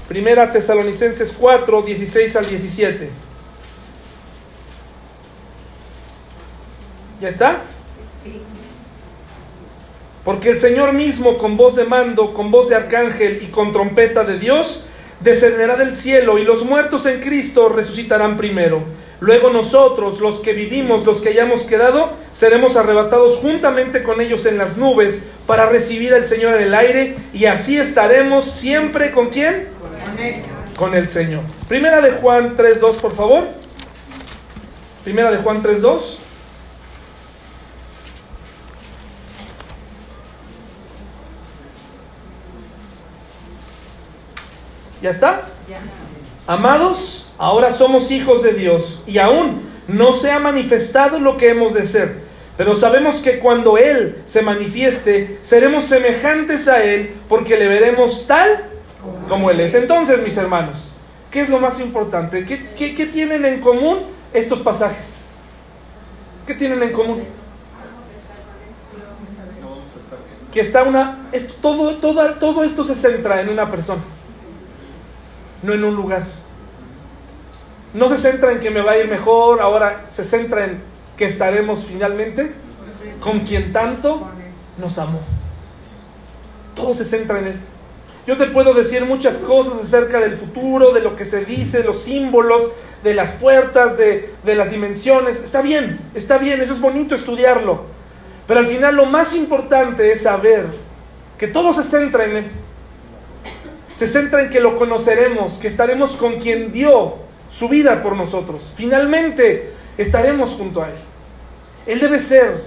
Primera 0.09 0.51
Tesalonicenses 0.51 1.33
4, 1.33 1.81
16 1.83 2.37
al 2.37 2.47
17. 2.47 3.09
¿Ya 7.21 7.29
está? 7.29 7.63
Sí. 8.23 8.43
Porque 10.25 10.51
el 10.51 10.59
Señor 10.59 10.93
mismo, 10.93 11.39
con 11.39 11.57
voz 11.57 11.77
de 11.77 11.85
mando, 11.85 12.35
con 12.35 12.51
voz 12.51 12.69
de 12.69 12.75
arcángel 12.77 13.41
y 13.43 13.47
con 13.47 13.73
trompeta 13.73 14.25
de 14.25 14.39
Dios, 14.39 14.85
descenderá 15.21 15.77
del 15.77 15.95
cielo 15.97 16.39
y 16.39 16.45
los 16.45 16.65
muertos 16.65 17.07
en 17.07 17.21
Cristo 17.21 17.69
resucitarán 17.69 18.37
primero. 18.37 18.83
Luego 19.21 19.51
nosotros, 19.51 20.21
los 20.21 20.41
que 20.41 20.53
vivimos, 20.53 21.05
los 21.05 21.21
que 21.21 21.31
hayamos 21.31 21.63
quedado, 21.63 22.13
seremos 22.33 22.77
arrebatados 22.77 23.39
juntamente 23.39 24.03
con 24.03 24.21
ellos 24.21 24.45
en 24.47 24.59
las 24.59 24.77
nubes 24.77 25.25
para 25.47 25.67
recibir 25.67 26.15
al 26.15 26.27
Señor 26.27 26.55
en 26.57 26.65
el 26.65 26.75
aire 26.75 27.17
y 27.33 27.47
así 27.47 27.79
estaremos 27.79 28.45
siempre 28.45 29.13
con 29.13 29.31
quién? 29.31 29.69
Con 30.77 30.95
el 30.95 31.09
Señor. 31.09 31.43
Primera 31.69 32.01
de 32.01 32.13
Juan 32.13 32.57
3.2, 32.57 32.97
por 32.97 33.15
favor. 33.15 33.45
Primera 35.05 35.31
de 35.31 35.39
Juan 35.39 35.63
3.2. 35.63 36.19
¿Ya 45.05 45.11
está? 45.11 45.43
Ya. 45.69 45.81
Amados, 46.47 47.27
ahora 47.39 47.73
somos 47.73 48.11
hijos 48.11 48.43
de 48.43 48.53
Dios 48.53 49.03
y 49.07 49.19
aún 49.19 49.63
no 49.89 50.13
se 50.13 50.31
ha 50.31 50.39
manifestado 50.39 51.19
lo 51.19 51.37
que 51.37 51.51
hemos 51.51 51.73
de 51.75 51.87
ser. 51.87 52.23
Pero 52.57 52.75
sabemos 52.75 53.17
que 53.21 53.39
cuando 53.41 53.79
Él 53.79 54.23
se 54.27 54.43
manifieste, 54.43 55.39
seremos 55.43 55.85
semejantes 55.87 56.69
a 56.69 56.83
Él 56.85 57.15
porque 57.29 57.57
le 57.57 57.67
veremos 57.67 58.27
tal 58.27 58.65
como 59.29 59.51
Él 59.51 59.61
es. 59.61 59.75
Entonces, 59.75 60.23
mis 60.23 60.37
hermanos, 60.37 60.93
¿qué 61.31 61.41
es 61.41 61.49
lo 61.49 61.59
más 61.59 61.81
importante? 61.81 62.45
¿Qué, 62.45 62.71
qué- 62.77 62.95
qué 62.95 63.07
tienen 63.07 63.45
en 63.45 63.61
común 63.61 64.01
estos 64.33 64.61
pasajes? 64.61 65.23
¿Qué 66.47 66.55
tienen 66.55 66.83
en 66.83 66.93
común? 66.93 67.25
Que 70.53 70.61
está 70.61 70.83
una... 70.85 71.27
esto- 71.33 71.55
todo, 71.61 71.97
todo, 71.97 72.35
todo 72.35 72.63
esto 72.65 72.85
se 72.85 72.95
centra 72.95 73.41
en 73.41 73.49
una 73.49 73.69
persona 73.71 74.03
no 75.65 75.73
en 75.73 75.83
un 75.83 75.97
lugar. 75.97 76.25
No 77.95 78.09
se 78.09 78.19
centra 78.19 78.53
en 78.53 78.61
que 78.61 78.71
me 78.71 78.83
va 78.83 78.93
a 78.93 78.99
ir 78.99 79.09
mejor, 79.09 79.61
ahora 79.61 80.05
se 80.09 80.25
centra 80.25 80.65
en 80.65 80.81
que 81.17 81.25
estaremos 81.25 81.85
finalmente 81.87 82.53
con 83.21 83.41
quien 83.41 83.73
tanto 83.73 84.29
nos 84.77 84.99
amó. 84.99 85.21
Todo 86.75 86.93
se 86.93 87.05
centra 87.05 87.39
en 87.39 87.47
Él. 87.47 87.61
Yo 88.27 88.37
te 88.37 88.47
puedo 88.47 88.75
decir 88.75 89.05
muchas 89.05 89.39
cosas 89.39 89.79
acerca 89.83 90.21
del 90.21 90.37
futuro, 90.37 90.93
de 90.93 91.01
lo 91.01 91.15
que 91.15 91.25
se 91.25 91.45
dice, 91.45 91.85
los 91.85 92.03
símbolos, 92.03 92.71
de 93.03 93.15
las 93.15 93.35
puertas, 93.35 93.97
de, 93.97 94.35
de 94.43 94.55
las 94.55 94.71
dimensiones. 94.71 95.41
Está 95.43 95.63
bien, 95.63 95.99
está 96.15 96.39
bien, 96.39 96.61
eso 96.61 96.73
es 96.73 96.81
bonito 96.81 97.15
estudiarlo. 97.15 97.85
Pero 98.47 98.61
al 98.61 98.67
final 98.67 98.97
lo 98.97 99.07
más 99.07 99.35
importante 99.35 100.11
es 100.11 100.23
saber 100.23 100.67
que 101.39 101.47
todo 101.47 101.73
se 101.73 101.85
centra 101.85 102.25
en 102.25 102.37
Él 102.37 102.45
se 103.95 104.09
centra 104.09 104.43
en 104.43 104.51
que 104.51 104.61
lo 104.61 104.77
conoceremos, 104.77 105.59
que 105.59 105.69
estaremos 105.69 106.17
con 106.17 106.41
quien 106.41 106.73
dio 106.73 107.15
su 107.51 107.69
vida 107.69 108.03
por 108.03 108.17
nosotros. 108.17 108.73
Finalmente 108.77 109.73
estaremos 109.97 110.51
junto 110.51 110.83
a 110.83 110.89
Él. 110.89 110.97
Él 111.87 112.01
debe 112.01 112.19
ser 112.19 112.65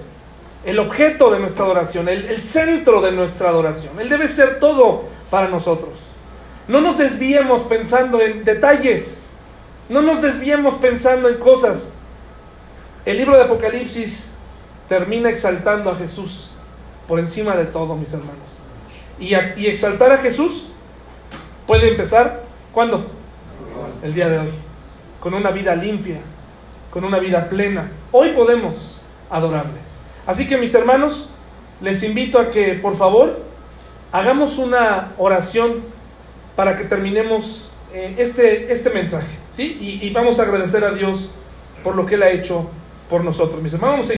el 0.64 0.78
objeto 0.78 1.30
de 1.30 1.38
nuestra 1.38 1.66
adoración, 1.66 2.08
el, 2.08 2.42
centro 2.42 3.02
de 3.02 3.12
nuestra 3.12 3.50
adoración. 3.50 4.00
Él 4.00 4.08
debe 4.08 4.28
ser 4.28 4.58
todo 4.58 5.04
para 5.30 5.48
nosotros. 5.48 5.98
No 6.66 6.80
nos 6.80 6.98
desviemos 6.98 7.62
pensando 7.62 8.20
en 8.20 8.44
detalles, 8.44 9.26
no 9.88 10.02
nos 10.02 10.22
desviemos 10.22 10.74
pensando 10.74 11.28
en 11.28 11.38
cosas. 11.38 11.92
El 13.04 13.18
libro 13.18 13.36
de 13.36 13.44
Apocalipsis 13.44 14.32
termina 14.88 15.30
exaltando 15.30 15.90
a 15.90 15.96
Jesús 15.96 16.52
por 17.06 17.18
encima 17.18 17.56
de 17.56 17.66
todo, 17.66 17.96
mis 17.96 18.12
hermanos. 18.12 18.48
Y 19.18 19.34
exaltar 19.66 20.12
a 20.12 20.18
Jesús 20.18 20.67
Puede 21.68 21.90
empezar, 21.90 22.44
¿cuándo? 22.72 23.04
El 24.02 24.14
día 24.14 24.30
de 24.30 24.38
hoy. 24.38 24.48
Con 25.20 25.34
una 25.34 25.50
vida 25.50 25.76
limpia, 25.76 26.20
con 26.90 27.04
una 27.04 27.18
vida 27.18 27.50
plena. 27.50 27.90
Hoy 28.10 28.30
podemos 28.30 28.98
adorarle. 29.28 29.76
Así 30.26 30.48
que 30.48 30.56
mis 30.56 30.72
hermanos, 30.72 31.28
les 31.82 32.02
invito 32.04 32.38
a 32.38 32.48
que 32.48 32.72
por 32.72 32.96
favor 32.96 33.40
hagamos 34.12 34.56
una 34.56 35.12
oración 35.18 35.82
para 36.56 36.74
que 36.78 36.84
terminemos 36.84 37.68
eh, 37.92 38.14
este, 38.16 38.72
este 38.72 38.88
mensaje. 38.88 39.36
¿sí? 39.50 39.76
Y, 39.78 40.06
y 40.06 40.10
vamos 40.10 40.40
a 40.40 40.44
agradecer 40.44 40.82
a 40.84 40.92
Dios 40.92 41.28
por 41.84 41.96
lo 41.96 42.06
que 42.06 42.14
Él 42.14 42.22
ha 42.22 42.30
hecho 42.30 42.70
por 43.10 43.22
nosotros. 43.22 43.60
Mis 43.60 43.74
hermanos, 43.74 43.98